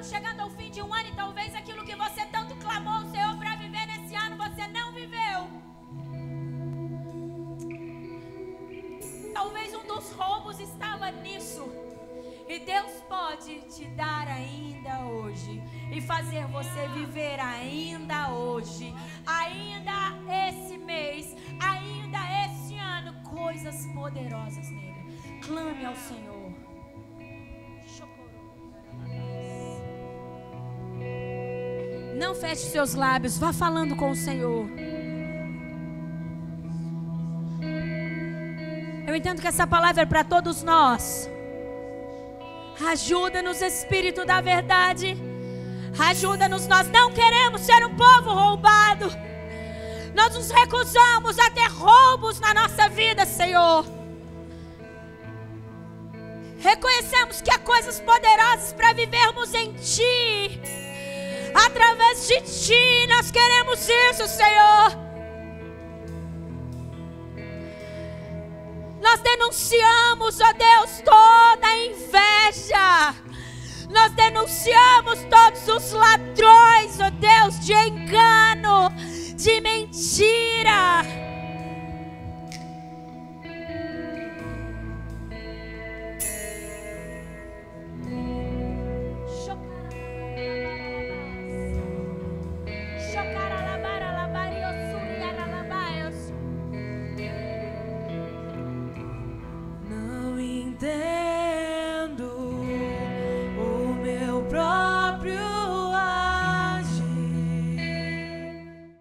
Chegando 0.07 0.39
ao 0.39 0.49
fim 0.49 0.71
de 0.71 0.81
um 0.81 0.93
ano 0.93 1.09
e 1.09 1.15
talvez 1.15 1.53
aquilo 1.53 1.83
que 1.83 1.93
você 1.93 2.25
tanto 2.27 2.55
clamou 2.55 3.01
o 3.01 3.11
Senhor 3.11 3.37
para 3.37 3.57
viver 3.57 3.85
nesse 3.87 4.15
ano, 4.15 4.37
você 4.37 4.65
não 4.67 4.93
viveu. 4.93 5.39
Talvez 9.33 9.75
um 9.75 9.85
dos 9.85 10.11
roubos 10.13 10.59
estava 10.61 11.11
nisso. 11.11 11.69
E 12.47 12.59
Deus 12.59 12.93
pode 13.09 13.59
te 13.67 13.85
dar 13.89 14.25
ainda 14.29 14.99
hoje 15.07 15.61
e 15.91 15.99
fazer 15.99 16.45
você 16.47 16.87
viver 16.87 17.37
ainda 17.41 18.29
hoje, 18.29 18.95
ainda 19.25 20.13
esse 20.47 20.77
mês, 20.77 21.35
ainda 21.59 22.19
esse 22.45 22.77
ano, 22.77 23.21
coisas 23.23 23.85
poderosas 23.87 24.69
nele. 24.69 25.41
Clame 25.41 25.85
ao 25.85 25.95
Senhor. 25.97 26.46
Não 32.17 32.33
feche 32.33 32.65
seus 32.71 32.95
lábios, 32.95 33.37
vá 33.37 33.53
falando 33.53 33.95
com 33.95 34.09
o 34.09 34.15
Senhor. 34.15 34.67
Eu 39.05 39.15
entendo 39.15 39.39
que 39.39 39.47
essa 39.47 39.67
palavra 39.67 40.01
é 40.01 40.05
para 40.05 40.23
todos 40.23 40.63
nós. 40.63 41.29
Ajuda-nos, 42.89 43.61
Espírito 43.61 44.25
da 44.25 44.41
Verdade. 44.41 45.15
Ajuda-nos, 46.09 46.65
nós 46.65 46.87
não 46.89 47.13
queremos 47.13 47.61
ser 47.61 47.85
um 47.85 47.95
povo 47.95 48.31
roubado. 48.31 49.11
Nós 50.15 50.33
nos 50.33 50.49
recusamos 50.49 51.37
a 51.37 51.51
ter 51.51 51.69
roubos 51.69 52.39
na 52.39 52.51
nossa 52.51 52.89
vida, 52.89 53.27
Senhor. 53.27 53.85
Reconhecemos 56.57 57.41
que 57.41 57.51
há 57.51 57.59
coisas 57.59 57.99
poderosas 57.99 58.73
para 58.73 58.91
vivermos 58.93 59.53
em 59.53 59.73
Ti. 59.73 60.86
Através 61.53 62.27
de 62.27 62.41
ti 62.41 63.07
nós 63.07 63.31
queremos 63.31 63.87
isso, 63.87 64.27
Senhor. 64.27 65.07
Nós 69.01 69.21
denunciamos, 69.21 70.39
ó 70.41 70.53
Deus, 70.53 71.01
toda 71.03 71.75
inveja. 71.75 73.15
Nós 73.89 74.11
denunciamos 74.13 75.19
todos 75.29 75.67
os 75.67 75.91
ladrões, 75.93 76.99
ó 76.99 77.09
Deus, 77.11 77.59
de 77.65 77.73
engano, 77.73 78.89
de 79.35 79.61
mentira. 79.61 81.26